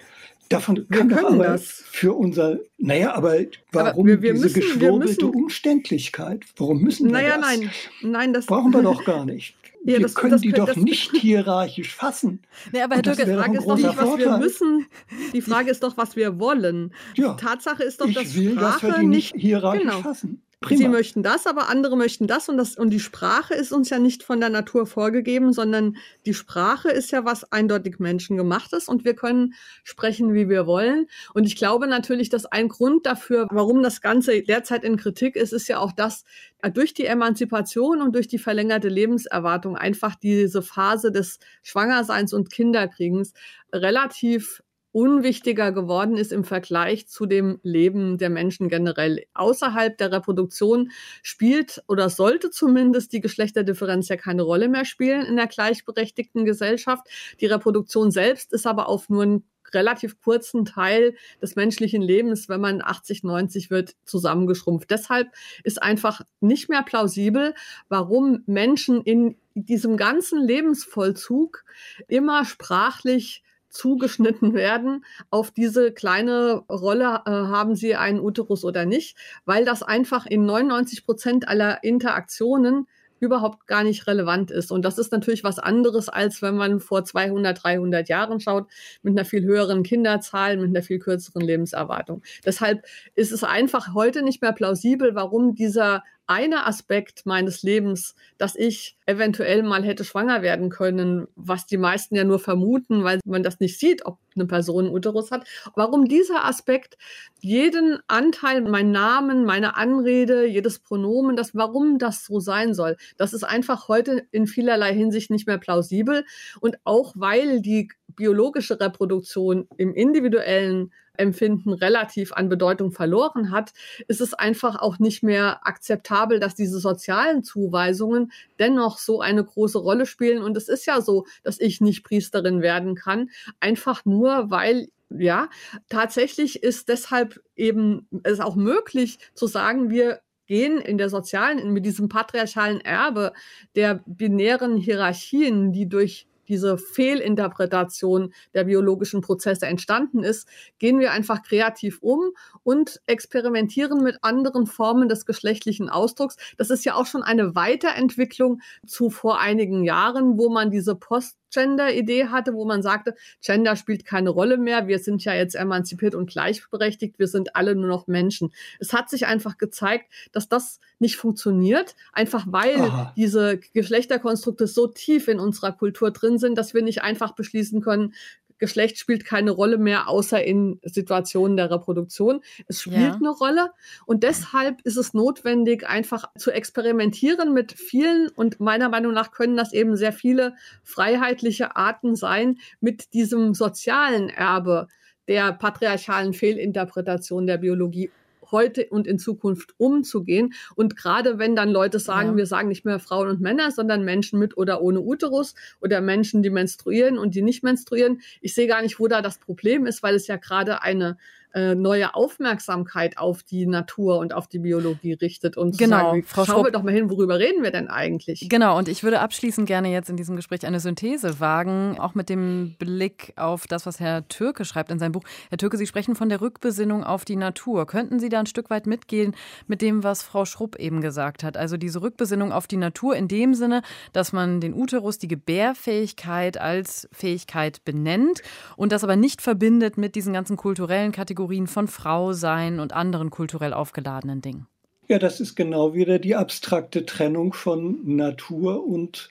Davon 0.47 0.85
wir 0.87 0.99
kann 0.99 1.09
doch 1.09 1.25
aber 1.25 1.43
das. 1.43 1.83
für 1.91 2.13
unser, 2.13 2.59
naja, 2.77 3.13
aber 3.15 3.35
warum 3.73 3.89
aber 3.89 4.07
wir, 4.07 4.21
wir 4.21 4.31
diese 4.31 4.45
müssen, 4.45 4.61
geschwurbelte 4.61 5.27
Umständlichkeit? 5.27 6.45
Warum 6.55 6.81
müssen 6.81 7.07
wir 7.07 7.11
naja, 7.11 7.37
das? 7.37 7.41
Naja, 7.41 7.59
nein, 7.59 8.11
nein, 8.11 8.33
das 8.33 8.45
brauchen 8.45 8.71
wir 8.71 8.81
doch 8.81 9.03
gar 9.03 9.25
nicht. 9.25 9.55
Ja, 9.86 9.93
wir 9.93 10.01
das, 10.01 10.15
können 10.15 10.32
das, 10.32 10.41
die 10.41 10.51
das, 10.51 10.65
doch 10.67 10.75
nicht 10.75 11.11
hierarchisch 11.15 11.95
fassen. 11.95 12.41
Nee, 12.71 12.82
aber 12.82 12.95
Herr 12.95 13.01
Dürke, 13.01 13.25
die 13.25 13.34
Frage 13.34 13.57
ist 13.57 13.67
doch 13.67 13.77
nicht, 13.77 13.97
was 13.97 14.17
wir 14.17 14.38
müssen. 14.38 14.86
Die 15.34 15.41
Frage 15.41 15.71
ist 15.71 15.84
doch, 15.84 15.97
was 15.97 16.15
wir 16.15 16.39
wollen. 16.39 16.93
Ja, 17.15 17.34
die 17.34 17.43
Tatsache 17.43 17.84
ist 17.84 18.01
doch, 18.01 18.11
dass 18.11 18.23
ich 18.23 18.36
will, 18.36 18.53
Sprache 18.53 18.88
dass 18.88 18.95
wir 18.95 18.99
die 18.99 19.07
nicht 19.07 19.34
hierarchisch 19.36 19.84
genau. 19.84 20.01
fassen. 20.01 20.41
Prima. 20.62 20.78
Sie 20.78 20.88
möchten 20.89 21.24
das, 21.24 21.47
aber 21.47 21.70
andere 21.70 21.95
möchten 21.95 22.28
das 22.28 22.49
und 22.49 22.57
das 22.57 22.76
und 22.76 22.89
die 22.89 22.99
Sprache 22.99 23.53
ist 23.53 23.72
uns 23.72 23.89
ja 23.89 23.97
nicht 23.97 24.24
von 24.24 24.41
der 24.41 24.49
Natur 24.49 24.86
vorgegeben, 24.88 25.53
sondern 25.53 25.95
die 26.26 26.34
Sprache 26.34 26.89
ist 26.89 27.12
ja 27.12 27.24
was 27.24 27.49
eindeutig 27.49 27.99
menschengemachtes 27.99 28.89
und 28.89 29.05
wir 29.05 29.16
können 29.16 29.53
sprechen, 29.86 30.34
wie 30.34 30.49
wir 30.49 30.68
wollen. 30.68 31.07
Und 31.34 31.45
ich 31.45 31.55
glaube 31.55 31.88
natürlich, 31.88 32.28
dass 32.28 32.45
ein 32.45 32.68
Grund 32.68 33.05
dafür, 33.05 33.47
warum 33.51 33.82
das 33.82 34.01
Ganze 34.01 34.41
derzeit 34.41 34.84
in 34.84 34.97
Kritik 34.97 35.38
ist, 35.38 35.53
ist 35.53 35.70
ja 35.70 35.80
auch 35.80 35.93
das, 35.93 36.26
äh, 36.62 36.70
durch 36.70 36.93
die 36.93 37.05
Emanzipation 37.05 38.01
und 38.01 38.14
durch 38.14 38.28
die 38.28 38.38
verlängerte 38.38 38.89
Lebenserwartung 38.89 39.78
einfach 39.78 40.16
diese 40.16 40.62
Phase 40.62 41.14
des 41.14 41.39
Schwangerseins 41.64 42.34
und 42.34 42.51
Kinderkriegens 42.51 43.34
relativ 43.72 44.62
unwichtiger 44.91 45.71
geworden 45.71 46.17
ist 46.17 46.31
im 46.31 46.43
Vergleich 46.43 47.07
zu 47.07 47.25
dem 47.25 47.59
Leben 47.63 48.17
der 48.17 48.29
Menschen 48.29 48.69
generell. 48.69 49.25
Außerhalb 49.33 49.97
der 49.97 50.11
Reproduktion 50.11 50.91
spielt 51.21 51.83
oder 51.87 52.09
sollte 52.09 52.49
zumindest 52.49 53.13
die 53.13 53.21
Geschlechterdifferenz 53.21 54.09
ja 54.09 54.17
keine 54.17 54.41
Rolle 54.41 54.67
mehr 54.67 54.85
spielen 54.85 55.25
in 55.25 55.35
der 55.35 55.47
gleichberechtigten 55.47 56.45
Gesellschaft. 56.45 57.07
Die 57.39 57.45
Reproduktion 57.45 58.11
selbst 58.11 58.51
ist 58.53 58.65
aber 58.65 58.87
auf 58.89 59.09
nur 59.09 59.23
einen 59.23 59.43
relativ 59.73 60.19
kurzen 60.21 60.65
Teil 60.65 61.15
des 61.41 61.55
menschlichen 61.55 62.01
Lebens, 62.01 62.49
wenn 62.49 62.61
man 62.61 62.81
80, 62.81 63.23
90 63.23 63.69
wird, 63.69 63.95
zusammengeschrumpft. 64.05 64.89
Deshalb 64.89 65.27
ist 65.63 65.81
einfach 65.81 66.21
nicht 66.39 66.69
mehr 66.69 66.83
plausibel, 66.83 67.53
warum 67.87 68.43
Menschen 68.45 69.01
in 69.03 69.37
diesem 69.53 69.97
ganzen 69.97 70.41
Lebensvollzug 70.41 71.63
immer 72.07 72.45
sprachlich 72.45 73.43
zugeschnitten 73.70 74.53
werden 74.53 75.05
auf 75.30 75.51
diese 75.51 75.91
kleine 75.91 76.63
Rolle, 76.70 77.22
äh, 77.26 77.30
haben 77.30 77.76
sie 77.76 77.95
einen 77.95 78.20
Uterus 78.20 78.65
oder 78.65 78.86
nicht, 78.86 79.17
weil 79.45 79.65
das 79.65 79.84
einfach 79.84 80.26
in 80.26 80.45
99 80.45 81.05
Prozent 81.05 81.47
aller 81.47 81.84
Interaktionen 81.84 82.88
überhaupt 83.20 83.67
gar 83.67 83.84
nicht 83.84 84.07
relevant 84.07 84.51
ist. 84.51 84.72
Und 84.72 84.84
das 84.84 84.97
ist 84.97 85.11
natürlich 85.11 85.43
was 85.43 85.59
anderes, 85.59 86.09
als 86.09 86.41
wenn 86.41 86.55
man 86.55 86.80
vor 86.80 87.03
200, 87.03 87.63
300 87.63 88.07
Jahren 88.09 88.39
schaut, 88.39 88.67
mit 89.01 89.11
einer 89.11 89.26
viel 89.26 89.43
höheren 89.43 89.84
Kinderzahl, 89.84 90.57
mit 90.57 90.70
einer 90.70 90.84
viel 90.84 90.99
kürzeren 90.99 91.41
Lebenserwartung. 91.41 92.22
Deshalb 92.45 92.86
ist 93.15 93.32
es 93.32 93.43
einfach 93.43 93.93
heute 93.93 94.22
nicht 94.22 94.41
mehr 94.41 94.53
plausibel, 94.53 95.15
warum 95.15 95.55
dieser 95.55 96.03
eine 96.28 96.67
Aspekt 96.67 97.26
meines 97.26 97.63
Lebens, 97.63 98.15
dass 98.38 98.55
ich 98.55 98.97
eventuell 99.10 99.64
mal 99.64 99.84
hätte 99.84 100.03
schwanger 100.03 100.43
werden 100.43 100.70
können, 100.70 101.28
was 101.36 101.66
die 101.66 101.78
meisten 101.78 102.16
ja 102.16 102.24
nur 102.24 102.38
vermuten, 102.38 103.03
weil 103.03 103.20
man 103.26 103.41
das 103.41 103.60
nicht 103.60 103.80
sieht, 103.80 104.05
ob 104.05 104.20
eine 104.36 104.45
Person 104.45 104.86
einen 104.86 104.93
Uterus 104.93 105.32
hat. 105.32 105.47
Warum 105.76 106.05
dieser 106.05 106.45
Aspekt 106.45 106.95
jeden 107.41 107.97
Anteil, 108.07 108.62
mein 108.62 108.91
Namen, 108.91 109.45
meine 109.45 109.76
Anrede, 109.76 110.45
jedes 110.45 110.78
Pronomen, 110.78 111.36
das, 111.36 111.55
warum 111.55 111.97
das 111.97 112.24
so 112.24 112.39
sein 112.39 112.76
soll, 112.76 112.97
das 113.18 113.34
ist 113.34 113.43
einfach 113.43 113.88
heute 113.88 114.28
in 114.30 114.45
vielerlei 114.45 114.93
Hinsicht 114.93 115.32
nicht 115.32 115.47
mehr 115.47 115.57
plausibel. 115.57 116.24
Und 116.60 116.78
auch 116.84 117.14
weil 117.16 117.62
die 117.62 117.89
biologische 118.16 118.80
Reproduktion 118.80 119.68
im 119.78 119.95
individuellen 119.95 120.91
Empfinden 121.20 121.74
relativ 121.74 122.34
an 122.34 122.49
Bedeutung 122.49 122.91
verloren 122.91 123.51
hat, 123.51 123.74
ist 124.07 124.22
es 124.22 124.34
einfach 124.34 124.80
auch 124.80 124.99
nicht 124.99 125.22
mehr 125.22 125.68
akzeptabel, 125.68 126.39
dass 126.39 126.55
diese 126.55 126.80
sozialen 126.80 127.43
Zuweisungen 127.43 128.32
dennoch 128.57 128.97
so 128.99 129.21
eine 129.21 129.43
große 129.43 129.79
Rolle 129.79 130.05
spielen. 130.05 130.43
Und 130.43 130.55
es 130.57 130.69
ist 130.69 130.85
ja 130.85 131.01
so, 131.01 131.25
dass 131.43 131.59
ich 131.59 131.81
nicht 131.81 132.03
Priesterin 132.03 132.61
werden 132.61 132.95
kann, 132.95 133.29
einfach 133.59 134.05
nur, 134.05 134.49
weil 134.49 134.89
ja, 135.09 135.49
tatsächlich 135.89 136.61
ist 136.61 136.87
deshalb 136.87 137.41
eben 137.55 138.07
es 138.23 138.39
auch 138.39 138.55
möglich 138.55 139.17
zu 139.33 139.47
sagen, 139.47 139.89
wir 139.89 140.21
gehen 140.45 140.79
in 140.79 140.97
der 140.97 141.09
sozialen, 141.09 141.73
mit 141.73 141.85
diesem 141.85 142.09
patriarchalen 142.09 142.81
Erbe 142.81 143.33
der 143.75 144.03
binären 144.05 144.77
Hierarchien, 144.77 145.71
die 145.71 145.87
durch 145.87 146.27
diese 146.49 146.77
Fehlinterpretation 146.77 148.33
der 148.53 148.65
biologischen 148.65 149.21
Prozesse 149.21 149.67
entstanden 149.67 150.23
ist, 150.23 150.47
gehen 150.79 150.99
wir 150.99 151.11
einfach 151.11 151.43
kreativ 151.43 151.99
um 152.01 152.31
und 152.63 152.99
experimentieren 153.05 154.03
mit 154.03 154.17
anderen 154.21 154.67
Formen 154.67 155.07
des 155.07 155.25
geschlechtlichen 155.25 155.89
Ausdrucks. 155.89 156.35
Das 156.57 156.69
ist 156.69 156.83
ja 156.83 156.95
auch 156.95 157.05
schon 157.05 157.23
eine 157.23 157.55
Weiterentwicklung 157.55 158.61
zu 158.85 159.09
vor 159.09 159.39
einigen 159.39 159.83
Jahren, 159.83 160.37
wo 160.37 160.49
man 160.49 160.71
diese 160.71 160.95
Post 160.95 161.38
Gender-Idee 161.51 162.27
hatte, 162.27 162.53
wo 162.53 162.65
man 162.65 162.81
sagte, 162.81 163.15
Gender 163.41 163.75
spielt 163.75 164.05
keine 164.05 164.29
Rolle 164.29 164.57
mehr, 164.57 164.87
wir 164.87 164.99
sind 164.99 165.23
ja 165.23 165.33
jetzt 165.33 165.55
emanzipiert 165.55 166.15
und 166.15 166.29
gleichberechtigt, 166.29 167.19
wir 167.19 167.27
sind 167.27 167.55
alle 167.55 167.75
nur 167.75 167.87
noch 167.87 168.07
Menschen. 168.07 168.51
Es 168.79 168.93
hat 168.93 169.09
sich 169.09 169.25
einfach 169.25 169.57
gezeigt, 169.57 170.11
dass 170.31 170.49
das 170.49 170.79
nicht 170.99 171.17
funktioniert, 171.17 171.95
einfach 172.13 172.45
weil 172.49 172.79
Aha. 172.79 173.13
diese 173.15 173.59
Geschlechterkonstrukte 173.73 174.67
so 174.67 174.87
tief 174.87 175.27
in 175.27 175.39
unserer 175.39 175.71
Kultur 175.71 176.11
drin 176.11 176.37
sind, 176.37 176.57
dass 176.57 176.73
wir 176.73 176.81
nicht 176.81 177.01
einfach 177.01 177.33
beschließen 177.33 177.81
können, 177.81 178.13
Geschlecht 178.60 178.99
spielt 178.99 179.26
keine 179.26 179.51
Rolle 179.51 179.78
mehr, 179.78 180.07
außer 180.07 180.43
in 180.43 180.80
Situationen 180.84 181.57
der 181.57 181.72
Reproduktion. 181.72 182.41
Es 182.68 182.82
spielt 182.82 182.97
ja. 182.97 183.16
eine 183.16 183.30
Rolle 183.30 183.72
und 184.05 184.24
deshalb 184.24 184.82
ist 184.82 184.97
es 184.97 185.14
notwendig, 185.14 185.88
einfach 185.88 186.30
zu 186.38 186.51
experimentieren 186.51 187.53
mit 187.53 187.72
vielen 187.72 188.30
und 188.30 188.60
meiner 188.60 188.89
Meinung 188.89 189.14
nach 189.14 189.32
können 189.32 189.57
das 189.57 189.74
eben 189.74 189.95
sehr 189.95 190.14
viele 190.14 190.55
freiheitliche 190.84 191.76
Arten 191.76 192.16
sein, 192.16 192.60
mit 192.80 193.14
diesem 193.14 193.53
sozialen 193.53 194.30
Erbe 194.30 194.88
der 195.28 195.53
patriarchalen 195.53 196.34
Fehlinterpretation 196.34 197.45
der 197.47 197.60
Biologie 197.60 198.12
heute 198.51 198.87
und 198.89 199.07
in 199.07 199.19
Zukunft 199.19 199.73
umzugehen. 199.77 200.53
Und 200.75 200.95
gerade 200.95 201.39
wenn 201.39 201.55
dann 201.55 201.69
Leute 201.69 201.99
sagen, 201.99 202.31
ja. 202.31 202.37
wir 202.37 202.45
sagen 202.45 202.69
nicht 202.69 202.85
mehr 202.85 202.99
Frauen 202.99 203.29
und 203.29 203.41
Männer, 203.41 203.71
sondern 203.71 204.03
Menschen 204.03 204.39
mit 204.39 204.57
oder 204.57 204.81
ohne 204.81 205.01
Uterus 205.01 205.55
oder 205.81 206.01
Menschen, 206.01 206.43
die 206.43 206.49
menstruieren 206.49 207.17
und 207.17 207.35
die 207.35 207.41
nicht 207.41 207.63
menstruieren, 207.63 208.21
ich 208.41 208.53
sehe 208.53 208.67
gar 208.67 208.81
nicht, 208.81 208.99
wo 208.99 209.07
da 209.07 209.21
das 209.21 209.37
Problem 209.37 209.85
ist, 209.85 210.03
weil 210.03 210.15
es 210.15 210.27
ja 210.27 210.37
gerade 210.37 210.81
eine 210.81 211.17
äh, 211.53 211.73
neue 211.73 212.13
Aufmerksamkeit 212.13 213.17
auf 213.17 213.41
die 213.41 213.65
Natur 213.65 214.19
und 214.19 214.33
auf 214.33 214.47
die 214.47 214.59
Biologie 214.59 215.13
richtet 215.13 215.57
und 215.57 215.79
genau, 215.79 215.97
sagen, 215.97 216.23
Frau 216.23 216.45
schauen 216.45 216.65
wir 216.65 216.71
doch 216.71 216.83
mal 216.83 216.93
hin, 216.93 217.09
worüber 217.09 217.39
reden 217.39 217.63
wir 217.63 217.71
denn 217.71 217.87
eigentlich? 217.87 218.47
Genau, 218.49 218.77
und 218.77 218.87
ich 218.87 219.01
würde 219.01 219.19
abschließend 219.19 219.65
gerne 219.65 219.91
jetzt 219.91 220.11
in 220.11 220.15
diesem 220.15 220.35
Gespräch 220.35 220.67
eine 220.67 220.79
Synthese 220.79 221.39
wagen, 221.39 221.97
auch 221.99 222.13
mit 222.13 222.29
dem 222.29 222.75
Blick 222.77 223.33
auf 223.35 223.65
das, 223.65 223.87
was 223.87 223.99
Herr 223.99 224.27
Türke 224.27 224.63
schreibt 224.63 224.91
in 224.91 224.99
seinem 224.99 225.13
Buch. 225.13 225.23
Herr 225.49 225.57
Türke, 225.57 225.77
Sie 225.77 225.87
sprechen 225.87 226.13
von 226.13 226.29
der 226.29 226.39
Rückbesinnung 226.39 227.03
auf 227.03 227.25
die 227.25 227.35
Natur. 227.35 227.87
Könnten 227.87 228.19
Sie 228.19 228.29
da 228.29 228.41
ein 228.41 228.45
Stück 228.45 228.69
weit 228.69 228.85
mitgehen 228.85 229.35
mit 229.65 229.81
dem, 229.81 230.03
was 230.03 230.21
Frau 230.21 230.45
Schrupp 230.45 230.75
eben 230.75 231.01
gesagt 231.01 231.43
hat? 231.43 231.57
Also 231.57 231.77
diese 231.77 232.03
Rückbesinnung 232.03 232.51
auf 232.51 232.67
die 232.67 232.77
Natur 232.77 233.15
in 233.15 233.27
dem 233.27 233.55
Sinne, 233.55 233.81
dass 234.13 234.33
man 234.33 234.61
den 234.61 234.75
Uterus, 234.75 235.17
die 235.17 235.27
Gebärfähigkeit 235.27 236.59
als 236.59 237.09
Fähigkeit 237.11 237.83
benennt 237.85 238.43
und 238.75 238.91
das 238.91 239.03
aber 239.03 239.15
nicht 239.15 239.41
verbindet 239.41 239.97
mit 239.97 240.13
diesen 240.13 240.31
ganzen 240.31 240.55
kulturellen 240.55 241.11
Kategorien 241.11 241.38
Kategorien 241.39 241.67
von 241.67 241.87
Frau 241.87 242.33
sein 242.33 242.81
und 242.81 242.91
anderen 242.91 243.29
kulturell 243.29 243.71
aufgeladenen 243.71 244.41
Dingen. 244.41 244.67
Ja, 245.07 245.19
das 245.19 245.39
ist 245.39 245.55
genau 245.55 245.93
wieder 245.93 246.19
die 246.19 246.35
abstrakte 246.35 247.05
Trennung 247.05 247.53
von 247.53 248.17
Natur 248.17 248.85
und 248.85 249.29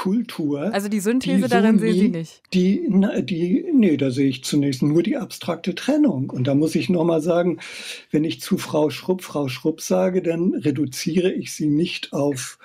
Kultur. 0.00 0.72
Also 0.72 0.88
die 0.88 1.00
Synthese 1.00 1.42
die 1.42 1.48
darin 1.48 1.78
sehen 1.78 1.94
Sie 1.94 2.08
nicht. 2.08 2.40
Die, 2.54 2.88
die, 3.20 3.66
nee, 3.70 3.98
da 3.98 4.10
sehe 4.10 4.30
ich 4.30 4.42
zunächst 4.44 4.80
nur 4.82 5.02
die 5.02 5.18
abstrakte 5.18 5.74
Trennung. 5.74 6.30
Und 6.30 6.46
da 6.46 6.54
muss 6.54 6.74
ich 6.74 6.88
nochmal 6.88 7.20
sagen, 7.20 7.58
wenn 8.10 8.24
ich 8.24 8.40
zu 8.40 8.56
Frau 8.56 8.88
Schrupp, 8.88 9.20
Frau 9.20 9.48
Schrupp 9.48 9.82
sage, 9.82 10.22
dann 10.22 10.54
reduziere 10.54 11.30
ich 11.30 11.52
sie 11.52 11.68
nicht 11.68 12.14
auf 12.14 12.58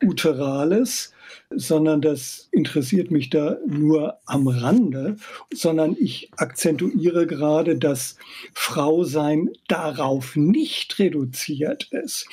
Uterales, 0.00 1.12
sondern 1.50 2.02
das 2.02 2.48
interessiert 2.52 3.10
mich 3.10 3.30
da 3.30 3.56
nur 3.66 4.18
am 4.24 4.46
Rande, 4.46 5.16
sondern 5.52 5.96
ich 5.98 6.30
akzentuiere 6.36 7.26
gerade, 7.26 7.76
dass 7.76 8.16
Frausein 8.54 9.50
darauf 9.66 10.36
nicht 10.36 11.00
reduziert 11.00 11.88
ist, 11.90 12.28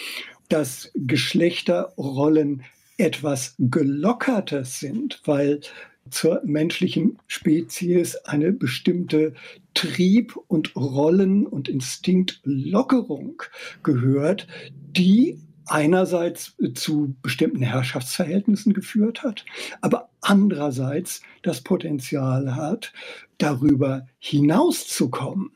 dass 0.47 0.91
Geschlechterrollen 0.93 2.61
etwas 2.97 3.55
gelockertes 3.59 4.79
sind, 4.79 5.21
weil 5.25 5.61
zur 6.09 6.41
menschlichen 6.43 7.17
Spezies 7.27 8.15
eine 8.17 8.51
bestimmte 8.51 9.33
Trieb- 9.73 10.37
und 10.47 10.75
Rollen- 10.75 11.47
und 11.47 11.69
Instinktlockerung 11.69 13.41
gehört, 13.83 14.47
die 14.73 15.39
einerseits 15.65 16.55
zu 16.75 17.15
bestimmten 17.21 17.63
Herrschaftsverhältnissen 17.63 18.73
geführt 18.73 19.23
hat, 19.23 19.45
aber 19.81 20.09
andererseits 20.21 21.21
das 21.41 21.61
Potenzial 21.61 22.55
hat, 22.55 22.91
darüber 23.37 24.07
hinauszukommen. 24.19 25.51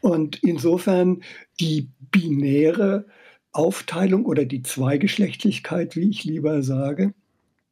Und 0.00 0.42
insofern 0.42 1.22
die 1.60 1.88
binäre 2.10 3.06
Aufteilung 3.54 4.26
oder 4.26 4.44
die 4.44 4.62
Zweigeschlechtlichkeit, 4.62 5.96
wie 5.96 6.10
ich 6.10 6.24
lieber 6.24 6.62
sage, 6.62 7.14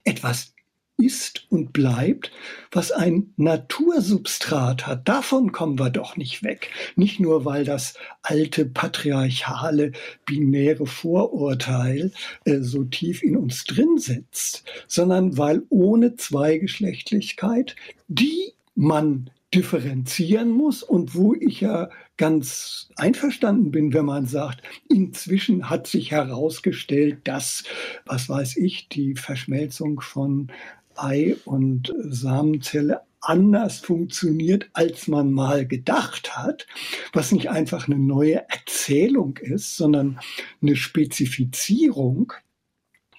etwas 0.05 0.55
ist 0.97 1.47
und 1.51 1.73
bleibt, 1.73 2.31
was 2.71 2.93
ein 2.93 3.33
Natursubstrat 3.37 4.87
hat. 4.87 5.09
Davon 5.09 5.51
kommen 5.51 5.79
wir 5.79 5.91
doch 5.91 6.17
nicht 6.17 6.43
weg. 6.43 6.71
Nicht 6.97 7.19
nur, 7.19 7.45
weil 7.45 7.65
das 7.65 7.95
alte 8.23 8.67
patriarchale, 8.67 9.93
binäre 10.27 10.87
Vorurteil 10.87 12.13
äh, 12.45 12.61
so 12.61 12.85
tief 12.85 13.23
in 13.23 13.37
uns 13.37 13.65
drin 13.65 13.99
sitzt, 13.99 14.65
sondern 14.87 15.37
weil 15.37 15.63
ohne 15.71 16.15
Zweigeschlechtlichkeit, 16.15 17.75
die 18.09 18.53
man 18.75 19.31
differenzieren 19.55 20.51
muss 20.51 20.83
und 20.83 21.15
wo 21.15 21.35
ich 21.35 21.61
ja 21.61 21.91
ganz 22.17 22.91
einverstanden 22.97 23.71
bin, 23.71 23.93
wenn 23.93 24.05
man 24.05 24.27
sagt, 24.27 24.63
inzwischen 24.89 25.69
hat 25.69 25.87
sich 25.87 26.11
herausgestellt, 26.11 27.21
dass, 27.25 27.65
was 28.07 28.29
weiß 28.29 28.57
ich, 28.57 28.89
die 28.89 29.15
Verschmelzung 29.15 30.01
von 30.01 30.51
Ei 30.95 31.37
und 31.45 31.93
Samenzelle 32.03 33.03
anders 33.21 33.79
funktioniert, 33.79 34.69
als 34.73 35.07
man 35.07 35.33
mal 35.33 35.67
gedacht 35.67 36.37
hat, 36.37 36.67
was 37.13 37.33
nicht 37.33 37.51
einfach 37.51 37.87
eine 37.87 37.99
neue 37.99 38.49
Erzählung 38.49 39.37
ist, 39.37 39.77
sondern 39.77 40.19
eine 40.61 40.77
Spezifizierung 40.77 42.33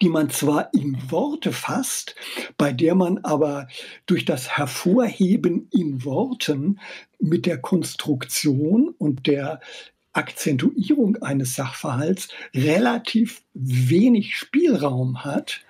die 0.04 0.10
man 0.10 0.30
zwar 0.30 0.70
in 0.74 0.98
Worte 1.10 1.54
fasst, 1.54 2.16
bei 2.58 2.74
der 2.74 2.94
man 2.94 3.20
aber 3.20 3.70
durch 4.06 4.26
das 4.26 4.58
Hervorheben 4.58 5.70
in 5.72 6.04
Worten 6.04 6.82
mit 7.20 7.46
der 7.46 7.58
Konstruktion 7.58 8.94
und 8.98 9.28
der 9.28 9.62
Akzentuierung 10.12 11.16
eines 11.22 11.56
Sachverhalts 11.56 12.28
relativ 12.54 13.44
wenig 13.54 14.36
Spielraum 14.36 15.24
hat, 15.24 15.62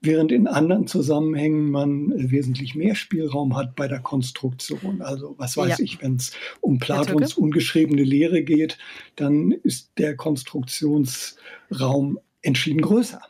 während 0.00 0.32
in 0.32 0.46
anderen 0.46 0.86
Zusammenhängen 0.86 1.70
man 1.70 2.14
wesentlich 2.16 2.74
mehr 2.74 2.94
Spielraum 2.94 3.54
hat 3.54 3.76
bei 3.76 3.88
der 3.88 4.00
Konstruktion. 4.00 5.02
Also 5.02 5.34
was 5.36 5.58
weiß 5.58 5.76
ja. 5.76 5.84
ich, 5.84 6.00
wenn 6.00 6.16
es 6.16 6.32
um 6.62 6.78
Platons 6.78 7.34
ungeschriebene 7.34 8.04
Lehre 8.04 8.42
geht, 8.42 8.78
dann 9.16 9.52
ist 9.52 9.90
der 9.98 10.16
Konstruktionsraum 10.16 12.18
entschieden 12.40 12.80
größer. 12.80 13.20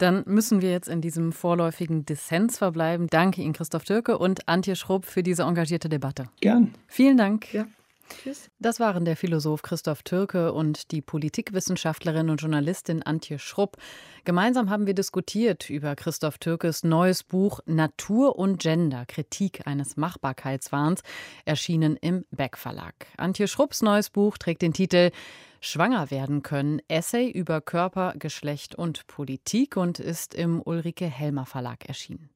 Dann 0.00 0.22
müssen 0.26 0.62
wir 0.62 0.70
jetzt 0.70 0.88
in 0.88 1.02
diesem 1.02 1.30
vorläufigen 1.30 2.06
Dissens 2.06 2.56
verbleiben. 2.56 3.08
Danke 3.08 3.42
Ihnen, 3.42 3.52
Christoph 3.52 3.84
Türke 3.84 4.16
und 4.16 4.48
Antje 4.48 4.74
Schrupp, 4.74 5.04
für 5.04 5.22
diese 5.22 5.42
engagierte 5.42 5.90
Debatte. 5.90 6.30
Gern. 6.40 6.74
Vielen 6.86 7.18
Dank. 7.18 7.52
Ja. 7.52 7.66
Tschüss. 8.08 8.50
Das 8.58 8.80
waren 8.80 9.04
der 9.04 9.14
Philosoph 9.14 9.60
Christoph 9.60 10.02
Türke 10.02 10.54
und 10.54 10.90
die 10.90 11.02
Politikwissenschaftlerin 11.02 12.30
und 12.30 12.40
Journalistin 12.40 13.02
Antje 13.02 13.38
Schrupp. 13.38 13.76
Gemeinsam 14.24 14.70
haben 14.70 14.86
wir 14.86 14.94
diskutiert 14.94 15.68
über 15.68 15.94
Christoph 15.94 16.38
Türkes 16.38 16.82
neues 16.82 17.22
Buch 17.22 17.60
Natur 17.66 18.38
und 18.38 18.58
Gender, 18.58 19.04
Kritik 19.06 19.66
eines 19.66 19.98
Machbarkeitswahns, 19.98 21.02
erschienen 21.44 21.96
im 22.00 22.24
Beck 22.30 22.56
Verlag. 22.56 22.94
Antje 23.18 23.46
Schrupps 23.46 23.82
neues 23.82 24.08
Buch 24.08 24.38
trägt 24.38 24.62
den 24.62 24.72
Titel 24.72 25.10
Schwanger 25.60 26.10
werden 26.10 26.42
können. 26.42 26.80
Essay 26.88 27.30
über 27.30 27.60
Körper, 27.60 28.14
Geschlecht 28.18 28.74
und 28.74 29.06
Politik 29.06 29.76
und 29.76 29.98
ist 29.98 30.34
im 30.34 30.62
Ulrike 30.62 31.06
Helmer 31.06 31.46
Verlag 31.46 31.86
erschienen. 31.86 32.30